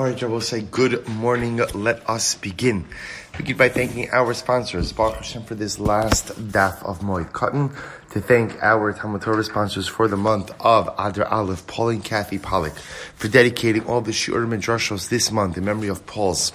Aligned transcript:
All 0.00 0.06
right, 0.06 0.22
I 0.22 0.26
will 0.28 0.40
say 0.40 0.62
good 0.62 1.06
morning. 1.08 1.58
Let 1.74 2.08
us 2.08 2.34
begin. 2.34 2.86
Begin 3.36 3.58
by 3.58 3.68
thanking 3.68 4.08
our 4.12 4.32
sponsors, 4.32 4.94
Baruch 4.94 5.16
Hashem, 5.16 5.42
for 5.42 5.54
this 5.54 5.78
last 5.78 6.28
daf 6.52 6.82
of 6.82 7.00
Moed 7.00 7.32
Katan. 7.32 7.76
To 8.12 8.20
thank 8.22 8.56
our 8.62 8.94
Talmud 8.94 9.20
Torah 9.20 9.44
sponsors 9.44 9.88
for 9.88 10.08
the 10.08 10.16
month 10.16 10.52
of 10.58 10.88
Adar 10.98 11.26
Aleph, 11.26 11.66
Paul 11.66 11.90
and 11.90 12.02
Kathy 12.02 12.38
Pollock, 12.38 12.72
for 13.16 13.28
dedicating 13.28 13.84
all 13.84 14.00
the 14.00 14.12
Shiur 14.12 14.48
Midrashos 14.48 15.10
this 15.10 15.30
month 15.30 15.58
in 15.58 15.66
memory 15.66 15.88
of 15.88 16.06
Paul's 16.06 16.54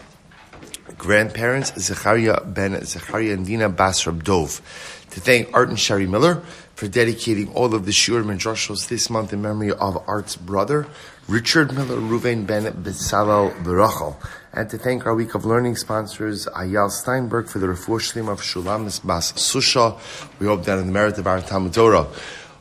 grandparents, 0.98 1.72
Zechariah 1.80 2.44
ben 2.46 2.84
Zechariah 2.84 3.34
and 3.34 3.46
Dina 3.46 3.70
Basrab 3.70 4.24
Dov. 4.24 4.60
To 5.12 5.20
thank 5.20 5.54
Art 5.54 5.70
and 5.70 5.80
Sherry 5.80 6.08
Miller 6.08 6.42
for 6.74 6.88
dedicating 6.88 7.54
all 7.54 7.76
of 7.76 7.86
the 7.86 7.92
Shiur 7.92 8.24
Midrashos 8.24 8.90
this 8.90 9.10
month 9.10 9.32
in 9.32 9.42
memory 9.42 9.72
of 9.72 10.04
Art's 10.08 10.36
brother, 10.36 10.88
Richard 11.28 11.74
Miller 11.74 11.98
Ruvain 11.98 12.46
Ben 12.46 12.66
Bezalel 12.84 13.52
Berachel, 13.64 14.16
and 14.54 14.70
to 14.70 14.78
thank 14.78 15.08
our 15.08 15.16
week 15.16 15.34
of 15.34 15.44
learning 15.44 15.76
sponsors, 15.76 16.46
Ayal 16.46 16.92
Steinberg 16.92 17.50
for 17.50 17.58
the 17.58 17.66
refuah 17.66 18.00
shlim 18.00 18.32
of 18.32 18.42
Shulamis 18.42 19.04
Bas 19.04 19.32
Susha. 19.32 19.98
We 20.40 20.46
hope 20.46 20.66
that 20.66 20.78
in 20.78 20.86
the 20.86 20.94
merit 20.94 21.18
of 21.18 21.26
our 21.26 21.42
Talmud 21.42 21.74
Torah, 21.74 22.06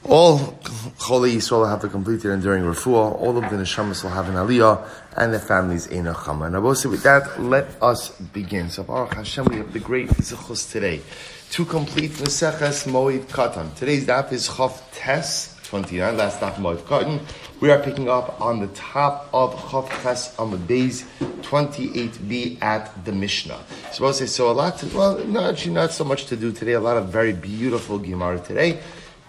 all 0.05 0.38
Choli 0.38 1.34
Yisrael 1.34 1.69
have 1.69 1.82
the 1.82 1.91
completed 1.91 2.30
enduring 2.30 2.62
refuah, 2.62 3.20
all 3.20 3.36
of 3.36 3.50
the 3.50 3.56
neshamas 3.56 4.02
will 4.02 4.08
have 4.08 4.30
an 4.30 4.36
aliyah, 4.36 4.88
and 5.19 5.34
the 5.34 5.41
families 5.41 5.86
in 5.86 6.06
a 6.06 6.14
chama. 6.14 6.46
And 6.46 6.62
will 6.62 6.74
say 6.74 6.88
with 6.88 7.02
that, 7.02 7.38
let 7.42 7.66
us 7.83 8.19
begin. 8.19 8.70
So 8.70 8.83
Baruch 8.83 9.12
Hashem, 9.12 9.44
we 9.44 9.56
have 9.56 9.74
the 9.74 9.78
great 9.78 10.08
zichus 10.08 10.72
today 10.72 11.02
to 11.50 11.66
complete 11.66 12.12
Maseches 12.12 12.88
Moed 12.91 13.27
Katan. 13.27 13.74
Today's 13.74 14.06
daf 14.06 14.33
is 14.33 14.48
Chav 14.48 14.80
Tes 14.94 15.53
29, 15.74 16.16
last 16.16 16.38
daf 16.38 16.55
Moed 16.55 16.78
Katan. 16.83 17.19
We 17.59 17.69
are 17.69 17.80
picking 17.80 18.09
up 18.09 18.41
on 18.41 18.60
the 18.60 18.69
top 18.69 19.28
of 19.34 19.52
Chav 19.56 19.88
Ches 20.02 20.38
on 20.38 20.52
the 20.52 20.56
days 20.56 21.05
28b 21.19 22.62
at 22.62 23.05
the 23.05 23.11
Mishnah. 23.11 23.58
So 23.92 24.06
I'll 24.06 24.12
say, 24.12 24.27
so 24.27 24.53
a 24.53 24.55
lot 24.55 24.78
to, 24.78 24.97
well, 24.97 25.19
no, 25.25 25.50
actually 25.50 25.72
not 25.72 25.91
so 25.91 26.05
much 26.05 26.27
to 26.27 26.36
do 26.36 26.53
today, 26.53 26.75
a 26.75 26.81
lot 26.81 26.97
of 26.97 27.08
very 27.08 27.33
beautiful 27.33 27.98
Gemara 27.98 28.39
today. 28.39 28.78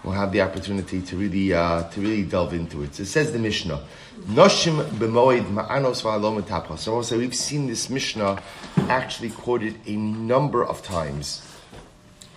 We'll 0.04 0.14
have 0.14 0.30
the 0.30 0.42
opportunity 0.42 1.02
to 1.02 1.16
really, 1.16 1.52
uh, 1.52 1.82
to 1.82 2.00
really 2.00 2.22
delve 2.22 2.54
into 2.54 2.84
it. 2.84 2.94
So 2.94 3.02
it 3.02 3.06
says 3.06 3.32
the 3.32 3.40
Mishnah, 3.40 3.82
Noshim 4.28 4.84
b'moed 5.00 5.52
ma'anos 5.52 6.02
v'alom. 6.02 6.78
So 6.78 6.94
I'll 6.94 7.02
say, 7.02 7.16
we've 7.16 7.34
seen 7.34 7.66
this 7.66 7.90
Mishnah 7.90 8.40
actually 8.88 9.30
quoted 9.30 9.80
a 9.84 9.96
number 9.96 10.64
of 10.64 10.80
times 10.84 11.42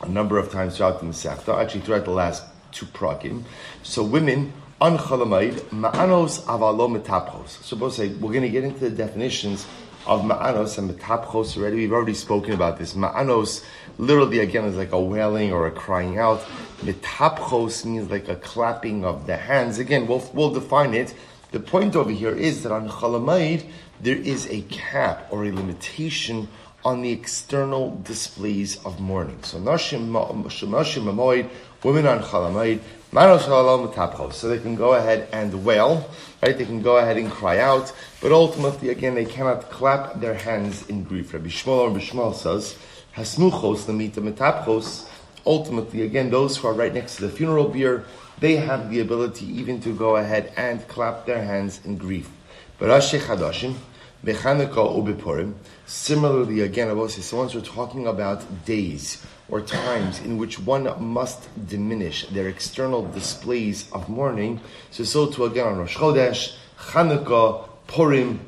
a 0.01 0.07
number 0.07 0.37
of 0.37 0.51
times 0.51 0.77
throughout 0.77 0.99
the 0.99 1.05
Masechta, 1.05 1.61
actually 1.61 1.81
throughout 1.81 2.05
the 2.05 2.11
last 2.11 2.43
two 2.71 2.85
prakim. 2.87 3.43
So 3.83 4.03
women 4.03 4.53
on 4.81 4.97
Chalamaid, 4.97 5.55
ma'anos 5.71 6.41
avalo 6.43 6.89
metapchos. 6.89 7.63
So 7.63 7.75
both 7.75 7.93
say 7.93 8.09
we're 8.09 8.31
going 8.31 8.43
to 8.43 8.49
get 8.49 8.63
into 8.63 8.79
the 8.79 8.89
definitions 8.89 9.67
of 10.07 10.21
ma'anos 10.21 10.77
and 10.77 10.89
metapchos 10.89 11.57
already. 11.57 11.77
We've 11.77 11.91
already 11.91 12.13
spoken 12.13 12.53
about 12.53 12.77
this. 12.77 12.93
Ma'anos 12.93 13.65
literally 13.97 14.39
again 14.39 14.65
is 14.65 14.77
like 14.77 14.91
a 14.91 14.99
wailing 14.99 15.51
or 15.51 15.67
a 15.67 15.71
crying 15.71 16.17
out. 16.17 16.39
Metapchos 16.81 17.85
means 17.85 18.09
like 18.09 18.29
a 18.29 18.37
clapping 18.37 19.03
of 19.03 19.27
the 19.27 19.35
hands. 19.35 19.79
Again, 19.79 20.07
we'll, 20.07 20.27
we'll 20.33 20.53
define 20.53 20.93
it. 20.93 21.13
The 21.51 21.59
point 21.59 21.95
over 21.95 22.11
here 22.11 22.35
is 22.35 22.63
that 22.63 22.71
on 22.71 22.89
Chalamaid 22.89 23.69
there 24.01 24.15
is 24.15 24.47
a 24.47 24.61
cap 24.61 25.27
or 25.29 25.43
a 25.45 25.51
limitation 25.51 26.47
on 26.85 27.01
the 27.01 27.11
external 27.11 27.99
displays 28.03 28.83
of 28.85 28.99
mourning. 29.01 29.43
So 29.43 29.59
Nashim 29.59 30.09
Mamoid, 30.09 31.49
women 31.83 32.05
on 32.07 32.21
Chalamoid, 32.21 32.79
Manos 33.11 33.43
Halam 33.45 34.33
So 34.33 34.49
they 34.49 34.59
can 34.59 34.75
go 34.75 34.93
ahead 34.93 35.27
and 35.31 35.65
wail, 35.65 36.09
right? 36.43 36.57
They 36.57 36.65
can 36.65 36.81
go 36.81 36.97
ahead 36.97 37.17
and 37.17 37.31
cry 37.31 37.59
out, 37.59 37.91
but 38.21 38.31
ultimately, 38.31 38.89
again, 38.89 39.15
they 39.15 39.25
cannot 39.25 39.71
clap 39.71 40.19
their 40.19 40.35
hands 40.35 40.87
in 40.89 41.03
grief. 41.03 41.33
Rabbi 41.33 41.47
Shmuel 41.47 41.79
or 41.79 41.89
Bishmuel 41.89 42.35
says, 42.35 42.77
Hasmuchos 43.15 43.87
Lamita 43.87 44.21
Metapchos. 44.21 45.09
Ultimately, 45.45 46.03
again, 46.03 46.29
those 46.29 46.57
who 46.57 46.67
are 46.67 46.73
right 46.73 46.93
next 46.93 47.15
to 47.15 47.23
the 47.23 47.29
funeral 47.29 47.69
bier, 47.69 48.05
they 48.39 48.57
have 48.57 48.91
the 48.91 48.99
ability 48.99 49.45
even 49.45 49.81
to 49.81 49.95
go 49.95 50.17
ahead 50.17 50.53
and 50.55 50.87
clap 50.87 51.25
their 51.25 51.43
hands 51.43 51.81
in 51.85 51.97
grief. 51.97 52.29
But 52.77 52.91
Ashe 52.91 53.13
Chadashim, 53.13 53.75
Bechanukah 54.23 55.53
Similarly, 55.85 56.61
again, 56.61 56.89
I 56.89 57.07
so 57.07 57.37
once 57.37 57.55
we're 57.55 57.61
talking 57.61 58.05
about 58.05 58.65
days 58.65 59.25
or 59.51 59.61
times 59.61 60.19
in 60.21 60.37
which 60.37 60.59
one 60.59 60.87
must 61.01 61.47
diminish 61.67 62.27
their 62.27 62.47
external 62.47 63.05
displays 63.11 63.89
of 63.91 64.07
mourning, 64.09 64.59
so 64.91 65.03
so 65.03 65.27
to 65.27 65.45
again 65.45 65.67
on 65.67 65.77
Rosh 65.77 65.97
Chodesh, 65.97 66.55
Chanukah, 66.77 67.67
Purim, 67.87 68.39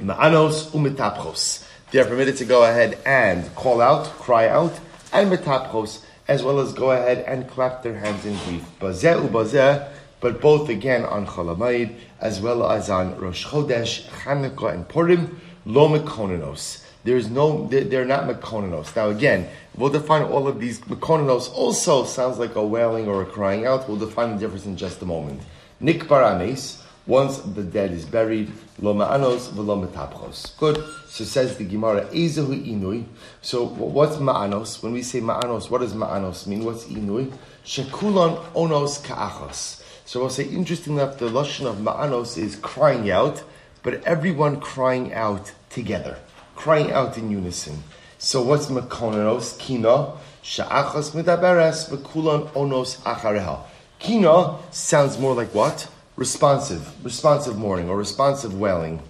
Ma'anos, 0.00 0.68
Umetapchos. 0.70 1.66
They 1.90 2.00
are 2.00 2.04
permitted 2.04 2.36
to 2.38 2.44
go 2.44 2.64
ahead 2.64 2.98
and 3.06 3.54
call 3.54 3.80
out, 3.80 4.06
cry 4.18 4.48
out, 4.48 4.78
and 5.12 5.30
Metapchos, 5.30 6.04
as 6.26 6.42
well 6.42 6.60
as 6.60 6.72
go 6.72 6.90
ahead 6.90 7.24
and 7.26 7.48
clap 7.48 7.82
their 7.82 7.98
hands 7.98 8.24
in 8.26 8.36
grief. 8.44 8.64
Bazeh 8.80 9.28
ubazeh, 9.28 9.90
but 10.20 10.40
both 10.40 10.68
again 10.68 11.04
on 11.04 11.26
Chalamayid 11.26 11.94
as 12.20 12.40
well 12.40 12.70
as 12.70 12.90
on 12.90 13.16
Rosh 13.18 13.46
Chodesh, 13.46 14.06
Chanukah, 14.08 14.72
and 14.74 14.88
Purim, 14.88 15.40
lo 15.66 15.88
mekonanos. 15.88 16.83
There's 17.04 17.30
no, 17.30 17.66
they're 17.68 18.04
not 18.04 18.24
mekonanos. 18.24 18.96
Now 18.96 19.10
again, 19.10 19.48
we'll 19.76 19.90
define 19.90 20.22
all 20.22 20.48
of 20.48 20.58
these. 20.58 20.80
Mekonanos 20.80 21.52
also 21.52 22.04
sounds 22.04 22.38
like 22.38 22.54
a 22.56 22.66
wailing 22.66 23.06
or 23.06 23.22
a 23.22 23.26
crying 23.26 23.66
out. 23.66 23.88
We'll 23.88 23.98
define 23.98 24.32
the 24.32 24.38
difference 24.38 24.66
in 24.66 24.76
just 24.76 25.02
a 25.02 25.04
moment. 25.04 25.42
Nikbar 25.82 26.40
anes, 26.40 26.82
once 27.06 27.38
the 27.38 27.62
dead 27.62 27.92
is 27.92 28.06
buried, 28.06 28.50
lo 28.80 28.94
ma'anos 28.94 29.50
v'lo 29.50 29.86
metapchos. 29.86 30.56
Good. 30.58 30.82
So 31.08 31.24
says 31.24 31.58
the 31.58 31.64
Gemara, 31.64 32.06
Ezehu 32.06 32.66
inui. 32.66 33.04
So 33.42 33.66
what's 33.66 34.16
ma'anos? 34.16 34.82
When 34.82 34.92
we 34.92 35.02
say 35.02 35.20
ma'anos, 35.20 35.68
what 35.70 35.82
does 35.82 35.92
ma'anos 35.92 36.46
mean? 36.46 36.64
What's 36.64 36.84
inui? 36.86 37.30
Shekulon 37.64 38.42
onos 38.52 39.04
ka'achos. 39.04 39.82
So 40.06 40.20
we'll 40.20 40.30
say, 40.30 40.44
interesting 40.44 40.94
enough, 40.94 41.18
the 41.18 41.28
lashon 41.28 41.66
of 41.66 41.76
ma'anos 41.76 42.36
is 42.36 42.56
crying 42.56 43.10
out, 43.10 43.42
but 43.82 44.02
everyone 44.04 44.60
crying 44.60 45.14
out 45.14 45.52
together, 45.70 46.18
crying 46.54 46.92
out 46.92 47.16
in 47.18 47.30
unison. 47.30 47.82
So 48.18 48.42
what's 48.42 48.66
makonanos? 48.66 49.58
Kina 49.58 50.12
sha'achos 50.42 51.12
midaberes 51.12 51.90
v'kulon 51.90 52.48
onos 52.50 52.98
achareha. 53.02 53.60
Kina 53.98 54.58
sounds 54.70 55.18
more 55.18 55.34
like 55.34 55.54
what? 55.54 55.88
Responsive, 56.16 57.04
responsive 57.04 57.56
mourning 57.56 57.88
or 57.88 57.96
responsive 57.96 58.58
wailing. 58.58 59.02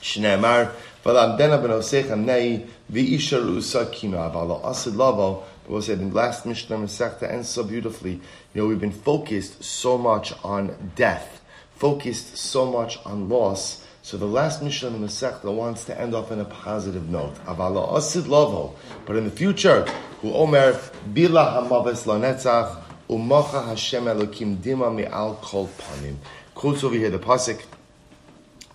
Shneimar 0.00 0.72
v'lamdena 1.04 1.62
b'nosecha 1.62 2.18
nei 2.18 2.66
v'isha 2.90 3.42
rusa 3.42 3.90
kina 3.92 4.18
avala 4.18 4.64
asid 4.64 4.94
lavo 4.96 5.44
we'll 5.68 5.82
say 5.82 5.94
the 5.94 6.04
last 6.06 6.46
Mishnah 6.46 6.76
Masechta 6.76 7.30
ends 7.30 7.48
so 7.48 7.62
beautifully. 7.62 8.12
You 8.54 8.62
know, 8.62 8.66
we've 8.66 8.80
been 8.80 8.90
focused 8.90 9.62
so 9.62 9.98
much 9.98 10.32
on 10.42 10.92
death, 10.96 11.40
focused 11.76 12.36
so 12.36 12.70
much 12.70 12.98
on 13.04 13.28
loss. 13.28 13.84
So 14.08 14.16
the 14.16 14.24
last 14.24 14.62
Mishnah 14.62 14.88
in 14.88 15.02
the 15.02 15.06
Masechta 15.06 15.54
wants 15.54 15.84
to 15.84 16.00
end 16.00 16.14
off 16.14 16.32
in 16.32 16.40
a 16.40 16.44
positive 16.46 17.10
note. 17.10 17.34
Avala 17.44 17.94
asid 17.94 18.26
lavo. 18.26 18.74
But 19.04 19.16
in 19.16 19.24
the 19.24 19.30
future, 19.30 19.84
who 20.22 20.32
omer 20.32 20.72
bila 21.12 21.68
hamaves 21.68 22.06
lanetzach 22.06 22.82
umacha 23.10 23.66
Hashem 23.66 24.04
elokim 24.04 24.56
dima 24.56 24.90
mi'al 24.94 25.34
kol 25.42 25.68
panim. 25.76 26.16
Quotes 26.54 26.82
over 26.84 26.94
here 26.94 27.10
the 27.10 27.18
pasuk 27.18 27.62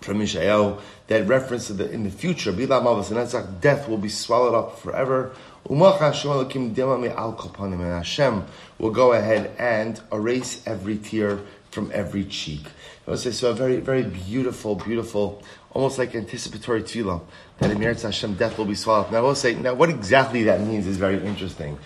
from 0.02 0.20
Mishael 0.20 0.80
that 1.08 1.26
reference 1.26 1.66
to 1.66 1.74
the 1.74 1.90
in 1.90 2.04
the 2.04 2.12
future, 2.12 2.54
bila 2.54 2.84
hamaves 2.84 3.10
lanetzach, 3.10 3.60
death 3.60 3.90
will 3.90 3.98
be 3.98 4.10
swallowed 4.10 4.54
up 4.54 4.78
forever. 4.78 5.32
Umacha 5.68 5.98
Hashem 5.98 6.30
elokim 6.30 6.76
dima 6.76 7.02
mi'al 7.02 7.36
kol 7.36 7.50
panim. 7.50 7.82
And 7.82 7.94
Hashem 7.94 8.46
will 8.78 8.92
go 8.92 9.14
ahead 9.14 9.50
and 9.58 10.00
erase 10.12 10.62
every 10.68 11.00
tear 11.00 11.40
from 11.74 11.92
every 11.94 12.24
cheek. 12.26 12.66
So 13.06 13.50
a 13.50 13.54
very, 13.54 13.78
very 13.78 14.04
beautiful, 14.04 14.76
beautiful, 14.76 15.44
almost 15.72 15.98
like 15.98 16.16
anticipatory 16.16 16.84
tefillah 16.84 17.22
that 17.60 17.72
in 17.72 17.78
Meretz 17.78 18.04
Hashem 18.04 18.36
death 18.36 18.58
will 18.58 18.66
be 18.66 18.76
swallowed. 18.76 19.12
Now 19.12 19.18
I 19.18 19.22
will 19.22 19.36
say, 19.36 19.56
now 19.56 19.74
what 19.74 19.90
exactly 19.90 20.44
that 20.44 20.62
means 20.62 20.88
is 20.88 20.98
very 20.98 21.22
interesting. 21.26 21.78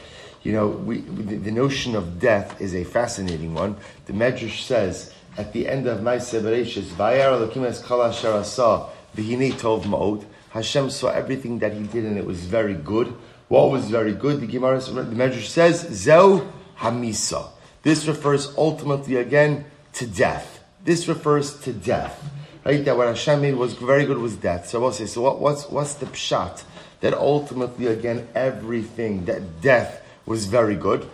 You 0.44 0.54
know, 0.54 0.68
we, 0.68 1.00
the, 1.02 1.52
notion 1.52 1.96
of 1.96 2.20
death 2.20 2.62
is 2.62 2.76
a 2.76 2.84
fascinating 2.84 3.54
one. 3.54 3.76
The 4.06 4.14
Medrash 4.14 4.62
says 4.62 5.14
at 5.38 5.52
the 5.52 5.68
end 5.68 5.88
of 5.88 6.04
my 6.04 6.18
Bereshis, 6.18 6.86
"Vayar 6.96 7.38
Elokim 7.38 7.66
es 7.66 7.82
kol 7.82 8.04
asher 8.04 8.32
asa 8.32 8.86
v'hinei 9.16 9.54
tov 9.54 9.84
ma'od." 9.84 10.24
Hashem 10.52 10.90
saw 10.90 11.10
everything 11.10 11.60
that 11.60 11.74
He 11.74 11.84
did, 11.84 12.06
and 12.06 12.18
it 12.18 12.26
was 12.26 12.46
very 12.46 12.76
good. 12.76 13.14
What 13.48 13.72
was 13.72 13.90
very 13.90 14.14
good? 14.14 14.40
The 14.40 14.48
Gemara, 14.48 14.80
the 14.80 15.16
Medrash 15.16 15.48
says, 15.48 15.82
Zeu 15.92 16.48
Hamisa. 16.78 17.50
This 17.84 18.08
refers 18.08 18.54
ultimately 18.58 19.16
again 19.16 19.66
to 19.98 20.08
death. 20.08 20.64
This 20.84 21.08
refers 21.08 21.60
to 21.62 21.74
death. 21.74 22.24
Right? 22.64 22.84
That 22.84 22.98
what 22.98 23.08
Hashem 23.08 23.42
made 23.42 23.56
was 23.56 23.74
very 23.74 24.06
good 24.06 24.18
was 24.18 24.36
death. 24.36 24.68
So 24.68 24.80
we'll 24.80 24.92
say, 24.92 25.06
so 25.06 25.22
what, 25.22 25.40
what's, 25.40 25.70
what's 25.70 25.94
the 25.96 26.06
pshat? 26.06 26.64
That 27.02 27.14
ultimately 27.14 27.88
again 27.88 28.28
everything, 28.34 29.26
that 29.26 29.62
death 29.62 30.02
was 30.26 30.46
very 30.46 30.76
good. 30.76 31.08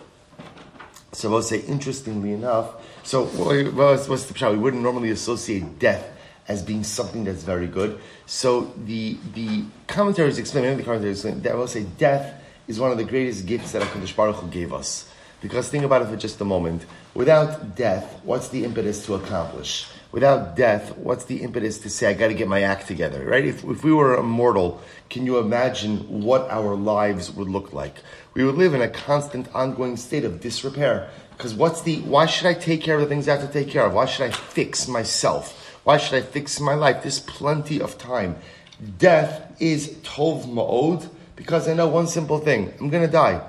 So 1.12 1.30
we'll 1.30 1.42
say, 1.42 1.60
interestingly 1.60 2.32
enough, 2.32 2.74
so 3.04 3.26
what's, 3.26 4.08
what's 4.08 4.24
the 4.26 4.34
pshat? 4.34 4.52
We 4.52 4.58
wouldn't 4.58 4.82
normally 4.82 5.10
associate 5.10 5.78
death 5.78 6.10
as 6.48 6.62
being 6.62 6.84
something 6.84 7.24
that's 7.24 7.42
very 7.42 7.66
good. 7.66 8.00
So 8.26 8.72
the 8.84 9.16
the 9.34 9.64
commentaries 9.86 10.38
explain, 10.38 10.76
the 10.76 10.82
commentaries 10.82 11.24
explain, 11.24 11.42
that 11.42 11.52
I 11.52 11.54
will 11.54 11.68
say 11.68 11.84
death 11.84 12.42
is 12.66 12.80
one 12.80 12.90
of 12.90 12.98
the 12.98 13.04
greatest 13.04 13.46
gifts 13.46 13.72
that 13.72 13.82
HaKadosh 13.82 14.16
Baruch 14.16 14.36
Hu 14.36 14.48
gave 14.48 14.72
us. 14.72 15.08
Because 15.44 15.68
think 15.68 15.84
about 15.84 16.00
it 16.00 16.08
for 16.08 16.16
just 16.16 16.40
a 16.40 16.44
moment. 16.46 16.86
Without 17.12 17.76
death, 17.76 18.18
what's 18.22 18.48
the 18.48 18.64
impetus 18.64 19.04
to 19.04 19.14
accomplish? 19.14 19.86
Without 20.10 20.56
death, 20.56 20.96
what's 20.96 21.26
the 21.26 21.42
impetus 21.42 21.76
to 21.80 21.90
say, 21.90 22.08
I 22.08 22.14
got 22.14 22.28
to 22.28 22.34
get 22.34 22.48
my 22.48 22.62
act 22.62 22.88
together, 22.88 23.22
right? 23.26 23.44
If, 23.44 23.62
if 23.62 23.84
we 23.84 23.92
were 23.92 24.16
immortal, 24.16 24.80
can 25.10 25.26
you 25.26 25.36
imagine 25.36 26.22
what 26.22 26.50
our 26.50 26.74
lives 26.74 27.30
would 27.30 27.50
look 27.50 27.74
like? 27.74 27.96
We 28.32 28.42
would 28.42 28.54
live 28.54 28.72
in 28.72 28.80
a 28.80 28.88
constant, 28.88 29.54
ongoing 29.54 29.98
state 29.98 30.24
of 30.24 30.40
disrepair. 30.40 31.10
Because 31.36 31.52
what's 31.52 31.82
the, 31.82 32.00
why 32.00 32.24
should 32.24 32.46
I 32.46 32.54
take 32.54 32.80
care 32.80 32.94
of 32.94 33.02
the 33.02 33.06
things 33.06 33.28
I 33.28 33.36
have 33.36 33.46
to 33.46 33.52
take 33.52 33.68
care 33.68 33.84
of? 33.84 33.92
Why 33.92 34.06
should 34.06 34.24
I 34.24 34.30
fix 34.30 34.88
myself? 34.88 35.78
Why 35.84 35.98
should 35.98 36.14
I 36.14 36.22
fix 36.22 36.58
my 36.58 36.72
life? 36.72 37.02
There's 37.02 37.20
plenty 37.20 37.82
of 37.82 37.98
time. 37.98 38.36
Death 38.96 39.60
is 39.60 39.90
tov 40.04 40.46
ma'od 40.46 41.06
because 41.36 41.68
I 41.68 41.74
know 41.74 41.88
one 41.88 42.06
simple 42.06 42.38
thing. 42.38 42.72
I'm 42.80 42.88
going 42.88 43.04
to 43.04 43.12
die. 43.12 43.42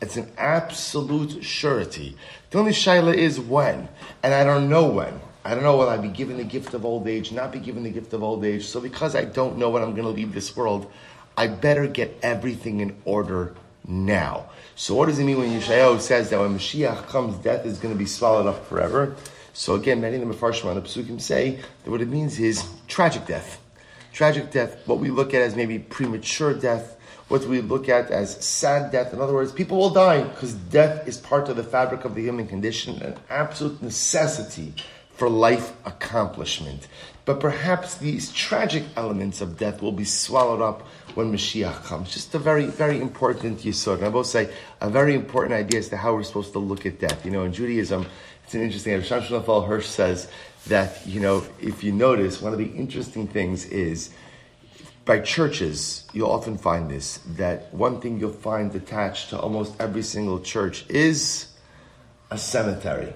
It's 0.00 0.16
an 0.16 0.30
absolute 0.38 1.42
surety. 1.42 2.16
The 2.50 2.58
only 2.58 2.72
shaila 2.72 3.14
is 3.14 3.40
when. 3.40 3.88
And 4.22 4.32
I 4.32 4.44
don't 4.44 4.68
know 4.68 4.86
when. 4.88 5.20
I 5.44 5.54
don't 5.54 5.62
know 5.62 5.76
whether 5.76 5.92
I'll 5.92 6.02
be 6.02 6.08
given 6.08 6.36
the 6.36 6.44
gift 6.44 6.74
of 6.74 6.84
old 6.84 7.08
age, 7.08 7.32
not 7.32 7.52
be 7.52 7.58
given 7.58 7.82
the 7.82 7.90
gift 7.90 8.12
of 8.12 8.22
old 8.22 8.44
age. 8.44 8.66
So 8.66 8.80
because 8.80 9.16
I 9.16 9.24
don't 9.24 9.58
know 9.58 9.70
when 9.70 9.82
I'm 9.82 9.92
going 9.92 10.04
to 10.04 10.10
leave 10.10 10.34
this 10.34 10.56
world, 10.56 10.90
I 11.36 11.46
better 11.46 11.86
get 11.86 12.18
everything 12.22 12.80
in 12.80 12.96
order 13.04 13.54
now. 13.86 14.50
So 14.76 14.94
what 14.94 15.06
does 15.06 15.18
it 15.18 15.24
mean 15.24 15.38
when 15.38 15.50
Yeshayahu 15.50 16.00
says 16.00 16.30
that 16.30 16.38
when 16.38 16.56
Mashiach 16.56 17.06
comes, 17.06 17.36
death 17.38 17.64
is 17.64 17.78
going 17.78 17.94
to 17.94 17.98
be 17.98 18.06
swallowed 18.06 18.46
up 18.46 18.66
forever? 18.66 19.16
So 19.52 19.74
again, 19.74 20.00
many 20.00 20.16
of 20.16 20.28
the 20.28 20.34
Mepharshim 20.34 20.66
on 20.66 20.76
the 20.76 20.82
Pesukim 20.82 21.20
say 21.20 21.58
that 21.84 21.90
what 21.90 22.00
it 22.00 22.08
means 22.08 22.38
is 22.38 22.64
tragic 22.86 23.26
death. 23.26 23.60
Tragic 24.12 24.50
death, 24.50 24.86
what 24.86 24.98
we 24.98 25.10
look 25.10 25.34
at 25.34 25.42
as 25.42 25.56
maybe 25.56 25.78
premature 25.78 26.54
death, 26.54 26.97
what 27.28 27.44
we 27.44 27.60
look 27.60 27.88
at 27.88 28.10
as 28.10 28.44
sad 28.44 28.90
death. 28.90 29.12
In 29.12 29.20
other 29.20 29.34
words, 29.34 29.52
people 29.52 29.78
will 29.78 29.90
die 29.90 30.22
because 30.22 30.54
death 30.54 31.06
is 31.06 31.18
part 31.18 31.48
of 31.48 31.56
the 31.56 31.64
fabric 31.64 32.04
of 32.04 32.14
the 32.14 32.22
human 32.22 32.46
condition, 32.46 33.00
an 33.02 33.16
absolute 33.28 33.82
necessity 33.82 34.74
for 35.12 35.28
life 35.28 35.72
accomplishment. 35.84 36.88
But 37.24 37.40
perhaps 37.40 37.96
these 37.96 38.32
tragic 38.32 38.84
elements 38.96 39.42
of 39.42 39.58
death 39.58 39.82
will 39.82 39.92
be 39.92 40.04
swallowed 40.04 40.62
up 40.62 40.82
when 41.14 41.30
Mashiach 41.30 41.84
comes. 41.84 42.14
Just 42.14 42.34
a 42.34 42.38
very, 42.38 42.64
very 42.64 43.00
important 43.00 43.58
yisod. 43.58 43.96
And 43.96 44.04
I 44.04 44.08
will 44.08 44.24
say 44.24 44.50
a 44.80 44.88
very 44.88 45.14
important 45.14 45.52
idea 45.52 45.80
as 45.80 45.90
to 45.90 45.98
how 45.98 46.14
we're 46.14 46.22
supposed 46.22 46.52
to 46.52 46.58
look 46.58 46.86
at 46.86 46.98
death. 47.00 47.26
You 47.26 47.32
know, 47.32 47.42
in 47.42 47.52
Judaism, 47.52 48.06
it's 48.44 48.54
an 48.54 48.62
interesting. 48.62 48.94
Rav 48.94 49.02
Shlomo 49.02 49.66
Hirsch 49.66 49.86
says 49.86 50.30
that 50.68 51.06
you 51.06 51.20
know, 51.20 51.44
if 51.60 51.84
you 51.84 51.92
notice, 51.92 52.40
one 52.40 52.52
of 52.52 52.58
the 52.58 52.70
interesting 52.70 53.26
things 53.26 53.66
is 53.66 54.10
by 55.08 55.18
churches, 55.20 56.04
you'll 56.12 56.30
often 56.30 56.58
find 56.58 56.90
this 56.90 57.20
that 57.38 57.72
one 57.72 57.98
thing 57.98 58.20
you'll 58.20 58.30
find 58.30 58.74
attached 58.74 59.30
to 59.30 59.40
almost 59.40 59.72
every 59.80 60.02
single 60.02 60.38
church 60.38 60.84
is 60.90 61.48
a 62.30 62.36
cemetery. 62.36 63.14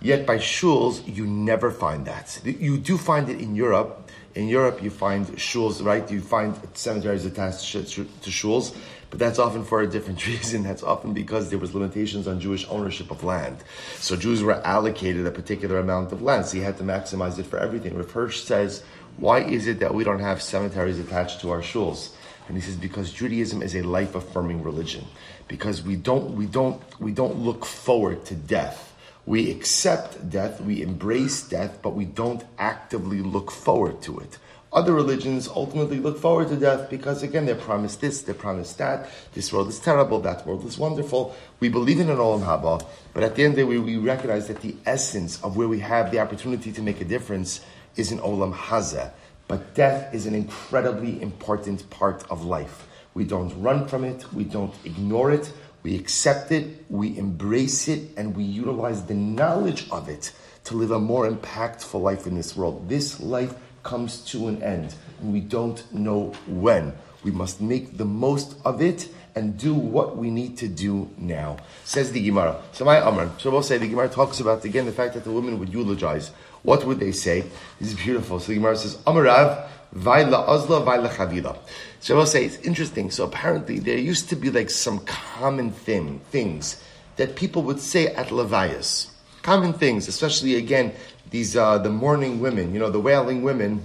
Yet 0.00 0.24
by 0.26 0.38
shuls, 0.38 1.06
you 1.06 1.26
never 1.26 1.70
find 1.70 2.06
that. 2.06 2.40
You 2.44 2.78
do 2.78 2.96
find 2.96 3.28
it 3.28 3.40
in 3.40 3.54
Europe. 3.54 4.10
In 4.34 4.48
Europe, 4.48 4.82
you 4.82 4.90
find 4.90 5.26
shuls, 5.36 5.84
right? 5.84 6.10
You 6.10 6.22
find 6.22 6.58
cemeteries 6.72 7.26
attached 7.26 7.70
to 7.72 8.30
shuls, 8.30 8.74
but 9.10 9.18
that's 9.18 9.38
often 9.38 9.64
for 9.64 9.82
a 9.82 9.86
different 9.86 10.26
reason. 10.32 10.62
That's 10.62 10.82
often 10.82 11.12
because 11.12 11.50
there 11.50 11.58
was 11.58 11.74
limitations 11.74 12.26
on 12.26 12.40
Jewish 12.40 12.66
ownership 12.70 13.10
of 13.10 13.22
land. 13.22 13.58
So 13.98 14.16
Jews 14.16 14.42
were 14.42 14.60
allocated 14.66 15.26
a 15.26 15.30
particular 15.30 15.78
amount 15.78 16.10
of 16.10 16.22
land, 16.22 16.46
so 16.46 16.56
you 16.56 16.64
had 16.64 16.78
to 16.78 16.84
maximize 16.84 17.38
it 17.38 17.46
for 17.46 17.58
everything. 17.58 17.96
Rav 17.96 18.10
Hirsch 18.10 18.42
says, 18.42 18.82
why 19.16 19.40
is 19.40 19.66
it 19.66 19.80
that 19.80 19.94
we 19.94 20.04
don't 20.04 20.20
have 20.20 20.42
cemeteries 20.42 20.98
attached 20.98 21.40
to 21.42 21.50
our 21.50 21.60
shuls? 21.60 22.14
And 22.48 22.56
he 22.56 22.62
says 22.62 22.76
because 22.76 23.12
Judaism 23.12 23.62
is 23.62 23.74
a 23.74 23.82
life-affirming 23.82 24.62
religion. 24.62 25.06
Because 25.48 25.82
we 25.82 25.96
don't, 25.96 26.32
we 26.32 26.46
don't, 26.46 26.80
we 27.00 27.12
don't 27.12 27.38
look 27.38 27.64
forward 27.64 28.24
to 28.26 28.34
death 28.34 28.94
we 29.26 29.50
accept 29.50 30.28
death, 30.28 30.60
we 30.60 30.82
embrace 30.82 31.42
death, 31.42 31.78
but 31.80 31.94
we 31.94 32.04
don't 32.04 32.44
actively 32.58 33.22
look 33.22 33.50
forward 33.50 34.02
to 34.02 34.18
it. 34.18 34.38
Other 34.70 34.92
religions 34.92 35.48
ultimately 35.48 35.98
look 35.98 36.18
forward 36.18 36.48
to 36.48 36.56
death 36.56 36.90
because, 36.90 37.22
again, 37.22 37.46
they're 37.46 37.54
promised 37.54 38.00
this, 38.00 38.22
they're 38.22 38.34
promised 38.34 38.76
that. 38.78 39.08
This 39.32 39.52
world 39.52 39.68
is 39.68 39.78
terrible, 39.78 40.20
that 40.20 40.46
world 40.46 40.64
is 40.66 40.76
wonderful. 40.76 41.34
We 41.60 41.68
believe 41.68 42.00
in 42.00 42.10
an 42.10 42.16
Olam 42.16 42.42
Haba, 42.44 42.84
but 43.14 43.22
at 43.22 43.36
the 43.36 43.44
end 43.44 43.52
of 43.52 43.56
the 43.56 43.62
day, 43.62 43.68
we, 43.68 43.78
we 43.78 43.96
recognize 43.96 44.48
that 44.48 44.60
the 44.60 44.76
essence 44.84 45.42
of 45.42 45.56
where 45.56 45.68
we 45.68 45.78
have 45.78 46.10
the 46.10 46.18
opportunity 46.18 46.72
to 46.72 46.82
make 46.82 47.00
a 47.00 47.04
difference 47.04 47.60
is 47.96 48.12
an 48.12 48.18
Olam 48.18 48.54
Hazeh. 48.54 49.10
But 49.46 49.74
death 49.74 50.14
is 50.14 50.26
an 50.26 50.34
incredibly 50.34 51.20
important 51.20 51.88
part 51.90 52.24
of 52.30 52.44
life. 52.44 52.86
We 53.12 53.24
don't 53.24 53.60
run 53.62 53.86
from 53.86 54.04
it, 54.04 54.32
we 54.32 54.44
don't 54.44 54.74
ignore 54.84 55.30
it, 55.30 55.52
we 55.82 55.94
accept 55.96 56.50
it, 56.50 56.84
we 56.88 57.16
embrace 57.16 57.88
it, 57.88 58.10
and 58.16 58.34
we 58.34 58.42
utilize 58.42 59.04
the 59.04 59.14
knowledge 59.14 59.88
of 59.90 60.08
it 60.08 60.32
to 60.64 60.74
live 60.74 60.90
a 60.90 60.98
more 60.98 61.28
impactful 61.30 62.00
life 62.00 62.26
in 62.26 62.34
this 62.34 62.56
world. 62.56 62.88
This 62.88 63.20
life 63.20 63.54
comes 63.82 64.24
to 64.24 64.48
an 64.48 64.62
end, 64.62 64.94
and 65.20 65.32
we 65.32 65.40
don't 65.40 65.92
know 65.92 66.32
when. 66.48 66.94
We 67.24 67.30
must 67.30 67.60
make 67.60 67.96
the 67.96 68.04
most 68.04 68.56
of 68.64 68.80
it 68.80 69.08
and 69.34 69.58
do 69.58 69.74
what 69.74 70.16
we 70.16 70.30
need 70.30 70.56
to 70.58 70.68
do 70.68 71.10
now. 71.18 71.56
Says 71.84 72.12
the 72.12 72.24
Gemara. 72.24 72.62
So 72.72 72.84
my 72.84 73.00
Amr. 73.00 73.30
So 73.38 73.50
we'll 73.50 73.62
say 73.62 73.78
the 73.78 73.88
Gemara 73.88 74.08
talks 74.08 74.40
about 74.40 74.64
again 74.64 74.86
the 74.86 74.92
fact 74.92 75.14
that 75.14 75.24
the 75.24 75.32
women 75.32 75.58
would 75.58 75.72
eulogize. 75.72 76.30
What 76.62 76.84
would 76.84 77.00
they 77.00 77.12
say? 77.12 77.44
This 77.80 77.92
is 77.92 77.94
beautiful. 77.94 78.38
So 78.40 78.48
the 78.48 78.54
Gemara 78.54 78.76
says, 78.76 78.96
Amarav, 78.98 79.68
Vaila 79.94 80.48
Azla, 80.48 80.82
Vaila 80.82 81.08
Chavila. 81.08 81.58
So 82.00 82.14
I 82.14 82.18
will 82.18 82.26
say 82.26 82.44
it's 82.44 82.58
interesting. 82.58 83.10
So 83.10 83.24
apparently 83.24 83.78
there 83.78 83.98
used 83.98 84.28
to 84.30 84.36
be 84.36 84.50
like 84.50 84.70
some 84.70 85.00
common 85.00 85.70
thing, 85.72 86.20
things 86.30 86.82
that 87.16 87.36
people 87.36 87.62
would 87.62 87.80
say 87.80 88.08
at 88.08 88.28
Levias. 88.28 89.10
Common 89.42 89.72
things, 89.72 90.08
especially 90.08 90.56
again, 90.56 90.92
these 91.30 91.56
uh, 91.56 91.78
the 91.78 91.90
mourning 91.90 92.40
women, 92.40 92.72
you 92.72 92.80
know, 92.80 92.90
the 92.90 93.00
wailing 93.00 93.42
women. 93.42 93.82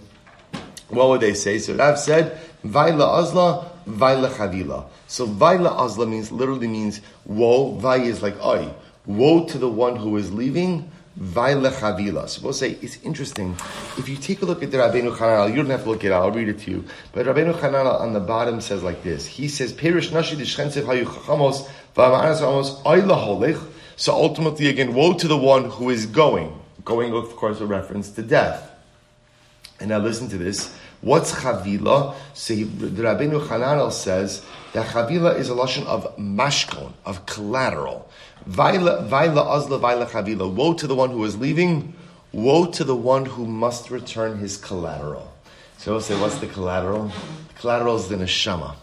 What 0.88 1.10
would 1.10 1.22
they 1.22 1.34
say? 1.34 1.60
So 1.60 1.76
Rav 1.76 2.00
said, 2.00 2.40
Vaila 2.66 3.20
Azla, 3.20 3.72
Vaila 3.88 4.30
Chavila. 4.30 4.86
So 5.08 5.28
Vaila 5.28 5.80
Azla 5.80 6.06
means 6.06 6.32
literally 6.32 6.68
means 6.68 7.02
woe. 7.26 7.76
Vai 7.78 8.02
is 8.02 8.22
like 8.22 8.40
oi. 8.44 8.74
Woe 9.06 9.46
to 9.46 9.58
the 9.58 9.70
one 9.70 9.96
who 9.96 10.18
is 10.18 10.32
leaving. 10.32 10.92
Vailechavila. 11.20 12.30
So 12.30 12.42
we'll 12.44 12.54
say 12.54 12.78
it's 12.82 13.02
interesting. 13.04 13.58
If 13.98 14.08
you 14.08 14.16
take 14.16 14.42
a 14.42 14.46
look 14.46 14.64
at 14.64 14.72
the 14.72 14.78
Rabbeinu 14.78 15.18
Hananel, 15.18 15.50
you 15.50 15.58
don't 15.58 15.70
have 15.70 15.84
to 15.84 15.90
look 15.90 16.04
it. 16.04 16.14
I'll 16.14 16.32
read 16.32 16.48
it 16.48 16.60
to 16.60 16.72
you. 16.72 16.86
But 17.12 17.26
Rabbeinu 17.26 17.56
Hananel 17.60 18.00
on 18.00 18.14
the 18.14 18.22
bottom 18.22 18.62
says 18.62 18.84
like 18.84 19.04
this. 19.04 19.26
He 19.26 19.50
says, 19.50 19.74
"Perish 19.74 20.12
nashi 20.12 20.38
dishchensev 20.38 20.84
hayu 20.84 21.06
chachamos 21.06 21.68
v'amanas 21.96 22.42
amos 22.42 22.82
oila 22.84 23.18
holich." 23.18 23.62
So 23.98 24.14
ultimately, 24.14 24.70
again, 24.70 24.94
woe 24.94 25.14
to 25.14 25.28
the 25.28 25.36
one 25.36 25.66
who 25.66 25.90
is 25.90 26.06
going. 26.06 26.58
Going, 26.86 27.14
of 27.14 27.36
course, 27.36 27.60
a 27.60 27.66
reference 27.66 28.12
to 28.12 28.22
death. 28.22 28.72
And 29.82 29.90
now 29.90 29.98
listen 29.98 30.30
to 30.30 30.38
this. 30.38 30.74
What's 31.02 31.32
chavila? 31.32 32.16
So 32.34 32.54
the 32.54 33.04
Rabbeinu 33.04 33.48
Hananel 33.48 33.92
says 33.92 34.44
that 34.74 34.88
chavila 34.88 35.38
is 35.38 35.50
a 35.50 35.54
lashon 35.54 35.86
of 35.86 36.18
mashkon, 36.18 36.92
of 37.06 37.26
collateral. 37.26 38.10
Vaila, 38.48 39.08
vaila 39.08 39.56
azla, 39.56 39.80
vaila 39.80 40.10
chavila. 40.10 40.54
Woe 40.54 40.74
to 40.74 40.88
the 40.88 40.96
one 40.96 41.12
who 41.12 41.24
is 41.24 41.38
leaving. 41.38 41.94
Woe 42.34 42.66
to 42.66 42.84
the 42.84 42.96
one 42.96 43.26
who 43.26 43.46
must 43.46 43.90
return 43.90 44.38
his 44.40 44.58
collateral. 44.58 45.34
So 45.78 45.94
we'll 45.94 46.02
say, 46.02 46.20
what's 46.20 46.38
the 46.40 46.48
collateral? 46.48 47.08
The 47.48 47.54
collateral 47.60 47.96
is 47.96 48.10
the 48.10 48.18
neshama. 48.18 48.76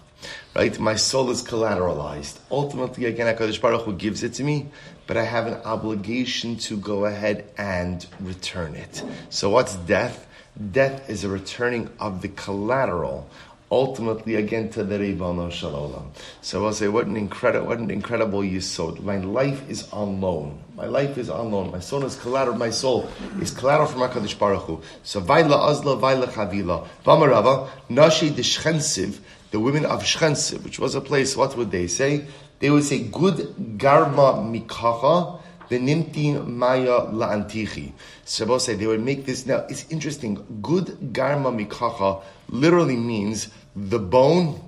Right? 0.55 0.79
My 0.81 0.97
soul 0.97 1.31
is 1.31 1.43
collateralized. 1.43 2.39
Ultimately, 2.51 3.05
again, 3.05 3.27
HaKadosh 3.37 3.61
Baruch 3.61 3.83
Hu 3.83 3.93
gives 3.93 4.23
it 4.23 4.33
to 4.35 4.43
me, 4.43 4.71
but 5.07 5.19
I 5.19 5.25
have 5.25 5.47
an 5.47 5.61
obligation 5.67 6.57
to 6.57 6.79
go 6.79 7.05
ahead 7.05 7.51
and 7.59 8.07
return 8.21 8.75
it. 8.75 9.03
So 9.29 9.51
what's 9.51 9.77
death? 9.77 10.27
Death 10.73 11.11
is 11.11 11.23
a 11.23 11.29
returning 11.29 11.91
of 12.01 12.23
the 12.23 12.29
collateral 12.29 13.29
ultimately 13.71 14.37
again 14.37 14.71
to 14.71 14.85
the 14.85 14.97
Ribono 14.97 15.51
Shalom. 15.51 16.13
So 16.41 16.65
I'll 16.65 16.73
say, 16.73 16.89
what 16.89 17.07
an 17.07 17.17
incredible, 17.17 17.67
what 17.67 17.79
an 17.79 17.91
incredible 17.91 18.41
yisod. 18.41 19.01
My 19.01 19.19
life 19.19 19.69
is 19.69 19.91
on 19.93 20.21
loan. 20.21 20.63
My 20.75 20.87
life 20.87 21.19
is 21.19 21.29
on 21.29 21.51
loan. 21.51 21.73
My 21.73 21.81
soul 21.81 22.05
is 22.05 22.17
collateral. 22.17 22.57
My 22.57 22.71
soul 22.71 23.09
is 23.41 23.51
collateral 23.51 23.89
from 23.89 24.01
Hakadosh 24.01 24.39
Baruch 24.39 24.63
Hu. 24.63 24.81
So 25.03 25.21
vaila 25.21 25.69
azla, 25.69 25.97
vaila 25.97 26.27
chavila. 26.27 26.87
Vamarava 27.05 27.69
nashi 27.89 28.31
deshchensiv. 28.31 29.19
The 29.51 29.61
women 29.61 29.85
of 29.85 30.03
Shchensiv, 30.03 30.65
which 30.65 30.79
was 30.79 30.95
a 30.95 31.01
place. 31.01 31.37
What 31.37 31.57
would 31.57 31.71
they 31.71 31.87
say? 31.87 32.27
They 32.59 32.71
would 32.71 32.85
say, 32.85 33.01
"Good 33.01 33.55
garma 33.79 34.41
mikacha." 34.43 35.36
The 35.69 35.79
nimtin 35.79 36.47
maya 36.47 37.07
la'antichi. 37.11 37.93
Shabbos 38.25 38.65
say 38.65 38.75
they 38.75 38.87
would 38.87 39.03
make 39.03 39.27
this. 39.27 39.47
Now 39.47 39.67
it's 39.69 39.91
interesting. 39.91 40.45
Good 40.63 41.13
garma 41.13 41.67
mikacha 41.67 42.23
literally 42.49 42.97
means 42.97 43.49
the 43.75 43.99
bone 43.99 44.61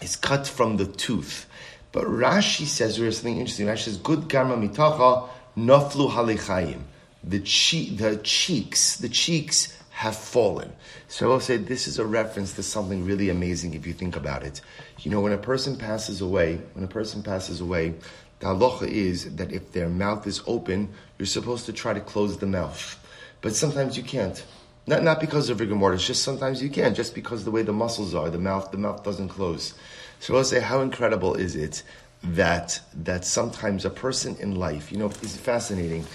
is 0.00 0.16
cut 0.16 0.46
from 0.46 0.76
the 0.76 0.86
tooth. 0.86 1.46
But 1.92 2.04
Rashi 2.04 2.66
says 2.66 2.98
there's 2.98 3.16
something 3.16 3.38
interesting. 3.38 3.66
Rashi 3.66 3.84
says 3.84 3.96
good 3.98 4.20
garma 4.20 4.56
mitacha 4.56 5.28
naflu 5.56 6.10
halechayim. 6.10 6.80
The 7.24 7.40
cheek, 7.40 7.98
the 7.98 8.16
cheeks, 8.16 8.96
the 8.96 9.08
cheeks 9.08 9.76
have 9.90 10.16
fallen. 10.16 10.72
So 11.08 11.26
I 11.26 11.28
will 11.28 11.40
say 11.40 11.56
this 11.56 11.88
is 11.88 11.98
a 11.98 12.06
reference 12.06 12.52
to 12.52 12.62
something 12.62 13.04
really 13.04 13.30
amazing 13.30 13.74
if 13.74 13.84
you 13.84 13.92
think 13.92 14.14
about 14.14 14.44
it. 14.44 14.60
You 15.00 15.10
know, 15.10 15.20
when 15.20 15.32
a 15.32 15.38
person 15.38 15.76
passes 15.76 16.20
away, 16.20 16.60
when 16.74 16.84
a 16.84 16.88
person 16.88 17.22
passes 17.22 17.60
away, 17.60 17.94
the 18.40 18.46
halacha 18.46 18.88
is 18.88 19.36
that 19.36 19.52
if 19.52 19.72
their 19.72 19.88
mouth 19.88 20.26
is 20.26 20.42
open, 20.46 20.88
you're 21.18 21.26
supposed 21.26 21.66
to 21.66 21.72
try 21.72 21.92
to 21.92 22.00
close 22.00 22.38
the 22.38 22.46
mouth. 22.46 22.98
But 23.40 23.54
sometimes 23.54 23.96
you 23.96 24.02
can't. 24.02 24.44
Not, 24.86 25.02
not 25.02 25.20
because 25.20 25.50
of 25.50 25.60
rigor 25.60 25.74
mortis, 25.74 26.06
just 26.06 26.22
sometimes 26.22 26.62
you 26.62 26.70
can't, 26.70 26.96
just 26.96 27.14
because 27.14 27.44
the 27.44 27.50
way 27.50 27.62
the 27.62 27.72
muscles 27.72 28.14
are, 28.14 28.30
the 28.30 28.38
mouth, 28.38 28.70
the 28.70 28.78
mouth 28.78 29.04
doesn't 29.04 29.28
close. 29.28 29.74
So 30.20 30.36
I'll 30.36 30.44
say, 30.44 30.60
how 30.60 30.80
incredible 30.80 31.34
is 31.34 31.56
it 31.56 31.82
that 32.22 32.80
that 32.94 33.24
sometimes 33.24 33.84
a 33.84 33.90
person 33.90 34.36
in 34.40 34.56
life, 34.56 34.90
you 34.90 34.98
know, 34.98 35.06
it's 35.06 35.36
fascinating. 35.36 36.06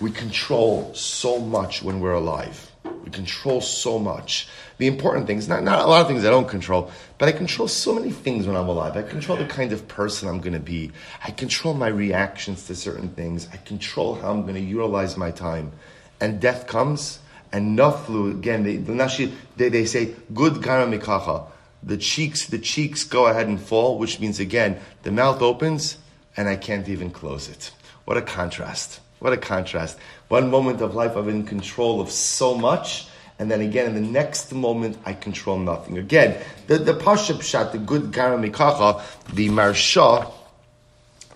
We 0.00 0.10
control 0.10 0.92
so 0.94 1.38
much 1.38 1.82
when 1.82 2.00
we're 2.00 2.12
alive. 2.12 2.65
We 3.06 3.12
control 3.12 3.62
so 3.62 3.98
much. 3.98 4.48
The 4.76 4.86
important 4.86 5.26
things, 5.26 5.48
not, 5.48 5.62
not 5.62 5.78
a 5.78 5.86
lot 5.86 6.02
of 6.02 6.08
things 6.08 6.24
I 6.26 6.30
don't 6.30 6.48
control, 6.48 6.90
but 7.16 7.28
I 7.30 7.32
control 7.32 7.68
so 7.68 7.94
many 7.94 8.10
things 8.10 8.46
when 8.46 8.56
I'm 8.56 8.68
alive. 8.68 8.96
I 8.96 9.02
control 9.02 9.38
the 9.38 9.46
kind 9.46 9.72
of 9.72 9.88
person 9.88 10.28
I'm 10.28 10.40
going 10.40 10.52
to 10.52 10.60
be. 10.60 10.92
I 11.24 11.30
control 11.30 11.72
my 11.72 11.88
reactions 11.88 12.66
to 12.66 12.74
certain 12.74 13.08
things. 13.08 13.48
I 13.52 13.56
control 13.56 14.16
how 14.16 14.32
I'm 14.32 14.42
going 14.42 14.56
to 14.56 14.60
utilize 14.60 15.16
my 15.16 15.30
time. 15.30 15.72
And 16.20 16.40
death 16.40 16.66
comes, 16.66 17.20
and 17.52 17.78
naflu, 17.78 18.32
again, 18.32 18.64
they, 18.64 18.76
they, 18.76 19.68
they 19.70 19.86
say, 19.86 20.14
good 20.34 20.62
gara 20.62 20.86
mikacha 20.86 21.46
the 21.86 21.96
cheeks, 21.96 22.46
the 22.46 22.58
cheeks 22.58 23.04
go 23.04 23.28
ahead 23.28 23.46
and 23.46 23.60
fall, 23.60 23.98
which 23.98 24.18
means 24.18 24.40
again, 24.40 24.80
the 25.04 25.12
mouth 25.12 25.40
opens 25.40 25.98
and 26.36 26.48
I 26.48 26.56
can't 26.56 26.88
even 26.88 27.10
close 27.10 27.48
it. 27.48 27.70
What 28.04 28.16
a 28.16 28.22
contrast. 28.22 29.00
What 29.18 29.32
a 29.32 29.36
contrast. 29.36 29.98
One 30.28 30.50
moment 30.50 30.80
of 30.80 30.94
life 30.94 31.16
I'm 31.16 31.28
in 31.28 31.44
control 31.44 32.00
of 32.00 32.10
so 32.10 32.54
much, 32.54 33.08
and 33.38 33.50
then 33.50 33.60
again 33.60 33.86
in 33.86 33.94
the 33.94 34.08
next 34.08 34.52
moment 34.52 34.98
I 35.04 35.14
control 35.14 35.58
nothing. 35.58 35.98
Again, 35.98 36.42
the, 36.66 36.78
the 36.78 36.94
Pashup 36.94 37.42
shot, 37.42 37.72
the 37.72 37.78
good 37.78 38.12
Garamikacha, 38.12 39.02
the 39.32 39.48
Maharsha, 39.48 40.30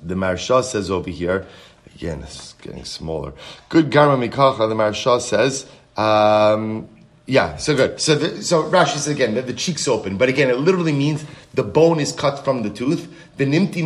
the 0.02 0.14
Maharsha 0.14 0.62
says 0.64 0.90
over 0.90 1.10
here, 1.10 1.46
again, 1.94 2.22
is 2.22 2.54
getting 2.62 2.84
smaller. 2.84 3.32
Good 3.68 3.90
Garamikacha, 3.90 4.68
the 4.68 4.74
Maharsha 4.74 5.20
says, 5.20 5.66
um, 5.96 6.88
yeah, 7.26 7.56
so 7.56 7.76
good. 7.76 8.00
So, 8.00 8.16
the, 8.16 8.42
so 8.42 8.64
Rashi 8.64 8.94
says 8.94 9.08
again 9.08 9.34
that 9.34 9.46
the 9.46 9.52
cheeks 9.52 9.86
open, 9.86 10.16
but 10.16 10.28
again, 10.28 10.50
it 10.50 10.58
literally 10.58 10.92
means 10.92 11.24
the 11.54 11.62
bone 11.62 12.00
is 12.00 12.12
cut 12.12 12.44
from 12.44 12.62
the 12.62 12.70
tooth. 12.70 13.12
The 13.36 13.44
nimti 13.44 13.82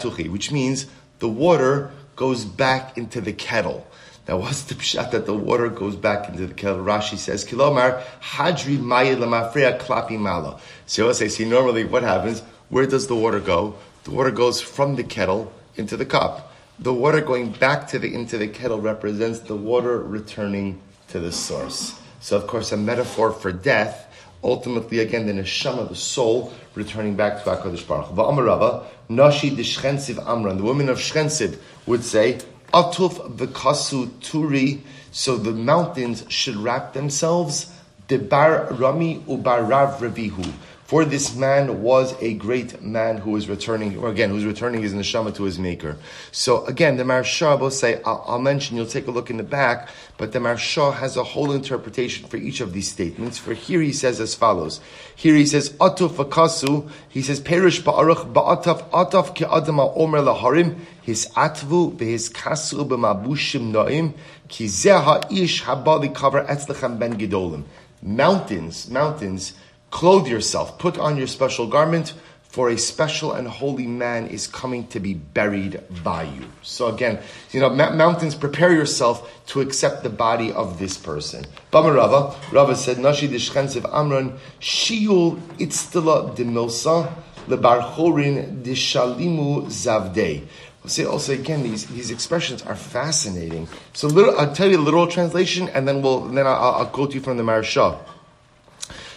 tuchi, 0.00 0.30
which 0.30 0.52
means 0.52 0.86
the 1.18 1.28
water 1.28 1.90
goes 2.16 2.44
back 2.44 2.96
into 2.96 3.20
the 3.20 3.32
kettle. 3.32 3.86
Now, 4.26 4.38
what's 4.38 4.62
the 4.62 4.74
pshat 4.74 5.10
that 5.10 5.26
the 5.26 5.34
water 5.34 5.68
goes 5.68 5.96
back 5.96 6.28
into 6.28 6.46
the 6.46 6.54
kettle? 6.54 6.78
Rashi 6.78 7.18
says, 7.18 7.44
"Kilomar 7.44 8.02
hadri 8.22 8.78
lamafreya 8.78 9.78
klapi 9.78 10.18
mala." 10.18 10.60
So 10.86 11.08
I 11.10 11.12
say, 11.12 11.28
see, 11.28 11.44
normally 11.44 11.84
what 11.84 12.02
happens? 12.02 12.42
Where 12.70 12.86
does 12.86 13.06
the 13.06 13.14
water 13.14 13.40
go? 13.40 13.74
The 14.04 14.10
water 14.10 14.30
goes 14.30 14.60
from 14.60 14.96
the 14.96 15.04
kettle 15.04 15.52
into 15.76 15.96
the 15.96 16.06
cup. 16.06 16.52
The 16.78 16.92
water 16.92 17.20
going 17.20 17.52
back 17.52 17.88
to 17.88 17.98
the 17.98 18.14
into 18.14 18.38
the 18.38 18.48
kettle 18.48 18.80
represents 18.80 19.40
the 19.40 19.56
water 19.56 19.98
returning 19.98 20.80
to 21.08 21.20
the 21.20 21.30
source. 21.30 21.94
So, 22.20 22.36
of 22.36 22.46
course, 22.46 22.72
a 22.72 22.76
metaphor 22.76 23.30
for 23.30 23.52
death, 23.52 24.06
ultimately, 24.44 25.00
again, 25.00 25.26
the 25.26 25.32
neshama, 25.32 25.88
the 25.88 25.96
soul, 25.96 26.52
returning 26.74 27.16
back 27.16 27.42
to 27.42 27.50
HaKadosh 27.50 27.86
Baruch 27.88 28.06
Hu. 28.06 28.14
Va'amarava, 28.14 28.84
Nashi 29.08 29.50
Dishchensiv 29.50 30.24
Amran, 30.28 30.58
the 30.58 30.62
woman 30.62 30.88
of 30.88 30.98
Shchensiv, 30.98 31.58
would 31.86 32.04
say, 32.04 32.38
Atuf 32.72 33.36
v'kasu 33.36 34.08
turi, 34.20 34.80
so 35.10 35.36
the 35.36 35.52
mountains 35.52 36.24
should 36.28 36.56
wrap 36.56 36.92
themselves, 36.92 37.72
debar 38.08 38.66
rami 38.72 39.20
ubarav 39.28 39.98
revihu, 39.98 40.52
for 40.84 41.06
this 41.06 41.34
man 41.34 41.82
was 41.82 42.14
a 42.20 42.34
great 42.34 42.82
man 42.82 43.16
who 43.16 43.36
is 43.36 43.48
returning, 43.48 43.96
or 43.96 44.10
again, 44.10 44.28
who's 44.28 44.44
returning 44.44 44.82
his 44.82 44.92
neshama 44.92 45.34
to 45.34 45.44
his 45.44 45.58
maker. 45.58 45.96
So 46.30 46.64
again, 46.66 46.98
the 46.98 47.04
Maharsha 47.04 47.58
will 47.58 47.70
say, 47.70 48.02
I'll, 48.04 48.22
I'll, 48.26 48.38
mention, 48.38 48.76
you'll 48.76 48.86
take 48.86 49.06
a 49.06 49.10
look 49.10 49.30
in 49.30 49.38
the 49.38 49.42
back, 49.42 49.88
but 50.18 50.32
the 50.32 50.40
Maharsha 50.40 50.94
has 50.94 51.16
a 51.16 51.24
whole 51.24 51.52
interpretation 51.52 52.28
for 52.28 52.36
each 52.36 52.60
of 52.60 52.74
these 52.74 52.90
statements. 52.90 53.38
For 53.38 53.54
here 53.54 53.80
he 53.80 53.92
says 53.92 54.20
as 54.20 54.34
follows. 54.34 54.80
Here 55.16 55.34
he 55.34 55.46
says, 55.46 55.70
Atuf 55.80 56.16
akasu, 56.16 56.90
he 57.08 57.22
says, 57.22 57.40
Perish 57.40 57.82
ba'aruch 57.82 58.34
ba'ataf 58.34 58.90
ataf 58.90 59.34
ke'adama 59.34 59.96
omer 59.96 60.20
laharim, 60.20 60.78
his 61.00 61.28
atvu 61.28 61.96
be'his 61.96 62.30
kasu 62.30 62.86
b'mabushim 62.86 63.72
noim, 63.72 64.12
ki 64.48 64.66
zeha 64.66 65.32
ish 65.32 65.62
habali 65.62 66.14
cover 66.14 66.44
etzlechem 66.44 66.98
ben 66.98 67.18
gedolim. 67.18 67.64
Mountains, 68.02 68.90
mountains, 68.90 69.54
Clothe 69.94 70.26
yourself, 70.26 70.76
put 70.76 70.98
on 70.98 71.16
your 71.16 71.28
special 71.28 71.68
garment, 71.68 72.14
for 72.42 72.68
a 72.68 72.76
special 72.76 73.30
and 73.30 73.46
holy 73.46 73.86
man 73.86 74.26
is 74.26 74.48
coming 74.48 74.88
to 74.88 74.98
be 74.98 75.14
buried 75.14 75.80
by 76.02 76.24
you. 76.24 76.42
So 76.62 76.88
again, 76.88 77.20
you 77.52 77.60
know, 77.60 77.70
mountains, 77.70 78.34
prepare 78.34 78.72
yourself 78.72 79.46
to 79.46 79.60
accept 79.60 80.02
the 80.02 80.10
body 80.10 80.52
of 80.52 80.80
this 80.80 80.98
person. 80.98 81.44
Bama 81.72 81.94
Rava, 81.94 82.34
Rava 82.50 82.74
said, 82.74 82.98
Nashi 82.98 83.28
dishchensiv 83.28 83.88
Amran, 83.94 84.36
shiul 84.60 85.40
itztila 85.58 86.34
demilsa, 86.34 87.14
lebarchorin 87.46 88.64
dishalimu 88.64 89.66
zavdei. 89.66 90.44
We'll 90.82 90.90
say 90.90 91.04
also 91.04 91.34
again, 91.34 91.62
these, 91.62 91.86
these 91.86 92.10
expressions 92.10 92.62
are 92.62 92.74
fascinating. 92.74 93.68
So 93.92 94.08
little, 94.08 94.36
I'll 94.40 94.52
tell 94.52 94.68
you 94.68 94.78
a 94.78 94.82
literal 94.82 95.06
translation, 95.06 95.68
and 95.68 95.86
then 95.86 96.02
we'll 96.02 96.22
then 96.22 96.48
I'll, 96.48 96.74
I'll 96.74 96.86
quote 96.86 97.14
you 97.14 97.20
from 97.20 97.36
the 97.36 97.44
Maharsha. 97.44 97.96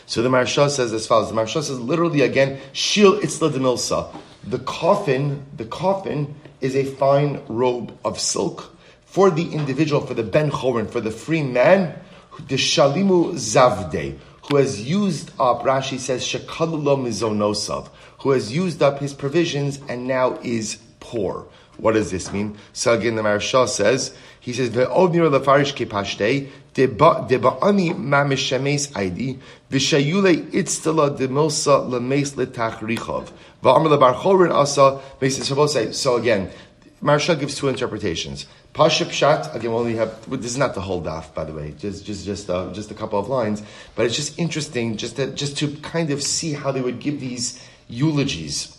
So 0.07 0.21
the 0.21 0.29
Maharsha 0.29 0.69
says 0.69 0.93
as 0.93 1.05
follows. 1.05 1.29
The 1.29 1.35
Maharsha 1.35 1.61
says 1.61 1.79
literally 1.79 2.21
again, 2.21 2.59
Shil 2.73 3.19
Itzla 3.19 3.51
Demilsa. 3.51 4.15
The 4.43 4.59
coffin, 4.59 5.45
the 5.55 5.65
coffin 5.65 6.33
is 6.61 6.75
a 6.75 6.85
fine 6.85 7.41
robe 7.49 7.95
of 8.05 8.17
silk 8.17 8.73
for 9.05 9.29
the 9.29 9.51
individual, 9.51 9.99
for 10.01 10.13
the 10.13 10.23
Ben 10.23 10.49
Chorin, 10.49 10.89
for 10.89 11.01
the 11.01 11.11
free 11.11 11.43
man, 11.43 11.99
the 12.47 12.55
Shalimu 12.55 13.33
Zavde, 13.33 14.17
who 14.47 14.55
has 14.55 14.87
used 14.87 15.31
up, 15.39 15.63
Rashi 15.63 15.99
says, 15.99 16.23
Shekalulo 16.23 16.97
Mizonosav, 16.97 17.89
who 18.19 18.31
has 18.31 18.55
used 18.55 18.81
up 18.81 18.99
his 18.99 19.13
provisions 19.13 19.81
and 19.89 20.07
now 20.07 20.39
is 20.41 20.77
poor. 21.01 21.47
What 21.77 21.93
does 21.93 22.11
this 22.11 22.31
mean? 22.31 22.57
So 22.73 22.93
again, 22.93 23.15
the 23.15 23.23
Maharsha 23.23 23.67
says, 23.67 24.15
he 24.39 24.53
says, 24.53 24.69
"Ve'odnir 24.69 25.29
lefarish 25.29 25.75
deba'ani 26.77 27.93
mamishemes 27.93 28.91
aidi 28.93 29.39
v'shayule 29.71 30.51
itztala 30.51 31.17
demilsa 31.17 31.89
lemes 31.89 32.35
letachrichov 32.35 33.31
v'amr 33.63 33.89
lebar 33.89 34.51
asa 34.51 34.99
mesis 35.19 35.95
So 35.95 36.17
again, 36.17 36.49
Maharsha 37.01 37.39
gives 37.39 37.55
two 37.55 37.67
interpretations. 37.67 38.45
Pasha 38.73 39.05
Pshat, 39.05 39.55
again, 39.55 39.71
we 39.71 39.77
only 39.77 39.95
have, 39.95 40.29
this 40.29 40.51
is 40.51 40.57
not 40.57 40.75
the 40.75 40.81
whole 40.81 41.01
daf, 41.01 41.33
by 41.33 41.43
the 41.43 41.53
way, 41.53 41.73
just, 41.79 42.05
just, 42.05 42.25
just, 42.25 42.49
uh, 42.49 42.71
just 42.73 42.91
a 42.91 42.93
couple 42.93 43.19
of 43.19 43.27
lines, 43.27 43.63
but 43.95 44.05
it's 44.05 44.15
just 44.15 44.37
interesting 44.37 44.97
just 44.97 45.15
to, 45.15 45.27
just 45.33 45.57
to 45.57 45.75
kind 45.77 46.11
of 46.11 46.21
see 46.21 46.53
how 46.53 46.71
they 46.71 46.81
would 46.81 46.99
give 46.99 47.19
these 47.19 47.63
eulogies 47.87 48.77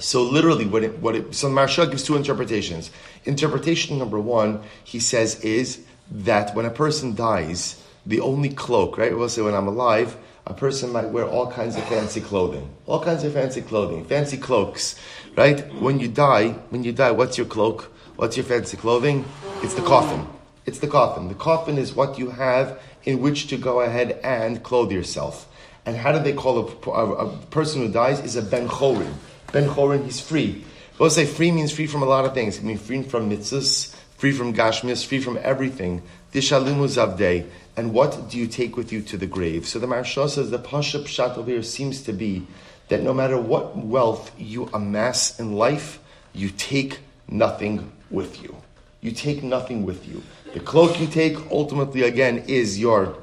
so 0.00 0.22
literally, 0.22 0.66
what 0.66 0.82
it, 0.82 0.98
what 0.98 1.14
it, 1.14 1.34
so 1.34 1.48
Maharsha 1.48 1.88
gives 1.88 2.04
two 2.04 2.16
interpretations. 2.16 2.90
Interpretation 3.26 3.98
number 3.98 4.18
one, 4.18 4.62
he 4.82 4.98
says, 4.98 5.38
is 5.42 5.84
that 6.10 6.54
when 6.54 6.66
a 6.66 6.70
person 6.70 7.14
dies, 7.14 7.82
the 8.06 8.20
only 8.20 8.48
cloak, 8.48 8.98
right? 8.98 9.16
We'll 9.16 9.28
say 9.28 9.42
when 9.42 9.54
I'm 9.54 9.68
alive, 9.68 10.16
a 10.46 10.54
person 10.54 10.92
might 10.92 11.10
wear 11.10 11.26
all 11.26 11.50
kinds 11.50 11.76
of 11.76 11.84
fancy 11.84 12.20
clothing, 12.20 12.68
all 12.86 13.02
kinds 13.02 13.24
of 13.24 13.32
fancy 13.32 13.62
clothing, 13.62 14.04
fancy 14.04 14.36
cloaks, 14.36 14.98
right? 15.36 15.72
When 15.74 16.00
you 16.00 16.08
die, 16.08 16.50
when 16.70 16.82
you 16.82 16.92
die, 16.92 17.10
what's 17.10 17.38
your 17.38 17.46
cloak? 17.46 17.92
What's 18.16 18.36
your 18.36 18.44
fancy 18.44 18.76
clothing? 18.76 19.24
It's 19.62 19.74
the 19.74 19.82
coffin. 19.82 20.26
It's 20.66 20.78
the 20.78 20.88
coffin. 20.88 21.28
The 21.28 21.34
coffin 21.34 21.78
is 21.78 21.94
what 21.94 22.18
you 22.18 22.30
have 22.30 22.80
in 23.04 23.20
which 23.20 23.46
to 23.48 23.56
go 23.56 23.80
ahead 23.80 24.20
and 24.22 24.62
clothe 24.62 24.92
yourself. 24.92 25.46
And 25.86 25.96
how 25.96 26.12
do 26.12 26.18
they 26.18 26.32
call 26.32 26.58
a, 26.58 26.90
a, 26.90 27.26
a 27.26 27.36
person 27.46 27.80
who 27.80 27.92
dies? 27.92 28.20
Is 28.20 28.36
a 28.36 28.42
ben 28.42 28.68
chorin. 28.68 29.14
Ben 29.52 29.68
Chorin, 29.68 30.04
he's 30.04 30.20
free. 30.20 30.64
We'll 30.98 31.10
say 31.10 31.24
free 31.24 31.50
means 31.50 31.72
free 31.72 31.86
from 31.86 32.02
a 32.02 32.06
lot 32.06 32.24
of 32.24 32.34
things. 32.34 32.58
It 32.58 32.64
means 32.64 32.82
free 32.82 33.02
from 33.02 33.30
mitzvahs, 33.30 33.94
free 34.20 34.32
from 34.32 34.52
gashmis, 34.52 35.02
free 35.02 35.18
from 35.18 35.38
everything. 35.40 36.02
Dishalimu 36.34 36.86
zavdei. 36.86 37.46
And 37.74 37.94
what 37.94 38.28
do 38.28 38.36
you 38.36 38.46
take 38.46 38.76
with 38.76 38.92
you 38.92 39.00
to 39.00 39.16
the 39.16 39.26
grave? 39.26 39.66
So 39.66 39.78
the 39.78 39.86
Maharsha 39.86 40.28
says 40.28 40.50
the 40.50 40.58
Pasha 40.58 40.98
Pshat 40.98 41.38
over 41.38 41.50
here 41.50 41.62
seems 41.62 42.02
to 42.02 42.12
be 42.12 42.46
that 42.88 43.02
no 43.02 43.14
matter 43.14 43.38
what 43.38 43.78
wealth 43.78 44.30
you 44.38 44.68
amass 44.74 45.40
in 45.40 45.54
life, 45.54 46.00
you 46.34 46.50
take 46.50 46.98
nothing 47.28 47.90
with 48.10 48.42
you. 48.42 48.54
You 49.00 49.12
take 49.12 49.42
nothing 49.42 49.86
with 49.86 50.06
you. 50.06 50.22
The 50.52 50.60
cloak 50.60 51.00
you 51.00 51.06
take 51.06 51.38
ultimately 51.50 52.02
again 52.02 52.44
is 52.46 52.78
your 52.78 53.16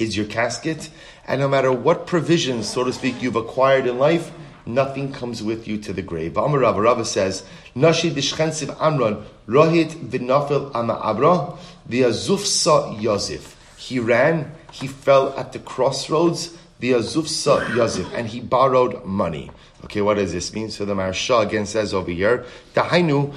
is 0.00 0.16
your 0.16 0.26
casket, 0.26 0.90
and 1.28 1.40
no 1.40 1.48
matter 1.48 1.70
what 1.70 2.08
provisions, 2.08 2.68
so 2.68 2.82
to 2.82 2.92
speak, 2.92 3.22
you've 3.22 3.36
acquired 3.36 3.86
in 3.86 3.98
life, 3.98 4.32
nothing 4.66 5.12
comes 5.12 5.42
with 5.42 5.68
you 5.68 5.78
to 5.78 5.92
the 5.92 6.02
grave. 6.02 6.36
Amar 6.36 6.60
Rava, 6.60 6.80
Rava 6.80 7.04
says, 7.04 7.44
Nashi 7.74 8.10
dishchensiv 8.10 8.74
amron, 8.76 9.22
rohit 9.50 9.90
v'nafil 10.10 10.70
ama 10.74 10.94
abra, 10.94 11.58
v'azufsa 11.88 13.00
yosef. 13.00 13.56
He 13.76 13.98
ran, 13.98 14.52
he 14.70 14.86
fell 14.86 15.34
at 15.36 15.52
the 15.52 15.58
crossroads, 15.58 16.56
the 16.80 16.92
Azufsa 16.92 17.64
Yazif, 17.66 18.12
and 18.14 18.28
he 18.28 18.40
borrowed 18.40 19.04
money. 19.04 19.50
Okay, 19.84 20.00
what 20.00 20.14
does 20.14 20.32
this 20.32 20.52
mean? 20.54 20.70
So 20.70 20.84
the 20.84 20.94
Maharsha 20.94 21.46
again 21.46 21.66
says 21.66 21.94
over 21.94 22.10
here, 22.10 22.44
Dahainu, 22.74 23.34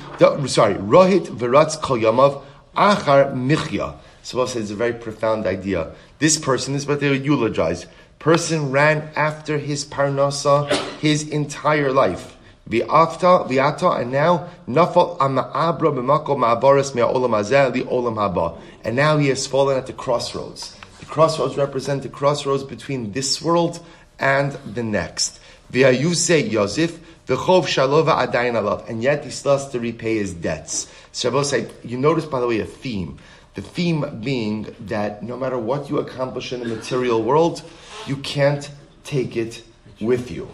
sorry, 0.49 0.75
Rohit 0.75 1.27
Viratz 1.27 1.81
Kol 1.81 1.97
Yamav 1.97 2.41
Achar 2.75 3.33
Michya. 3.35 3.95
So 4.21 4.41
it's 4.41 4.55
a 4.55 4.75
very 4.75 4.93
profound 4.93 5.45
idea. 5.45 5.93
This 6.19 6.37
person 6.37 6.75
is 6.75 6.87
what 6.87 7.01
they 7.01 7.13
eulogize. 7.13 7.85
Person 8.19 8.71
ran 8.71 9.09
after 9.15 9.57
his 9.57 9.83
parnasa 9.83 10.71
his 10.99 11.27
entire 11.27 11.91
life. 11.91 12.37
V'afta, 12.69 13.47
v'ata, 13.49 13.99
and 13.99 14.11
now 14.11 14.49
nafal 14.67 15.17
ama'abra 15.17 15.93
b'makom 15.93 16.37
ma'abaris 16.39 16.95
me'olam 16.95 17.31
hazeh 17.31 17.73
li 17.73 17.83
olam 17.83 18.15
haba. 18.15 18.57
And 18.83 18.95
now 18.95 19.17
he 19.17 19.27
has 19.27 19.45
fallen 19.47 19.77
at 19.77 19.87
the 19.87 19.93
crossroads. 19.93 20.77
The 20.99 21.05
crossroads 21.05 21.57
represent 21.57 22.03
the 22.03 22.09
crossroads 22.09 22.63
between 22.63 23.11
this 23.11 23.41
world 23.41 23.79
and 24.17 24.53
the 24.65 24.83
next. 24.83 25.39
V'ayuse 25.71 26.49
Yosef, 26.49 26.99
v'chov 27.27 27.65
shalova 27.65 28.25
adayin 28.25 28.53
alav. 28.53 28.87
And 28.89 29.03
yet 29.03 29.25
he 29.25 29.31
still 29.31 29.57
has 29.57 29.69
to 29.69 29.79
repay 29.79 30.17
his 30.17 30.33
debts. 30.33 30.87
Say, 31.11 31.67
you 31.83 31.97
notice 31.97 32.25
by 32.25 32.39
the 32.39 32.47
way 32.47 32.59
a 32.59 32.65
theme. 32.65 33.19
The 33.55 33.61
theme 33.61 34.21
being 34.23 34.73
that 34.87 35.21
no 35.21 35.37
matter 35.37 35.57
what 35.57 35.89
you 35.89 35.99
accomplish 35.99 36.53
in 36.53 36.61
the 36.61 36.65
material 36.65 37.21
world, 37.21 37.61
you 38.07 38.15
can't 38.17 38.67
take 39.03 39.37
it 39.37 39.63
with 40.01 40.31
you. 40.31 40.49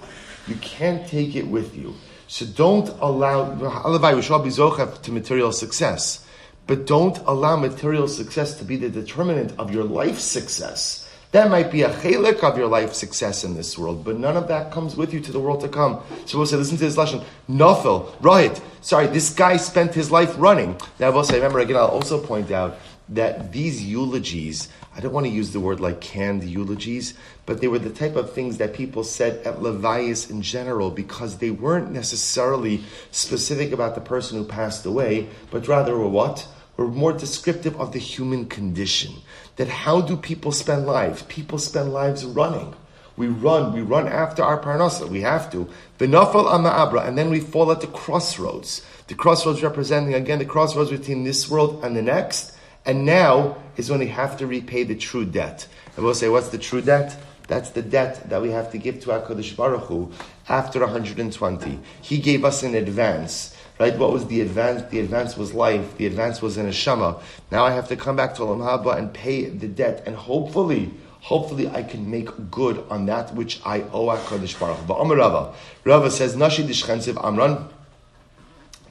You 0.50 0.56
can't 0.56 1.08
take 1.08 1.36
it 1.36 1.46
with 1.46 1.78
you. 1.78 1.94
So 2.28 2.46
don't 2.48 2.90
allow 3.02 3.54
to 3.56 5.12
material 5.12 5.52
success, 5.52 6.26
but 6.66 6.88
don't 6.88 7.18
allow 7.20 7.56
material 7.56 8.08
success 8.08 8.58
to 8.58 8.66
be 8.66 8.76
the 8.76 8.90
determinant 8.90 9.54
of 9.60 9.72
your 9.72 9.84
life 9.84 10.18
success. 10.18 11.06
That 11.32 11.52
might 11.52 11.72
be 11.72 11.84
a 11.84 11.90
chalik 11.90 12.44
of 12.44 12.58
your 12.58 12.68
life 12.68 12.94
success 12.94 13.44
in 13.44 13.54
this 13.54 13.78
world, 13.78 14.04
but 14.04 14.18
none 14.18 14.36
of 14.36 14.48
that 14.48 14.72
comes 14.72 14.96
with 14.96 15.14
you 15.14 15.20
to 15.20 15.32
the 15.32 15.40
world 15.40 15.62
to 15.62 15.68
come. 15.68 16.02
So 16.26 16.40
we'll 16.40 16.48
say, 16.48 16.58
listen 16.58 16.78
to 16.78 16.84
this 16.86 16.98
lesson. 16.98 17.22
Nofel, 17.48 18.12
right? 18.20 18.60
Sorry, 18.82 19.06
this 19.06 19.30
guy 19.30 19.58
spent 19.58 19.94
his 19.94 20.10
life 20.10 20.34
running. 20.40 20.76
Now, 21.00 21.12
I 21.16 21.36
remember 21.36 21.60
again, 21.60 21.76
I'll 21.76 21.88
also 21.88 22.20
point 22.20 22.50
out 22.50 22.80
that 23.10 23.52
these 23.52 23.84
eulogies, 23.84 24.70
I 24.96 25.00
don't 25.00 25.14
want 25.14 25.26
to 25.26 25.32
use 25.32 25.52
the 25.52 25.60
word 25.60 25.80
like 25.80 26.00
canned 26.00 26.44
eulogies, 26.44 27.16
but 27.46 27.60
they 27.60 27.68
were 27.68 27.80
the 27.80 27.90
type 27.90 28.16
of 28.16 28.34
things 28.34 28.58
that 28.58 28.74
people 28.74 29.04
said 29.04 29.46
at 29.46 29.60
Levias 29.60 30.30
in 30.30 30.42
general 30.42 30.92
because 30.92 31.38
they 31.38 31.50
weren't 31.50 31.92
necessarily 31.92 32.84
specific 33.12 33.72
about 33.72 33.96
the 33.96 34.02
person 34.02 34.38
who 34.38 34.46
passed 34.46 34.86
away, 34.86 35.28
but 35.50 35.68
rather 35.68 35.98
were 35.98 36.08
what? 36.08 36.48
Were 36.78 36.88
more 36.88 37.12
descriptive 37.12 37.80
of 37.80 37.92
the 37.92 38.00
human 38.00 38.46
condition. 38.46 39.16
That 39.56 39.68
how 39.68 40.02
do 40.02 40.16
people 40.16 40.52
spend 40.52 40.86
lives? 40.86 41.24
People 41.24 41.58
spend 41.58 41.92
lives 41.92 42.24
running. 42.24 42.74
We 43.18 43.28
run, 43.28 43.74
we 43.74 43.82
run 43.82 44.08
after 44.08 44.44
our 44.44 44.62
parnasa. 44.62 45.10
We 45.10 45.22
have 45.22 45.52
to. 45.52 45.68
V'nafal 45.98 46.46
ama'abra, 46.46 47.06
and 47.06 47.18
then 47.18 47.30
we 47.30 47.42
fall 47.42 47.70
at 47.70 47.82
the 47.82 47.88
crossroads. 47.88 48.82
The 49.08 49.16
crossroads 49.16 49.62
representing 49.62 50.14
again 50.14 50.40
the 50.40 50.46
crossroads 50.46 50.90
between 50.90 51.26
this 51.26 51.50
world 51.50 51.84
and 51.84 51.98
the 51.98 52.02
next. 52.02 52.54
And 52.90 53.06
now 53.06 53.56
is 53.78 53.92
when 53.92 54.00
we 54.00 54.08
have 54.08 54.36
to 54.38 54.48
repay 54.48 54.82
the 54.82 54.96
true 54.96 55.24
debt. 55.24 55.68
And 55.96 56.04
we'll 56.04 56.16
say, 56.16 56.28
what's 56.28 56.50
the 56.50 56.58
true 56.58 56.82
debt? 56.82 57.16
That's 57.48 57.70
the 57.70 57.84
debt 57.84 58.28
that 58.32 58.42
we 58.42 58.50
have 58.50 58.72
to 58.72 58.80
give 58.80 59.00
to 59.02 59.10
HaKadosh 59.10 59.56
Baruch 59.56 59.84
Hu 59.84 60.12
after 60.48 60.80
120. 60.80 61.80
He 62.02 62.18
gave 62.18 62.44
us 62.44 62.64
in 62.64 62.74
advance. 62.74 63.56
Right? 63.80 63.96
What 63.96 64.12
was 64.12 64.26
the 64.26 64.42
advance? 64.42 64.90
The 64.90 65.02
advance 65.02 65.38
was 65.38 65.54
life. 65.54 65.98
The 65.98 66.08
advance 66.08 66.42
was 66.42 66.58
in 66.58 66.66
a 66.66 66.72
shama. 66.72 67.22
Now 67.52 67.64
I 67.64 67.74
have 67.74 67.88
to 67.90 67.96
come 67.96 68.16
back 68.16 68.34
to 68.36 68.42
Olam 68.42 68.62
Haba 68.62 68.98
and 68.98 69.14
pay 69.14 69.46
the 69.46 69.68
debt. 69.68 70.02
And 70.08 70.16
hopefully, 70.16 70.90
hopefully 71.22 71.70
I 71.70 71.84
can 71.84 72.10
make 72.10 72.50
good 72.50 72.84
on 72.90 73.06
that 73.06 73.36
which 73.36 73.62
I 73.64 73.82
owe 73.94 74.08
HaKadosh 74.08 74.60
Baruch 74.60 74.78
Hu. 74.78 74.88
But 74.88 74.96
Amar 74.96 75.18
Rava. 75.18 75.54
Rava 75.84 76.10
says, 76.10 76.36
Nashi 76.36 76.64
Dishchensiv 76.64 77.24
Amran. 77.24 77.70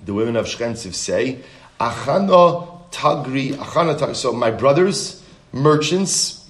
The 0.05 0.15
women 0.15 0.37
of 0.37 0.47
Shchensiv 0.47 0.95
say, 0.95 1.41
Achano 1.81 2.78
Tagri 2.91 3.53
Achanatag. 3.55 4.15
So 4.15 4.33
my 4.33 4.51
brothers, 4.51 5.23
merchants, 5.53 6.49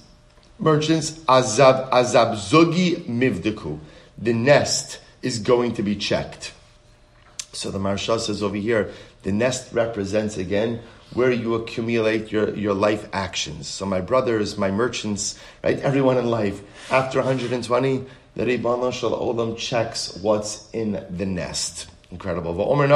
merchants, 0.59 1.11
Azab 1.11 1.89
Azab 1.89 2.35
Zogi 2.35 3.05
Mivdeku. 3.05 3.79
The 4.17 4.33
nest 4.33 4.99
is 5.21 5.39
going 5.39 5.73
to 5.73 5.83
be 5.83 5.95
checked. 5.95 6.53
So 7.51 7.71
the 7.71 7.79
Maharsha 7.79 8.19
says 8.19 8.43
over 8.43 8.55
here, 8.55 8.91
the 9.23 9.31
nest 9.31 9.73
represents 9.73 10.37
again 10.37 10.81
where 11.13 11.31
you 11.31 11.55
accumulate 11.55 12.31
your, 12.31 12.55
your 12.55 12.73
life 12.73 13.09
actions. 13.13 13.67
So 13.67 13.85
my 13.85 14.01
brothers, 14.01 14.57
my 14.57 14.69
merchants, 14.69 15.39
right, 15.63 15.79
everyone 15.79 16.17
in 16.17 16.29
life, 16.29 16.61
after 16.91 17.19
120, 17.19 18.05
the 18.35 18.45
Ribbana 18.45 18.93
Shal 18.93 19.11
Olam 19.11 19.57
checks 19.57 20.17
what's 20.21 20.69
in 20.71 21.03
the 21.09 21.25
nest. 21.25 21.87
Incredible. 22.11 22.71
Amran, 22.71 22.89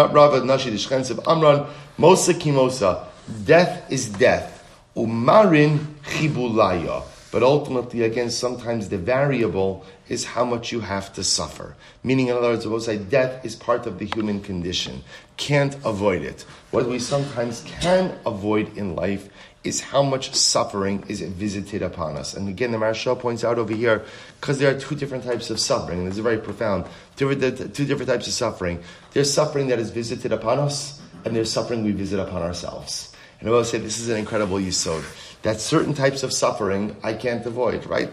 Mosa 1.98 2.34
Kimosa. 2.40 3.08
Death 3.46 3.92
is 3.92 4.10
death. 4.10 4.68
Umarin 4.96 5.80
chibulaya. 6.04 7.04
But 7.32 7.42
ultimately, 7.42 8.04
again, 8.04 8.30
sometimes 8.30 8.90
the 8.90 8.98
variable 9.00 9.86
is 10.08 10.24
how 10.24 10.46
much 10.46 10.72
you 10.72 10.82
have 10.82 11.12
to 11.14 11.24
suffer. 11.24 11.76
Meaning, 12.04 12.28
in 12.28 12.36
other 12.38 12.50
words, 12.50 12.68
we'll 12.68 12.80
say 12.80 13.00
death 13.00 13.44
is 13.44 13.56
part 13.56 13.88
of 13.88 13.98
the 13.98 14.06
human 14.06 14.40
condition. 14.40 15.04
Can't 15.36 15.74
avoid 15.84 16.22
it. 16.22 16.46
What 16.70 16.88
we 16.88 17.00
sometimes 17.00 17.64
can 17.80 18.16
avoid 18.26 18.78
in 18.78 18.96
life 18.96 19.30
is 19.64 19.82
how 19.82 20.04
much 20.04 20.36
suffering 20.36 21.04
is 21.08 21.22
visited 21.22 21.82
upon 21.82 22.18
us. 22.18 22.36
And 22.36 22.48
again, 22.50 22.72
the 22.72 22.78
Maharsha 22.78 23.18
points 23.18 23.44
out 23.44 23.58
over 23.58 23.74
here, 23.74 24.04
because 24.40 24.60
there 24.60 24.70
are 24.76 24.80
two 24.80 24.94
different 24.94 25.24
types 25.24 25.50
of 25.50 25.60
suffering, 25.60 26.00
and 26.00 26.08
this 26.08 26.18
is 26.18 26.24
very 26.24 26.38
profound. 26.38 26.86
Two 27.16 27.34
different 27.34 28.08
types 28.08 28.28
of 28.28 28.34
suffering. 28.34 28.84
There's 29.14 29.34
suffering 29.34 29.70
that 29.70 29.80
is 29.80 29.90
visited 29.90 30.34
upon 30.34 30.60
us, 30.60 31.02
and 31.26 31.36
there's 31.36 31.52
suffering 31.52 31.84
we 31.84 31.94
visit 31.94 32.20
upon 32.20 32.44
ourselves. 32.44 33.13
And 33.44 33.50
I 33.50 33.56
will 33.58 33.66
say 33.66 33.78
this 33.78 34.00
is 34.00 34.08
an 34.08 34.16
incredible 34.16 34.56
yisod. 34.56 35.04
That 35.42 35.60
certain 35.60 35.94
types 35.94 36.24
of 36.24 36.32
suffering 36.32 36.96
I 37.04 37.12
can't 37.12 37.46
avoid, 37.46 37.86
right? 37.88 38.10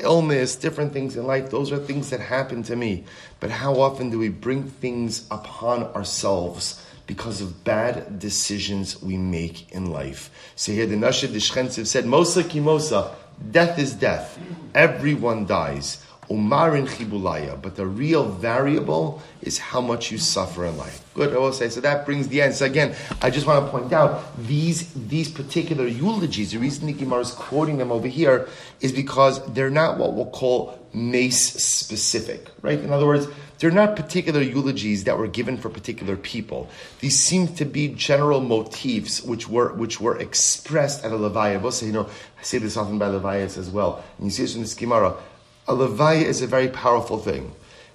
Illness, 0.00 0.56
different 0.56 0.92
things 0.92 1.16
in 1.16 1.24
life, 1.24 1.50
those 1.50 1.70
are 1.70 1.78
things 1.78 2.10
that 2.10 2.18
happen 2.18 2.64
to 2.64 2.74
me. 2.74 3.04
But 3.38 3.50
how 3.50 3.80
often 3.80 4.10
do 4.10 4.18
we 4.18 4.28
bring 4.28 4.64
things 4.64 5.24
upon 5.30 5.84
ourselves 5.94 6.84
because 7.06 7.40
of 7.40 7.62
bad 7.62 8.18
decisions 8.18 9.00
we 9.00 9.16
make 9.16 9.70
in 9.70 9.92
life? 9.92 10.30
So 10.56 10.72
here 10.72 10.86
the 10.86 10.96
Nashid 10.96 11.30
Dishchensiv 11.30 11.86
said, 11.86 12.04
Mosa 12.04 12.42
kimosa, 12.42 13.14
death 13.52 13.78
is 13.78 13.92
death. 13.92 14.36
Everyone 14.74 15.46
dies. 15.46 16.04
Umarin 16.32 16.88
chibulaya, 16.88 17.60
but 17.60 17.76
the 17.76 17.86
real 17.86 18.24
variable 18.24 19.20
is 19.42 19.58
how 19.58 19.82
much 19.82 20.10
you 20.10 20.16
suffer 20.16 20.64
in 20.64 20.78
life. 20.78 21.04
Good, 21.14 21.34
I 21.34 21.38
will 21.38 21.52
say. 21.52 21.68
So 21.68 21.82
that 21.82 22.06
brings 22.06 22.28
the 22.28 22.40
end. 22.40 22.54
So 22.54 22.64
again, 22.64 22.94
I 23.20 23.28
just 23.28 23.46
want 23.46 23.62
to 23.62 23.70
point 23.70 23.92
out 23.92 24.24
these 24.38 24.90
these 24.94 25.30
particular 25.30 25.86
eulogies. 25.86 26.52
The 26.52 26.58
reason 26.58 26.86
the 26.86 26.94
Gemara 26.94 27.20
is 27.20 27.32
quoting 27.32 27.76
them 27.76 27.92
over 27.92 28.08
here 28.08 28.48
is 28.80 28.92
because 28.92 29.44
they're 29.52 29.70
not 29.70 29.98
what 29.98 30.14
we'll 30.14 30.30
call 30.30 30.78
mace 30.94 31.62
specific, 31.62 32.48
right? 32.62 32.78
In 32.78 32.92
other 32.92 33.06
words, 33.06 33.26
they're 33.58 33.70
not 33.70 33.94
particular 33.94 34.40
eulogies 34.40 35.04
that 35.04 35.18
were 35.18 35.28
given 35.28 35.58
for 35.58 35.68
particular 35.68 36.16
people. 36.16 36.70
These 37.00 37.18
seem 37.18 37.48
to 37.56 37.66
be 37.66 37.88
general 37.88 38.40
motifs 38.40 39.22
which 39.22 39.48
were 39.48 39.74
which 39.74 40.00
were 40.00 40.18
expressed 40.18 41.04
at 41.04 41.12
a 41.12 41.16
levaya. 41.16 41.60
You 41.84 41.92
know, 41.92 42.08
I 42.40 42.42
say 42.42 42.56
this 42.56 42.78
often 42.78 42.98
by 42.98 43.08
levayas 43.08 43.58
as 43.58 43.68
well. 43.68 44.02
And 44.16 44.26
you 44.26 44.30
see 44.30 44.42
this 44.44 44.56
in 44.56 44.62
the 44.62 44.74
Gemara 44.74 45.14
a 45.68 45.74
levaya 45.74 46.22
is 46.22 46.42
a 46.42 46.46
very 46.46 46.68
powerful 46.68 47.18
thing 47.18 47.52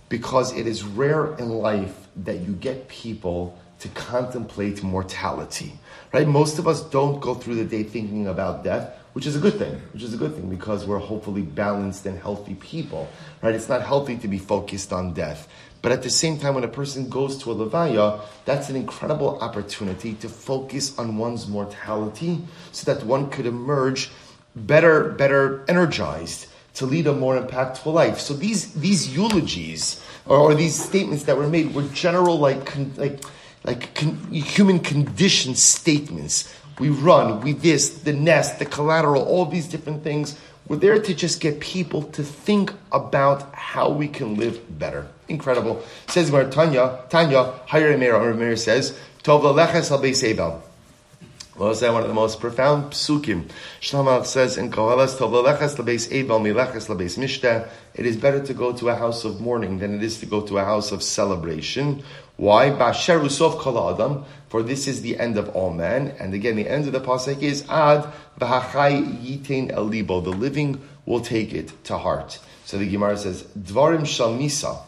because 0.10 0.56
it 0.56 0.67
is 0.67 0.84
rare 0.84 1.36
in 1.36 1.49
life 1.49 2.08
that 2.15 2.39
you 2.39 2.53
get 2.53 2.88
people 2.88 3.58
to 3.80 3.89
contemplate 3.89 4.82
mortality. 4.82 5.73
Right? 6.13 6.27
Most 6.27 6.60
of 6.60 6.67
us 6.67 6.82
don't 6.82 7.19
go 7.19 7.36
through 7.36 7.56
the 7.56 7.65
day 7.65 7.84
thinking 7.84 8.27
about 8.27 8.63
death, 8.63 8.97
which 9.12 9.25
is 9.25 9.36
a 9.36 9.39
good 9.39 9.56
thing. 9.56 9.82
Which 9.91 10.01
is 10.01 10.13
a 10.13 10.17
good 10.17 10.34
thing 10.34 10.49
because 10.49 10.86
we're 10.86 10.97
hopefully 10.97 11.41
balanced 11.41 12.06
and 12.06 12.17
healthy 12.17 12.56
people. 12.56 13.10
Right? 13.41 13.53
It's 13.53 13.69
not 13.69 13.82
healthy 13.82 14.17
to 14.17 14.27
be 14.27 14.38
focused 14.38 14.93
on 14.93 15.13
death. 15.13 15.47
But 15.82 15.91
at 15.91 16.03
the 16.03 16.10
same 16.10 16.39
time, 16.39 16.56
when 16.56 16.63
a 16.63 16.69
person 16.69 17.10
goes 17.10 17.38
to 17.43 17.51
a 17.51 17.56
levaya, 17.56 18.21
that's 18.45 18.69
an 18.69 18.75
incredible 18.75 19.38
opportunity 19.41 20.13
to 20.15 20.30
focus 20.30 20.97
on 20.97 21.17
one's 21.17 21.47
mortality 21.47 22.39
so 22.71 22.91
that 22.91 23.06
one 23.06 23.30
could 23.30 23.45
emerge 23.45 24.10
better, 24.56 25.12
better 25.12 25.65
energized 25.67 26.47
to 26.77 26.85
lead 26.85 27.07
a 27.07 27.13
more 27.13 27.39
impactful 27.41 27.91
life. 27.91 28.19
So 28.19 28.33
these 28.33 28.73
these 28.73 29.15
eulogies 29.15 30.01
or, 30.25 30.37
or 30.37 30.55
these 30.55 30.77
statements 30.77 31.23
that 31.23 31.37
were 31.37 31.47
made 31.47 31.73
were 31.73 31.83
general 31.93 32.37
like 32.37 32.65
con, 32.65 32.93
like 32.97 33.23
like 33.63 33.95
con, 33.95 34.15
human 34.31 34.79
condition 34.79 35.55
statements. 35.55 36.53
We 36.79 36.89
run, 36.89 37.41
we 37.41 37.53
this, 37.53 37.89
the 37.89 38.13
nest, 38.13 38.59
the 38.59 38.65
collateral, 38.65 39.23
all 39.23 39.47
these 39.47 39.67
different 39.67 40.03
things. 40.03 40.37
We're 40.67 40.77
there 40.77 41.01
to 41.01 41.13
just 41.15 41.39
get 41.39 41.59
people 41.59 42.03
to 42.13 42.23
think 42.23 42.71
about 42.91 43.55
how 43.55 43.89
we 43.89 44.07
can 44.07 44.35
live 44.35 44.77
better. 44.77 45.07
Incredible. 45.27 45.81
Says 46.07 46.29
Tanya, 46.29 46.99
Tanya, 47.09 47.53
Hayr 47.67 47.93
Emir, 47.93 48.15
or 48.15 48.29
Emir 48.31 48.55
says, 48.57 48.97
Tov 49.23 49.41
laleches 49.41 49.89
al 49.89 50.61
Is 51.60 51.82
one 51.82 52.04
of 52.04 52.08
the 52.08 52.13
most 52.13 52.39
profound 52.39 52.91
psukim. 52.91 53.50
Shlomo 53.82 54.24
says 54.24 54.60
in 54.60 54.70
Koheles, 54.70 55.17
evel 55.17 56.39
mileches. 56.39 57.67
It 57.96 58.06
is 58.06 58.15
better 58.15 58.46
to 58.46 58.54
go 58.54 58.74
to 58.74 58.89
a 58.89 58.96
house 58.96 59.26
of 59.26 59.41
mourning 59.41 59.80
than 59.80 59.96
it 59.96 60.04
is 60.04 60.20
to 60.20 60.28
go 60.28 60.41
to 60.41 60.60
a 60.60 60.63
house 60.63 60.91
of 60.91 61.02
celebration. 61.02 62.04
Why? 62.36 62.70
For 64.50 64.62
this 64.62 64.88
is 64.88 65.02
the 65.02 65.17
end 65.17 65.39
of 65.39 65.50
all 65.56 65.74
men. 65.74 66.15
And 66.20 66.36
again, 66.36 66.58
the 66.58 66.70
end 66.70 66.86
of 66.86 66.93
the 66.93 67.00
pasuk 67.00 67.41
is 67.41 67.67
ad 67.67 68.06
v'hachai 68.39 69.20
yitain 69.24 69.72
el 69.72 69.86
libo. 69.86 70.22
The 70.22 70.30
living 70.30 70.80
will 71.08 71.22
take 71.22 71.54
it 71.54 71.74
to 71.86 71.98
heart. 71.98 72.38
So 72.65 72.78
the 72.78 72.88
Gemara 72.88 73.17
says, 73.17 73.41
Dvarim 73.58 74.02
shalmisa. 74.02 74.87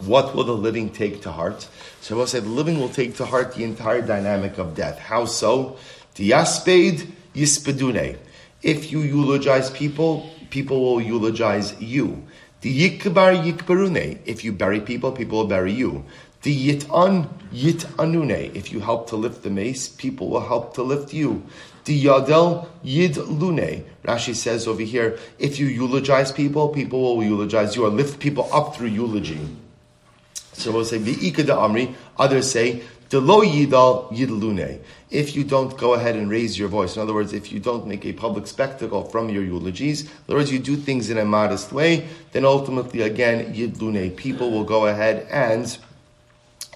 What 0.00 0.34
will 0.34 0.44
the 0.44 0.52
living 0.52 0.90
take 0.90 1.22
to 1.22 1.32
heart? 1.32 1.68
So 2.00 2.16
we'll 2.16 2.26
say 2.26 2.40
the 2.40 2.48
living 2.48 2.80
will 2.80 2.88
take 2.88 3.16
to 3.16 3.26
heart 3.26 3.54
the 3.54 3.64
entire 3.64 4.00
dynamic 4.00 4.58
of 4.58 4.74
death. 4.74 4.98
How 4.98 5.26
so? 5.26 5.76
Diasped 6.14 7.06
yispedune. 7.34 8.16
If 8.62 8.92
you 8.92 9.00
eulogize 9.00 9.70
people, 9.70 10.28
people 10.50 10.80
will 10.82 11.00
eulogize 11.00 11.80
you. 11.80 12.24
The 12.62 12.98
yikbar 12.98 13.42
yikbarune. 13.42 14.18
If 14.26 14.44
you 14.44 14.52
bury 14.52 14.80
people, 14.80 15.12
people 15.12 15.38
will 15.38 15.46
bury 15.46 15.72
you. 15.72 16.04
The 16.42 16.74
yitan 16.74 17.28
yitanune. 17.52 18.54
If 18.54 18.72
you 18.72 18.80
help 18.80 19.08
to 19.10 19.16
lift 19.16 19.42
the 19.42 19.50
mace, 19.50 19.88
people 19.88 20.28
will 20.28 20.46
help 20.46 20.74
to 20.74 20.82
lift 20.82 21.12
you. 21.12 21.42
The 21.84 22.04
yadel 22.04 22.68
yid 22.82 23.16
lune. 23.16 23.84
Rashi 24.04 24.34
says 24.34 24.66
over 24.66 24.82
here, 24.82 25.18
if 25.38 25.58
you 25.58 25.66
eulogize 25.66 26.32
people, 26.32 26.68
people 26.68 27.00
will 27.00 27.22
eulogize 27.24 27.76
you 27.76 27.84
or 27.86 27.90
lift 27.90 28.18
people 28.20 28.48
up 28.52 28.76
through 28.76 28.88
eulogy. 28.88 29.40
So 30.60 30.72
we'll 30.72 30.84
say 30.84 30.98
V'ika 30.98 31.46
da 31.46 31.66
Amri. 31.66 31.94
Others 32.18 32.50
say 32.50 32.82
the 33.08 33.20
lo 33.20 33.42
yidal 33.42 34.10
yidlune. 34.12 34.80
If 35.10 35.34
you 35.34 35.42
don't 35.42 35.76
go 35.76 35.94
ahead 35.94 36.14
and 36.14 36.30
raise 36.30 36.58
your 36.58 36.68
voice, 36.68 36.94
in 36.96 37.02
other 37.02 37.14
words, 37.14 37.32
if 37.32 37.50
you 37.50 37.58
don't 37.58 37.86
make 37.86 38.06
a 38.06 38.12
public 38.12 38.46
spectacle 38.46 39.04
from 39.04 39.28
your 39.28 39.42
eulogies, 39.42 40.02
in 40.02 40.10
other 40.28 40.36
words, 40.36 40.52
you 40.52 40.60
do 40.60 40.76
things 40.76 41.10
in 41.10 41.18
a 41.18 41.24
modest 41.24 41.72
way, 41.72 42.06
then 42.30 42.44
ultimately, 42.44 43.02
again, 43.02 43.52
yidlune, 43.52 44.14
people 44.16 44.52
will 44.52 44.64
go 44.64 44.86
ahead 44.86 45.26
and 45.30 45.76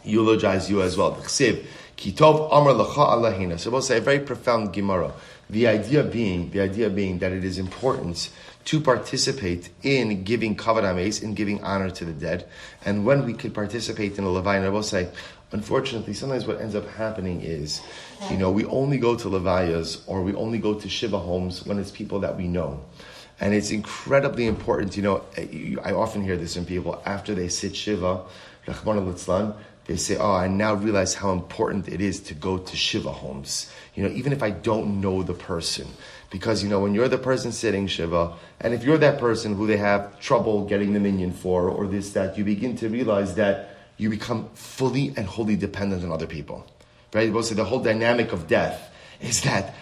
eulogize 0.02 0.68
you 0.68 0.82
as 0.82 0.96
well. 0.96 1.14
Kitov 1.14 2.52
Amr 2.52 2.72
Lacha 2.72 3.08
Allahina. 3.08 3.58
So 3.58 3.70
we'll 3.70 3.82
say 3.82 3.98
a 3.98 4.00
very 4.00 4.18
profound 4.18 4.72
Gemara. 4.72 5.12
The 5.48 5.68
idea 5.68 6.02
being, 6.02 6.50
the 6.50 6.60
idea 6.60 6.90
being 6.90 7.18
that 7.20 7.32
it 7.32 7.44
is 7.44 7.58
important 7.58 8.30
to 8.66 8.80
participate 8.80 9.70
in 9.82 10.24
giving 10.24 10.56
kavod 10.56 10.84
ames, 10.84 11.22
in 11.22 11.34
giving 11.34 11.62
honor 11.62 11.90
to 11.90 12.04
the 12.04 12.12
dead. 12.12 12.48
And 12.84 13.04
when 13.04 13.26
we 13.26 13.34
could 13.34 13.54
participate 13.54 14.18
in 14.18 14.24
a 14.24 14.28
levaya, 14.28 14.56
and 14.56 14.66
I 14.66 14.70
will 14.70 14.82
say, 14.82 15.08
unfortunately, 15.52 16.14
sometimes 16.14 16.46
what 16.46 16.60
ends 16.60 16.74
up 16.74 16.88
happening 16.88 17.42
is, 17.42 17.82
you 18.30 18.38
know, 18.38 18.50
we 18.50 18.64
only 18.66 18.98
go 18.98 19.14
to 19.16 19.28
levayas 19.28 20.02
or 20.06 20.22
we 20.22 20.34
only 20.34 20.58
go 20.58 20.74
to 20.74 20.88
shiva 20.88 21.18
homes 21.18 21.64
when 21.66 21.78
it's 21.78 21.90
people 21.90 22.20
that 22.20 22.36
we 22.36 22.48
know. 22.48 22.84
And 23.40 23.52
it's 23.52 23.70
incredibly 23.70 24.46
important, 24.46 24.96
you 24.96 25.02
know, 25.02 25.24
I 25.82 25.92
often 25.92 26.22
hear 26.22 26.36
this 26.36 26.54
from 26.54 26.64
people 26.64 27.02
after 27.04 27.34
they 27.34 27.48
sit 27.48 27.76
shiva, 27.76 28.22
they 29.86 29.96
say, 29.96 30.16
"Oh, 30.16 30.32
I 30.32 30.48
now 30.48 30.74
realize 30.74 31.14
how 31.14 31.32
important 31.32 31.88
it 31.88 32.00
is 32.00 32.20
to 32.20 32.34
go 32.34 32.58
to 32.58 32.76
shiva 32.76 33.12
homes." 33.12 33.70
You 33.94 34.02
know, 34.02 34.10
even 34.10 34.32
if 34.32 34.42
I 34.42 34.50
don't 34.50 35.00
know 35.00 35.22
the 35.22 35.34
person, 35.34 35.86
because, 36.34 36.64
you 36.64 36.68
know, 36.68 36.80
when 36.80 36.94
you're 36.94 37.06
the 37.06 37.16
person 37.16 37.52
sitting 37.52 37.86
Shiva, 37.86 38.32
and 38.60 38.74
if 38.74 38.82
you're 38.82 38.98
that 38.98 39.20
person 39.20 39.54
who 39.54 39.68
they 39.68 39.76
have 39.76 40.18
trouble 40.18 40.64
getting 40.64 40.92
the 40.92 40.98
minion 40.98 41.30
for, 41.30 41.68
or 41.68 41.86
this, 41.86 42.10
that, 42.14 42.36
you 42.36 42.42
begin 42.42 42.76
to 42.78 42.88
realize 42.88 43.36
that 43.36 43.76
you 43.98 44.10
become 44.10 44.48
fully 44.54 45.14
and 45.16 45.26
wholly 45.26 45.54
dependent 45.54 46.02
on 46.02 46.10
other 46.10 46.26
people. 46.26 46.66
Right? 47.12 47.30
Mostly 47.30 47.54
the 47.54 47.64
whole 47.64 47.78
dynamic 47.78 48.32
of 48.32 48.48
death 48.48 48.92
is 49.20 49.42
that 49.42 49.76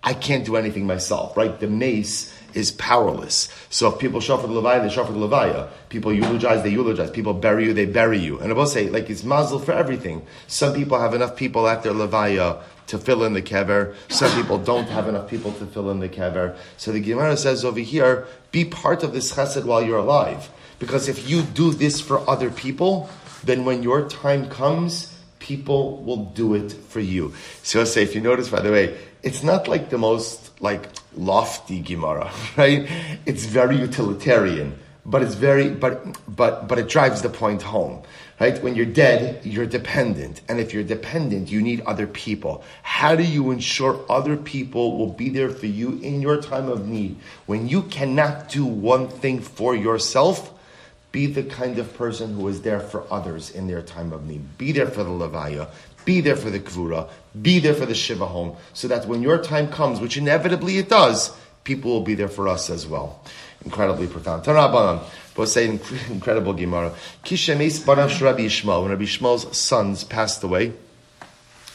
I 0.00 0.14
can't 0.14 0.44
do 0.44 0.54
anything 0.54 0.86
myself, 0.86 1.36
right? 1.36 1.58
The 1.58 1.66
mace 1.66 2.32
is 2.56 2.70
powerless. 2.72 3.50
So 3.68 3.92
if 3.92 3.98
people 3.98 4.18
the 4.18 4.26
Levaya, 4.26 4.80
they 4.80 4.88
the 4.88 5.28
Levaya. 5.28 5.68
People 5.90 6.12
eulogize, 6.12 6.62
they 6.62 6.70
eulogize. 6.70 7.10
People 7.10 7.34
bury 7.34 7.66
you, 7.66 7.74
they 7.74 7.84
bury 7.84 8.18
you. 8.18 8.40
And 8.40 8.50
I 8.50 8.54
will 8.54 8.66
say, 8.66 8.88
like, 8.88 9.10
it's 9.10 9.22
mazel 9.22 9.58
for 9.58 9.72
everything. 9.72 10.26
Some 10.46 10.74
people 10.74 10.98
have 10.98 11.12
enough 11.12 11.36
people 11.36 11.68
at 11.68 11.82
their 11.82 11.92
Levaya 11.92 12.62
to 12.86 12.98
fill 12.98 13.24
in 13.24 13.34
the 13.34 13.42
kever. 13.42 13.94
Some 14.08 14.32
people 14.40 14.56
don't 14.56 14.88
have 14.88 15.06
enough 15.06 15.28
people 15.28 15.52
to 15.52 15.66
fill 15.66 15.90
in 15.90 16.00
the 16.00 16.08
kever. 16.08 16.56
So 16.78 16.92
the 16.92 17.00
Gemara 17.00 17.36
says 17.36 17.62
over 17.62 17.80
here, 17.80 18.26
be 18.52 18.64
part 18.64 19.02
of 19.02 19.12
this 19.12 19.34
chesed 19.34 19.66
while 19.66 19.82
you're 19.82 19.98
alive. 19.98 20.48
Because 20.78 21.08
if 21.08 21.28
you 21.28 21.42
do 21.42 21.72
this 21.72 22.00
for 22.00 22.28
other 22.28 22.50
people, 22.50 23.10
then 23.44 23.66
when 23.66 23.82
your 23.82 24.08
time 24.08 24.48
comes, 24.48 25.14
people 25.40 26.02
will 26.02 26.24
do 26.24 26.54
it 26.54 26.72
for 26.72 27.00
you. 27.00 27.34
So 27.62 27.82
I 27.82 27.84
say, 27.84 28.02
if 28.02 28.14
you 28.14 28.22
notice, 28.22 28.48
by 28.48 28.60
the 28.60 28.72
way, 28.72 28.96
it's 29.22 29.42
not 29.42 29.68
like 29.68 29.90
the 29.90 29.98
most 29.98 30.46
like 30.60 30.88
lofty 31.16 31.80
Gemara, 31.80 32.30
right? 32.56 32.88
It's 33.26 33.44
very 33.46 33.76
utilitarian, 33.76 34.78
but 35.04 35.22
it's 35.22 35.34
very, 35.34 35.70
but, 35.70 36.04
but, 36.28 36.68
but 36.68 36.78
it 36.78 36.88
drives 36.88 37.22
the 37.22 37.28
point 37.28 37.62
home. 37.62 38.02
Right? 38.38 38.62
When 38.62 38.74
you're 38.74 38.84
dead, 38.84 39.46
you're 39.46 39.64
dependent. 39.64 40.42
And 40.46 40.60
if 40.60 40.74
you're 40.74 40.82
dependent, 40.82 41.50
you 41.50 41.62
need 41.62 41.80
other 41.86 42.06
people. 42.06 42.62
How 42.82 43.16
do 43.16 43.22
you 43.22 43.50
ensure 43.50 43.98
other 44.10 44.36
people 44.36 44.98
will 44.98 45.10
be 45.10 45.30
there 45.30 45.48
for 45.48 45.64
you 45.64 45.98
in 46.02 46.20
your 46.20 46.42
time 46.42 46.68
of 46.68 46.86
need? 46.86 47.16
When 47.46 47.66
you 47.66 47.84
cannot 47.84 48.50
do 48.50 48.66
one 48.66 49.08
thing 49.08 49.40
for 49.40 49.74
yourself, 49.74 50.52
be 51.12 51.24
the 51.24 51.44
kind 51.44 51.78
of 51.78 51.96
person 51.96 52.34
who 52.34 52.46
is 52.48 52.60
there 52.60 52.78
for 52.78 53.10
others 53.10 53.50
in 53.50 53.68
their 53.68 53.80
time 53.80 54.12
of 54.12 54.26
need. 54.26 54.58
Be 54.58 54.70
there 54.70 54.86
for 54.86 55.02
the 55.02 55.08
Levaya. 55.08 55.70
Be 56.04 56.20
there 56.20 56.36
for 56.36 56.50
the 56.50 56.60
Kvura. 56.60 57.08
Be 57.42 57.58
there 57.58 57.74
for 57.74 57.86
the 57.86 57.94
Shiva 57.94 58.26
home. 58.26 58.56
So 58.72 58.88
that 58.88 59.06
when 59.06 59.22
your 59.22 59.38
time 59.42 59.68
comes, 59.68 60.00
which 60.00 60.16
inevitably 60.16 60.78
it 60.78 60.88
does, 60.88 61.36
people 61.64 61.90
will 61.90 62.02
be 62.02 62.14
there 62.14 62.28
for 62.28 62.48
us 62.48 62.70
as 62.70 62.86
well. 62.86 63.20
Incredibly 63.64 64.06
profound. 64.06 64.44
Tanabanan. 64.44 65.02
But 65.34 65.48
say 65.48 65.68
incredible 66.10 66.54
Gemara. 66.54 66.94
Kishemis 67.24 67.80
Barash 67.80 68.20
Rabbi 68.20 68.42
Yishmael. 68.42 68.82
When 68.82 68.90
Rabbi 68.90 69.04
Yishmael's 69.04 69.56
sons 69.56 70.04
passed 70.04 70.42
away, 70.42 70.72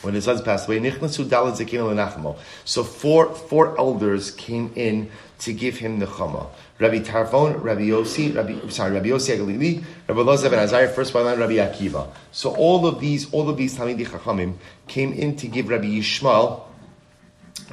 when 0.01 0.15
his 0.15 0.25
sons 0.25 0.41
passed 0.41 0.67
away, 0.67 0.79
Nichnasu 0.79 1.25
Dalet 1.25 1.63
Zekin. 1.63 2.37
So 2.65 2.83
four 2.83 3.35
four 3.35 3.77
elders 3.77 4.31
came 4.31 4.71
in 4.75 5.11
to 5.39 5.53
give 5.53 5.77
him 5.77 5.99
the 5.99 6.07
chama. 6.07 6.47
Rabbi 6.81 6.99
Tarfon, 6.99 7.63
Rabbi 7.63 7.83
Yossi, 7.83 8.35
Rabbi 8.35 8.67
sorry, 8.69 8.93
Rabbi 8.93 9.09
Yossi 9.09 9.37
HaGlili, 9.37 9.83
Rabbi 10.07 10.19
Elazar 10.19 10.49
ben 10.49 10.59
Azariah, 10.59 10.89
first 10.89 11.13
by 11.13 11.21
line, 11.21 11.39
Rabbi 11.39 11.53
Akiva. 11.53 12.09
So 12.31 12.55
all 12.55 12.87
of 12.87 12.99
these, 12.99 13.31
all 13.31 13.47
of 13.49 13.55
these 13.55 13.77
Talmidei 13.77 14.07
Chachamim 14.07 14.55
came 14.87 15.13
in 15.13 15.35
to 15.37 15.47
give 15.47 15.69
Rabbi 15.69 15.85
Yishmael 15.85 16.63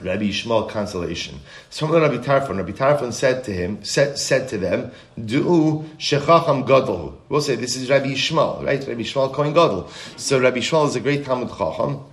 Rabbi 0.02 0.24
Yishmael 0.24 0.68
consolation. 0.68 1.40
So 1.70 1.86
Rabbi 1.86 2.18
Tarfon, 2.18 2.56
Rabbi 2.56 2.72
Tarfon 2.72 3.12
said 3.12 3.44
to 3.44 3.52
him, 3.52 3.82
said, 3.82 4.18
said 4.18 4.48
to 4.50 4.58
them, 4.58 4.92
Du 5.22 5.84
shechacham 5.98 6.66
gadol. 6.66 7.20
We'll 7.28 7.40
say 7.40 7.56
this 7.56 7.76
is 7.76 7.90
Rabbi 7.90 8.12
Yishmael, 8.12 8.64
right? 8.64 8.86
Rabbi 8.86 9.00
Yishmael 9.00 9.32
Kohen 9.32 9.52
Gadol. 9.52 9.88
So 10.16 10.40
Rabbi 10.40 10.58
Yishmael 10.58 10.88
is 10.88 10.96
a 10.96 11.00
great 11.00 11.24
Talmud 11.24 11.48
Chacham. 11.48 12.04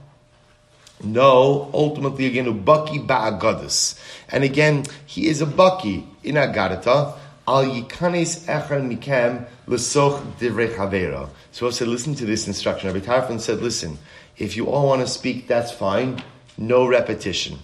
No, 1.05 1.69
ultimately 1.73 2.25
again, 2.25 2.45
ubaki 2.45 3.05
ba'agadis. 3.05 3.99
And 4.29 4.43
again, 4.43 4.85
he 5.05 5.27
is 5.27 5.41
a 5.41 5.45
baki 5.45 6.05
in 6.23 6.35
Agadata. 6.35 7.15
Al 7.47 7.65
yikanes 7.65 8.45
echar 8.47 8.81
mikem 8.81 9.45
lesoch 9.67 10.19
divrei 10.39 10.73
chavera. 10.73 11.29
So 11.51 11.67
I 11.67 11.69
said, 11.69 11.87
listen 11.89 12.15
to 12.15 12.25
this 12.25 12.47
instruction. 12.47 12.91
Rabbi 12.91 13.05
Tarfon 13.05 13.39
said, 13.39 13.61
listen, 13.61 13.99
if 14.37 14.57
you 14.57 14.67
all 14.67 14.87
want 14.87 15.01
to 15.01 15.07
speak, 15.07 15.47
that's 15.47 15.71
fine. 15.71 16.23
No 16.57 16.87
repetition. 16.87 17.59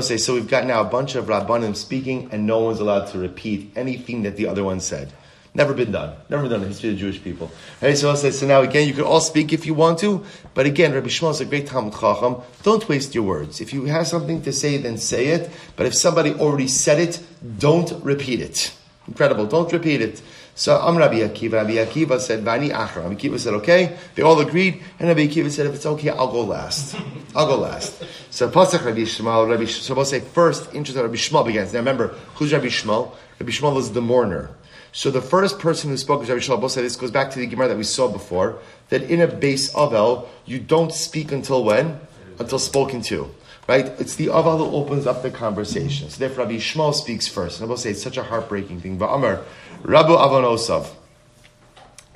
say 0.00 0.16
so 0.16 0.34
we've 0.34 0.48
got 0.48 0.66
now 0.66 0.80
a 0.80 0.84
bunch 0.84 1.14
of 1.14 1.26
Rabbanim 1.26 1.76
speaking, 1.76 2.30
and 2.32 2.46
no 2.46 2.58
one's 2.60 2.80
allowed 2.80 3.06
to 3.12 3.18
repeat 3.18 3.70
anything 3.76 4.24
that 4.24 4.36
the 4.36 4.48
other 4.48 4.64
one 4.64 4.80
said. 4.80 5.12
Never 5.54 5.74
been 5.74 5.92
done. 5.92 6.16
Never 6.30 6.44
been 6.44 6.52
done 6.52 6.60
in 6.60 6.68
the 6.68 6.68
history 6.68 6.90
of 6.90 6.94
the 6.94 7.00
Jewish 7.00 7.22
people. 7.22 7.50
Right, 7.82 7.96
so 7.96 8.10
i 8.10 8.14
say, 8.14 8.30
so 8.30 8.46
now 8.46 8.62
again, 8.62 8.88
you 8.88 8.94
can 8.94 9.04
all 9.04 9.20
speak 9.20 9.52
if 9.52 9.66
you 9.66 9.74
want 9.74 9.98
to, 9.98 10.24
but 10.54 10.64
again, 10.64 10.94
Rabbi 10.94 11.08
Yishmael 11.08 11.32
is 11.32 11.42
a 11.42 11.44
great 11.44 11.66
Talmud 11.66 11.92
Chacham. 11.92 12.36
Don't 12.62 12.88
waste 12.88 13.14
your 13.14 13.24
words. 13.24 13.60
If 13.60 13.74
you 13.74 13.84
have 13.84 14.06
something 14.06 14.40
to 14.42 14.52
say, 14.52 14.78
then 14.78 14.96
say 14.96 15.26
it. 15.26 15.50
But 15.76 15.84
if 15.84 15.94
somebody 15.94 16.32
already 16.32 16.68
said 16.68 16.98
it, 17.00 17.22
don't 17.58 17.92
repeat 18.02 18.40
it. 18.40 18.74
Incredible. 19.06 19.46
Don't 19.46 19.70
repeat 19.70 20.00
it. 20.00 20.22
So 20.54 20.78
I'm 20.78 20.96
Rabbi 20.96 21.16
Akiva. 21.16 21.52
Rabbi 21.52 21.72
Akiva 21.72 22.18
said, 22.18 22.42
Vani 22.44 22.70
Achra. 22.70 23.02
Rabbi 23.02 23.14
Akiva 23.16 23.38
said, 23.38 23.52
okay. 23.54 23.96
They 24.14 24.22
all 24.22 24.40
agreed. 24.40 24.82
And 24.98 25.08
Rabbi 25.08 25.26
Akiva 25.26 25.50
said, 25.50 25.66
if 25.66 25.74
it's 25.74 25.86
okay, 25.86 26.10
I'll 26.10 26.32
go 26.32 26.44
last. 26.44 26.96
I'll 27.34 27.46
go 27.46 27.58
last. 27.58 28.02
So 28.30 28.50
Pasach 28.50 28.84
Rabbi 28.84 29.00
Yishmael, 29.00 29.50
Rabbi, 29.50 29.66
so 29.66 29.94
we'll 29.94 30.06
say 30.06 30.20
first, 30.20 30.72
interest 30.74 30.98
Rabbi 30.98 31.14
Yishmael 31.14 31.44
begins. 31.44 31.74
Now 31.74 31.80
remember, 31.80 32.08
who's 32.36 32.52
Rabbi 32.52 32.66
Yishmael? 32.66 33.14
Rabbi 33.38 33.50
Yishmael 33.50 33.78
is 33.78 33.92
the 33.92 34.00
mourner. 34.00 34.50
So 34.92 35.10
the 35.10 35.22
first 35.22 35.58
person 35.58 35.88
who 35.88 35.96
spoke 35.96 36.22
is 36.22 36.28
Rabbi. 36.28 36.60
Both 36.60 36.72
say 36.72 36.82
this 36.82 36.96
goes 36.96 37.10
back 37.10 37.30
to 37.30 37.38
the 37.38 37.46
Gemara 37.46 37.68
that 37.68 37.78
we 37.78 37.84
saw 37.84 38.08
before, 38.08 38.58
that 38.90 39.02
in 39.02 39.22
a 39.22 39.26
base 39.26 39.72
Avel, 39.72 40.28
you 40.44 40.58
don't 40.58 40.92
speak 40.92 41.32
until 41.32 41.64
when? 41.64 41.98
Until 42.38 42.58
spoken 42.58 43.00
to. 43.02 43.34
Right? 43.66 43.86
It's 43.98 44.16
the 44.16 44.26
Aval 44.26 44.58
who 44.58 44.76
opens 44.76 45.06
up 45.06 45.22
the 45.22 45.30
conversation. 45.30 46.10
So 46.10 46.18
therefore 46.18 46.44
Rabbi 46.44 46.56
Yishmael 46.56 46.94
speaks 46.94 47.26
first. 47.26 47.60
And 47.60 47.66
I 47.66 47.70
will 47.70 47.78
say 47.78 47.90
it's 47.90 48.02
such 48.02 48.18
a 48.18 48.22
heartbreaking 48.22 48.80
thing. 48.80 48.98
But 48.98 49.06
Amar, 49.06 49.42
Rabu 49.82 50.18
Avonosav. 50.18 50.88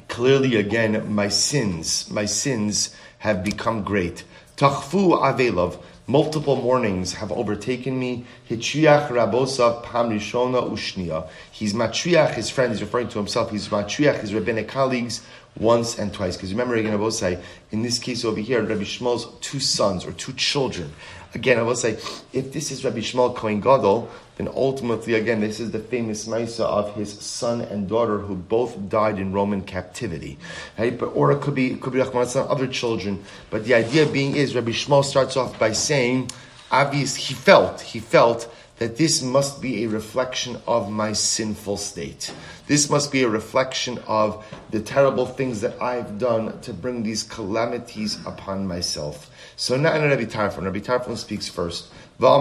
Clearly, 0.09 0.57
again, 0.57 1.13
my 1.13 1.29
sins, 1.29 2.11
my 2.11 2.27
sins 2.27 2.95
have 3.19 3.43
become 3.43 3.83
great. 3.85 4.25
Tachfu 4.57 5.19
Avelov. 5.21 5.83
Multiple 6.09 6.55
mornings 6.55 7.15
have 7.15 7.33
overtaken 7.33 7.99
me. 7.99 8.27
Hitriach 8.49 9.09
rabosav 9.09 9.85
ushnia. 9.85 11.29
He's 11.51 11.75
matriach, 11.75 12.35
his 12.35 12.49
friend, 12.49 12.71
he's 12.71 12.81
referring 12.81 13.09
to 13.09 13.19
himself, 13.19 13.51
he's 13.51 13.69
matriach, 13.69 14.21
his 14.21 14.33
rabbinic 14.33 14.69
colleagues, 14.69 15.23
once 15.59 15.99
and 15.99 16.15
twice. 16.15 16.37
Because 16.37 16.53
remember, 16.53 16.77
again, 16.77 16.93
I 16.93 16.97
will 16.97 17.11
say, 17.11 17.43
in 17.73 17.83
this 17.83 17.99
case 17.99 18.25
over 18.25 18.39
here, 18.39 18.63
Rabbi 18.63 18.83
Yishmael's 18.83 19.27
two 19.41 19.59
sons 19.59 20.05
or 20.05 20.13
two 20.13 20.33
children. 20.35 20.93
Again, 21.35 21.59
I 21.59 21.63
will 21.63 21.77
say, 21.77 21.99
if 22.33 22.53
this 22.53 22.71
is 22.71 22.85
Rabbi 22.85 22.99
Yishmael 22.99 23.35
Kohen 23.35 23.61
Gadol, 23.61 24.09
then 24.37 24.49
ultimately, 24.49 25.15
again, 25.15 25.41
this 25.41 25.61
is 25.61 25.71
the 25.71 25.79
famous 25.79 26.27
Maisa 26.27 26.65
of 26.65 26.95
his 26.95 27.13
son 27.13 27.63
and 27.63 27.89
daughter 27.89 28.19
who 28.19 28.35
both 28.35 28.89
died 28.89 29.19
in 29.19 29.33
Roman 29.33 29.63
captivity. 29.63 30.39
Right? 30.79 30.99
But, 30.99 31.07
or 31.07 31.33
it 31.33 31.41
could 31.41 31.55
be, 31.55 31.73
it 31.73 31.81
could 31.81 31.93
be 31.93 32.01
other 32.01 32.67
children. 32.67 33.25
But 33.51 33.65
the 33.65 33.75
idea 33.75 34.07
being 34.07 34.37
is, 34.37 34.55
Rabbi 34.55 34.71
Yishmael 34.71 35.05
starts 35.05 35.37
off 35.37 35.59
by 35.59 35.73
saying, 35.73 36.31
obvious, 36.71 37.17
he 37.17 37.35
felt, 37.35 37.81
he 37.81 37.99
felt 37.99 38.53
that 38.79 38.97
this 38.97 39.23
must 39.23 39.63
be 39.63 39.85
a 39.85 39.89
reflection 39.89 40.61
of 40.67 40.91
my 40.91 41.13
sinful 41.13 41.77
state. 41.77 42.33
This 42.67 42.91
must 42.91 43.11
be 43.11 43.23
a 43.23 43.29
reflection 43.29 43.99
of 44.07 44.45
the 44.71 44.81
terrible 44.81 45.25
things 45.25 45.61
that 45.63 45.81
I've 45.81 46.19
done 46.19 46.61
to 46.61 46.73
bring 46.75 47.03
these 47.03 47.23
calamities 47.23 48.19
upon 48.27 48.67
myself. 48.67 49.31
So 49.57 49.77
now 49.77 49.93
Rabbi 49.93 50.25
Tarfon, 50.25 50.65
Rabbi 50.65 50.81
Tarfon 50.81 51.17
speaks 51.17 51.49
first. 51.49 51.89
This 52.19 52.41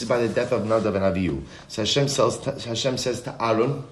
is 0.00 0.08
by 0.08 0.18
the 0.18 0.28
death 0.28 0.52
of 0.52 0.62
Nadav 0.62 0.94
and 0.96 1.04
Avihu. 1.04 1.42
So 1.68 1.82
Hashem 1.82 2.98
says 2.98 3.20
to 3.22 3.34
Aaron, 3.40 3.84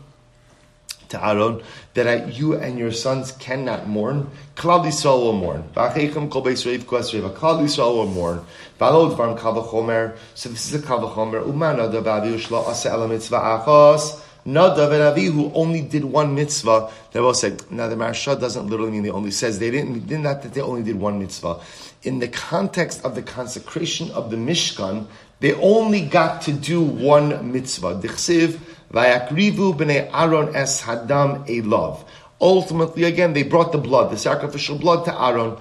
to 1.08 1.24
Aaron 1.24 1.62
that 1.94 2.06
I, 2.06 2.24
you 2.26 2.54
and 2.54 2.78
your 2.78 2.92
sons 2.92 3.32
cannot 3.32 3.88
mourn. 3.88 4.30
Klal 4.54 4.84
Yisrael 4.84 5.22
will 5.22 5.32
mourn. 5.32 5.64
V'achechem 5.74 6.30
kol 6.30 6.44
beis 6.44 6.66
Yisrael 6.66 7.32
Klal 7.34 7.60
Yisrael 7.60 7.96
will 7.96 8.06
mourn. 8.06 8.44
V'alod 8.80 9.16
varm 9.16 9.36
kavachomer. 9.38 10.16
So 10.34 10.48
this 10.48 10.72
is 10.72 10.82
a 10.82 10.86
kavachomer. 10.86 11.46
Uman 11.46 11.76
Nadav 11.76 12.04
Avihu 12.04 12.36
shlo 12.36 12.66
asa 12.66 12.90
el 12.90 13.08
mitzvah 13.08 13.64
achos. 13.64 14.22
Nadav 14.46 14.92
and 14.92 15.52
only 15.56 15.82
did 15.82 16.04
one 16.04 16.34
mitzvah. 16.34 16.88
They 17.10 17.18
both 17.18 17.36
said, 17.36 17.68
now 17.70 17.88
the 17.88 17.96
Maharsha 17.96 18.38
doesn't 18.38 18.68
literally 18.68 18.92
mean 18.92 19.02
they 19.02 19.10
only 19.10 19.32
says 19.32 19.58
they 19.58 19.72
didn't, 19.72 20.06
did 20.06 20.20
not 20.20 20.42
that 20.42 20.54
they 20.54 20.60
only 20.60 20.84
did 20.84 20.94
one 20.94 21.18
mitzvah. 21.18 21.60
In 22.04 22.20
the 22.20 22.28
context 22.28 23.04
of 23.04 23.16
the 23.16 23.22
consecration 23.22 24.08
of 24.12 24.30
the 24.30 24.36
Mishkan, 24.36 25.08
they 25.40 25.54
only 25.54 26.02
got 26.02 26.42
to 26.42 26.52
do 26.52 26.80
one 26.80 27.50
mitzvah. 27.50 27.96
Dichsiv, 27.96 28.60
vayakrivu 28.92 29.76
b'nei 29.76 30.10
Aaron 30.12 30.54
es 30.54 30.82
hadam 30.82 31.46
elav. 31.48 32.04
Ultimately, 32.40 33.04
again, 33.04 33.32
they 33.32 33.42
brought 33.42 33.72
the 33.72 33.78
blood, 33.78 34.10
the 34.10 34.18
sacrificial 34.18 34.78
blood 34.78 35.04
to 35.06 35.22
Aaron. 35.22 35.56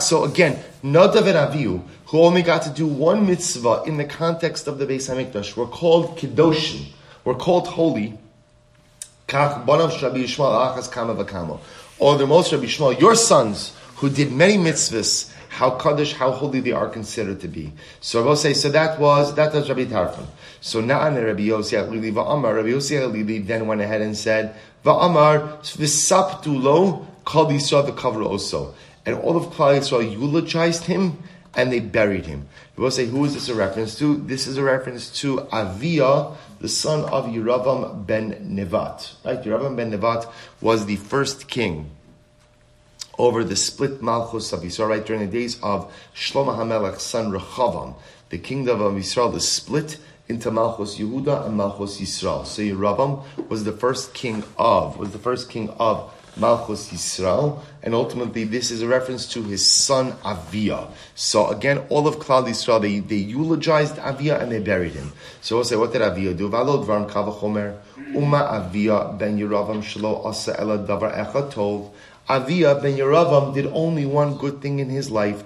So 0.00 0.24
again, 0.24 0.58
Nadav 0.82 1.26
and 1.26 1.52
Avihu, 1.52 1.82
who 2.06 2.22
only 2.22 2.42
got 2.42 2.62
to 2.62 2.70
do 2.70 2.86
one 2.86 3.26
mitzvah 3.26 3.84
in 3.86 3.96
the 3.96 4.04
context 4.04 4.66
of 4.66 4.78
the 4.78 4.86
Beis 4.86 5.08
Hamikdash, 5.08 5.56
were 5.56 5.66
called 5.66 6.18
Kedoshim 6.18 6.86
were 7.24 7.34
called 7.34 7.68
holy. 7.68 8.18
Or 9.32 9.36
the 9.36 9.46
most 9.66 10.02
Rabbi 10.02 10.16
Yishmael, 10.16 13.00
your 13.00 13.14
sons 13.14 13.72
who 13.96 14.10
did 14.10 14.32
many 14.32 14.56
mitzvahs, 14.56 15.30
how 15.50 15.70
kaddish, 15.70 16.12
how 16.14 16.30
holy 16.30 16.60
they 16.60 16.70
are 16.70 16.88
considered 16.88 17.40
to 17.40 17.48
be. 17.48 17.72
So 18.00 18.22
I 18.22 18.24
will 18.24 18.36
say, 18.36 18.54
so 18.54 18.70
that 18.70 19.00
was 19.00 19.34
that 19.34 19.52
was 19.52 19.68
Rabbi 19.68 19.84
Tarfon. 19.84 20.26
So 20.60 20.80
Na'an 20.80 21.22
Rabbi 21.22 21.48
Yossi 21.48 21.90
Lili 21.90 22.12
Va'amar, 22.12 22.54
Rabbi 22.54 22.68
Yossi 22.68 23.12
Lili 23.12 23.40
then 23.40 23.66
went 23.66 23.80
ahead 23.80 24.00
and 24.00 24.16
said, 24.16 24.54
Va'amar 24.84 25.58
v'saptu 25.60 26.62
lo 26.62 27.04
kol 27.24 27.46
Yisrael 27.46 27.84
the 27.84 27.92
cover 27.92 28.22
also. 28.22 28.74
And 29.04 29.16
all 29.16 29.36
of 29.36 29.52
Klal 29.52 29.78
Yisrael 29.78 30.12
eulogized 30.12 30.84
him 30.84 31.18
and 31.54 31.72
they 31.72 31.80
buried 31.80 32.26
him. 32.26 32.46
We 32.76 32.84
will 32.84 32.92
say, 32.92 33.06
who 33.06 33.24
is 33.24 33.34
this 33.34 33.48
a 33.48 33.54
reference 33.54 33.98
to? 33.98 34.16
This 34.18 34.46
is 34.46 34.56
a 34.56 34.62
reference 34.62 35.10
to 35.20 35.48
Avia, 35.52 36.28
the 36.60 36.68
son 36.68 37.04
of 37.10 37.26
Yeravam 37.26 38.06
ben 38.06 38.54
Nevat. 38.56 39.14
Right? 39.24 39.42
Yeravam 39.42 39.76
ben 39.76 39.90
Nevat 39.90 40.30
was 40.60 40.86
the 40.86 40.96
first 40.96 41.48
king 41.48 41.90
over 43.20 43.44
the 43.44 43.56
split 43.56 44.00
Malchus 44.00 44.52
of 44.52 44.60
Yisrael, 44.60 44.88
right? 44.88 45.04
During 45.04 45.20
the 45.20 45.30
days 45.30 45.60
of 45.62 45.92
Shlomo 46.14 46.56
HaMelech's 46.56 47.02
son 47.02 47.30
Rechavam, 47.30 47.94
the 48.30 48.38
kingdom 48.38 48.80
of 48.80 48.94
Yisrael 48.94 49.34
is 49.34 49.46
split 49.46 49.98
into 50.28 50.50
Malchus 50.50 50.98
Yehuda 50.98 51.46
and 51.46 51.56
Malchus 51.56 52.00
Yisrael. 52.00 52.46
So 52.46 52.62
Yeravam 52.62 53.22
was 53.50 53.64
the 53.64 53.72
first 53.72 54.14
king 54.14 54.42
of, 54.56 54.96
was 54.96 55.10
the 55.10 55.18
first 55.18 55.50
king 55.50 55.68
of 55.78 56.10
Malchus 56.36 56.90
Yisrael, 56.90 57.60
and 57.82 57.94
ultimately 57.94 58.44
this 58.44 58.70
is 58.70 58.80
a 58.80 58.86
reference 58.86 59.26
to 59.32 59.42
his 59.42 59.68
son 59.68 60.14
Avia. 60.24 60.88
So 61.14 61.48
again, 61.48 61.78
all 61.88 62.06
of 62.06 62.16
Klal 62.16 62.46
Yisrael, 62.48 62.80
they, 62.80 63.00
they 63.00 63.16
eulogized 63.16 63.98
Avia 63.98 64.40
and 64.40 64.50
they 64.50 64.60
buried 64.60 64.92
him. 64.92 65.12
So 65.42 65.56
we'll 65.56 65.64
say, 65.64 65.76
what 65.76 65.92
did 65.92 66.00
Avia 66.00 66.32
do? 66.32 66.48
Valod 66.48 66.86
varm 66.86 67.10
kavachomer, 67.10 67.76
Uma 68.14 68.38
Avia 68.38 69.12
ben 69.18 69.38
Yeravam 69.38 69.82
shlo 69.82 70.24
asa 70.24 70.58
ela 70.58 70.78
davar 70.78 71.14
echad 71.14 71.52
tov. 71.52 71.90
Avia 72.30 72.76
ben 72.76 72.96
Yeravam 72.96 73.52
did 73.52 73.66
only 73.66 74.06
one 74.06 74.36
good 74.36 74.62
thing 74.62 74.78
in 74.78 74.88
his 74.88 75.10
life. 75.10 75.42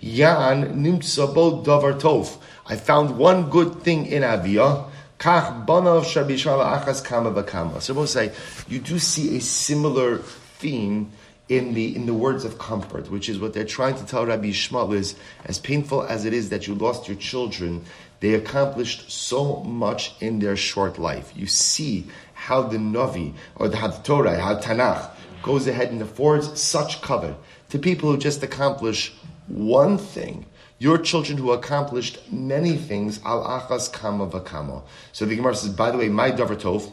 Yan 0.00 0.82
tov. 0.84 2.38
I 2.66 2.76
found 2.76 3.16
one 3.16 3.48
good 3.48 3.80
thing 3.80 4.04
in 4.04 4.22
Avia. 4.22 4.84
Kach 5.18 5.64
banav 5.66 6.04
achas 6.04 7.02
kama. 7.46 7.80
So 7.80 7.94
we'll 7.94 8.06
say 8.06 8.32
you 8.68 8.78
do 8.78 8.98
see 8.98 9.38
a 9.38 9.40
similar 9.40 10.18
theme 10.18 11.10
in 11.48 11.72
the 11.72 11.96
in 11.96 12.04
the 12.04 12.12
words 12.12 12.44
of 12.44 12.58
comfort, 12.58 13.10
which 13.10 13.30
is 13.30 13.38
what 13.38 13.54
they're 13.54 13.64
trying 13.64 13.94
to 13.94 14.04
tell 14.04 14.26
Rabbi 14.26 14.50
Yishmael 14.50 14.94
is 14.94 15.14
as 15.46 15.58
painful 15.58 16.02
as 16.02 16.26
it 16.26 16.34
is 16.34 16.50
that 16.50 16.66
you 16.66 16.74
lost 16.74 17.08
your 17.08 17.16
children, 17.16 17.86
they 18.20 18.34
accomplished 18.34 19.10
so 19.10 19.62
much 19.62 20.12
in 20.20 20.40
their 20.40 20.56
short 20.56 20.98
life. 20.98 21.32
You 21.34 21.46
see 21.46 22.06
how 22.34 22.64
the 22.64 22.76
Navi 22.76 23.32
or 23.56 23.68
the 23.68 23.78
Torah, 24.04 24.38
how 24.38 24.56
Tanakh 24.56 25.13
goes 25.44 25.68
ahead 25.68 25.92
and 25.92 26.02
affords 26.02 26.60
such 26.60 27.00
cover 27.02 27.36
to 27.68 27.78
people 27.78 28.10
who 28.10 28.18
just 28.18 28.42
accomplish 28.42 29.14
one 29.46 29.98
thing 29.98 30.46
your 30.78 30.98
children 30.98 31.38
who 31.38 31.52
accomplished 31.52 32.18
many 32.32 32.76
things, 32.76 33.20
al 33.24 33.42
achas 33.42 33.92
kama. 33.92 34.82
So 35.12 35.24
the 35.24 35.36
Gemara 35.36 35.54
says, 35.54 35.70
by 35.72 35.90
the 35.90 35.98
way, 35.98 36.08
my 36.08 36.30
davar 36.30 36.60
tov, 36.60 36.92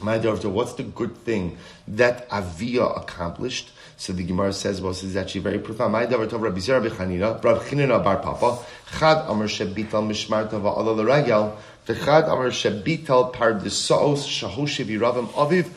my 0.00 0.18
davar 0.18 0.38
tov, 0.38 0.52
what's 0.52 0.74
the 0.74 0.82
good 0.82 1.16
thing 1.16 1.56
that 1.88 2.28
Avia 2.30 2.84
accomplished? 2.84 3.72
So 3.96 4.12
the 4.12 4.24
Gemara 4.24 4.52
says, 4.52 4.80
well, 4.80 4.92
this 4.92 5.02
is 5.02 5.16
actually 5.16 5.40
very 5.40 5.58
profound. 5.58 5.92
My 5.92 6.06
davar 6.06 6.28
tov, 6.28 6.42
Rabbi 6.42 6.58
Zera 6.58 6.86
b'chanina, 6.86 7.42
Rabbi 7.42 7.64
Chinina 7.64 8.04
bar 8.04 8.18
papa, 8.18 8.58
chad 8.98 9.24
amar 9.28 9.48
shebital 9.48 10.06
mishmarta 10.06 10.52
va'ala 10.52 10.96
l'ragel, 10.96 11.56
v'chad 11.86 12.24
amar 12.24 12.50
shebital 12.50 13.34
pardisaos 13.34 14.26
shahoshe 14.28 14.84
v'iravam 14.84 15.28
aviv, 15.30 15.68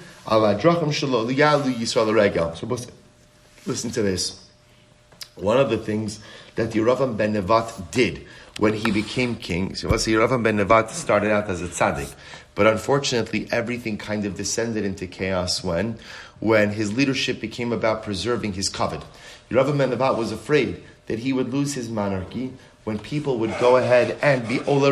So 2.56 2.68
listen 3.66 3.92
to 3.92 4.02
this. 4.02 4.50
One 5.36 5.58
of 5.58 5.70
the 5.70 5.78
things 5.78 6.22
that 6.56 6.70
Yeravam 6.70 7.18
ben 7.18 7.34
Nevat 7.34 7.92
did 7.92 8.26
when 8.58 8.74
he 8.74 8.92
became 8.92 9.36
king. 9.36 9.76
So 9.76 9.90
let's 9.90 10.04
say 10.04 10.12
Yeravam 10.12 10.44
ben 10.44 10.58
Nevat 10.58 10.92
started 10.92 11.32
out 11.32 11.50
as 11.50 11.62
a 11.62 11.68
tzaddik, 11.68 12.14
but 12.56 12.68
unfortunately 12.68 13.50
everything 13.52 13.98
kind 13.98 14.26
of 14.26 14.36
descended 14.36 14.86
into 14.86 15.08
chaos 15.08 15.62
when, 15.64 15.98
when 16.40 16.72
his 16.72 16.94
leadership 16.94 17.42
became 17.42 17.74
about 17.74 18.04
preserving 18.04 18.54
his 18.54 18.70
covet. 18.70 19.04
Yeravam 19.50 19.78
ben 19.78 19.92
Nevat 19.92 20.18
was 20.18 20.32
afraid 20.32 20.82
that 21.08 21.20
he 21.20 21.34
would 21.34 21.52
lose 21.52 21.74
his 21.74 21.90
monarchy 21.90 22.54
when 22.84 23.00
people 23.00 23.40
would 23.40 23.54
go 23.60 23.78
ahead 23.78 24.18
and 24.22 24.48
be 24.48 24.60
Ola. 24.62 24.92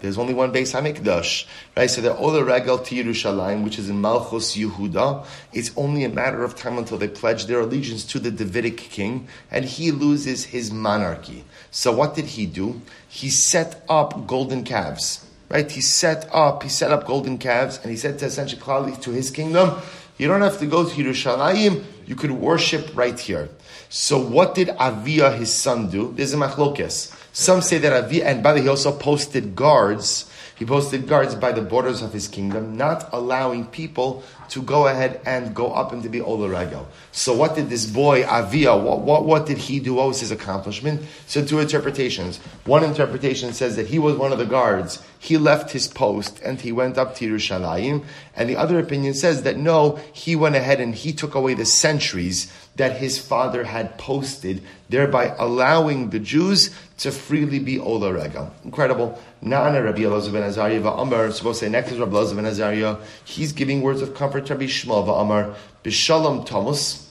There's 0.00 0.18
only 0.18 0.34
one 0.34 0.52
Beis 0.52 0.78
Hamikdash, 0.78 1.46
right? 1.76 1.88
So 1.88 2.00
the 2.00 2.16
Ola 2.16 2.44
Regel 2.44 2.78
to 2.78 2.94
Yerushalayim, 2.94 3.64
which 3.64 3.78
is 3.78 3.88
in 3.88 4.00
Malchus 4.00 4.56
Yehuda, 4.56 5.24
it's 5.52 5.70
only 5.76 6.04
a 6.04 6.08
matter 6.10 6.44
of 6.44 6.54
time 6.54 6.76
until 6.76 6.98
they 6.98 7.08
pledge 7.08 7.46
their 7.46 7.60
allegiance 7.60 8.04
to 8.04 8.18
the 8.18 8.30
Davidic 8.30 8.76
king, 8.76 9.28
and 9.50 9.64
he 9.64 9.90
loses 9.90 10.44
his 10.46 10.70
monarchy. 10.70 11.44
So 11.70 11.92
what 11.92 12.14
did 12.14 12.26
he 12.26 12.46
do? 12.46 12.82
He 13.08 13.30
set 13.30 13.82
up 13.88 14.26
golden 14.26 14.62
calves, 14.62 15.26
right? 15.48 15.70
He 15.70 15.80
set 15.80 16.28
up, 16.32 16.62
he 16.62 16.68
set 16.68 16.92
up 16.92 17.06
golden 17.06 17.38
calves, 17.38 17.78
and 17.82 17.90
he 17.90 17.96
said 17.96 18.18
to 18.18 18.26
essentially 18.26 18.96
to 18.96 19.10
his 19.10 19.30
kingdom, 19.30 19.80
you 20.18 20.28
don't 20.28 20.42
have 20.42 20.58
to 20.58 20.66
go 20.66 20.86
to 20.86 20.94
Yerushalayim, 20.94 21.84
you 22.06 22.14
could 22.14 22.32
worship 22.32 22.94
right 22.94 23.18
here. 23.18 23.48
So 23.88 24.20
what 24.20 24.54
did 24.54 24.68
Avia, 24.68 25.32
his 25.32 25.52
son, 25.52 25.88
do? 25.88 26.12
There's 26.14 26.34
a 26.34 26.36
machlokes. 26.36 27.16
Some 27.40 27.62
say 27.62 27.78
that 27.78 27.94
Avi, 27.94 28.22
and 28.22 28.42
by 28.42 28.52
the 28.52 28.58
way, 28.58 28.64
he 28.64 28.68
also 28.68 28.92
posted 28.92 29.56
guards. 29.56 30.30
He 30.56 30.66
posted 30.66 31.08
guards 31.08 31.34
by 31.34 31.52
the 31.52 31.62
borders 31.62 32.02
of 32.02 32.12
his 32.12 32.28
kingdom, 32.28 32.76
not 32.76 33.08
allowing 33.14 33.64
people 33.64 34.22
to 34.50 34.60
go 34.60 34.88
ahead 34.88 35.22
and 35.24 35.54
go 35.54 35.72
up 35.72 35.92
and 35.92 36.02
to 36.02 36.10
be 36.10 36.20
Ola 36.20 36.86
So 37.12 37.34
what 37.34 37.54
did 37.54 37.70
this 37.70 37.86
boy, 37.86 38.26
Avia, 38.26 38.74
uh, 38.74 38.76
what, 38.76 39.00
what, 39.00 39.24
what 39.24 39.46
did 39.46 39.56
he 39.56 39.80
do? 39.80 39.94
What 39.94 40.08
was 40.08 40.20
his 40.20 40.30
accomplishment? 40.30 41.00
So 41.26 41.42
two 41.42 41.60
interpretations. 41.60 42.36
One 42.66 42.84
interpretation 42.84 43.54
says 43.54 43.76
that 43.76 43.86
he 43.86 43.98
was 43.98 44.16
one 44.16 44.32
of 44.32 44.38
the 44.38 44.44
guards. 44.44 45.02
He 45.18 45.38
left 45.38 45.70
his 45.70 45.88
post 45.88 46.40
and 46.44 46.60
he 46.60 46.72
went 46.72 46.98
up 46.98 47.14
to 47.16 47.30
Yerushalayim. 47.30 48.04
And 48.36 48.50
the 48.50 48.56
other 48.56 48.78
opinion 48.78 49.14
says 49.14 49.44
that 49.44 49.56
no, 49.56 49.98
he 50.12 50.36
went 50.36 50.56
ahead 50.56 50.80
and 50.80 50.94
he 50.94 51.14
took 51.14 51.34
away 51.34 51.54
the 51.54 51.64
sentries 51.64 52.52
that 52.76 52.96
his 52.96 53.18
father 53.18 53.64
had 53.64 53.98
posted, 53.98 54.62
thereby 54.88 55.34
allowing 55.38 56.10
the 56.10 56.18
Jews 56.18 56.70
to 57.00 57.10
freely 57.10 57.58
be 57.58 57.78
Ola 57.78 58.12
Regal. 58.12 58.52
Incredible. 58.64 59.18
Nana 59.40 59.82
Rabbi 59.82 60.00
Elazar 60.00 60.32
ben 60.32 60.42
Azariah 60.42 60.80
va'amar. 60.80 61.32
Supposed 61.32 61.60
to 61.60 61.66
say 61.66 61.70
next 61.70 61.92
is 61.92 61.98
Rabbi 61.98 62.12
Elazar 62.12 62.36
ben 62.36 62.46
Azariah. 62.46 62.96
He's 63.24 63.52
giving 63.52 63.80
words 63.80 64.02
of 64.02 64.14
comfort 64.14 64.46
to 64.46 64.54
Rabbi 64.54 64.66
Yishmael 64.66 65.06
va'amar. 65.06 65.54
B'shalom 65.82 66.44
Thomas. 66.44 67.10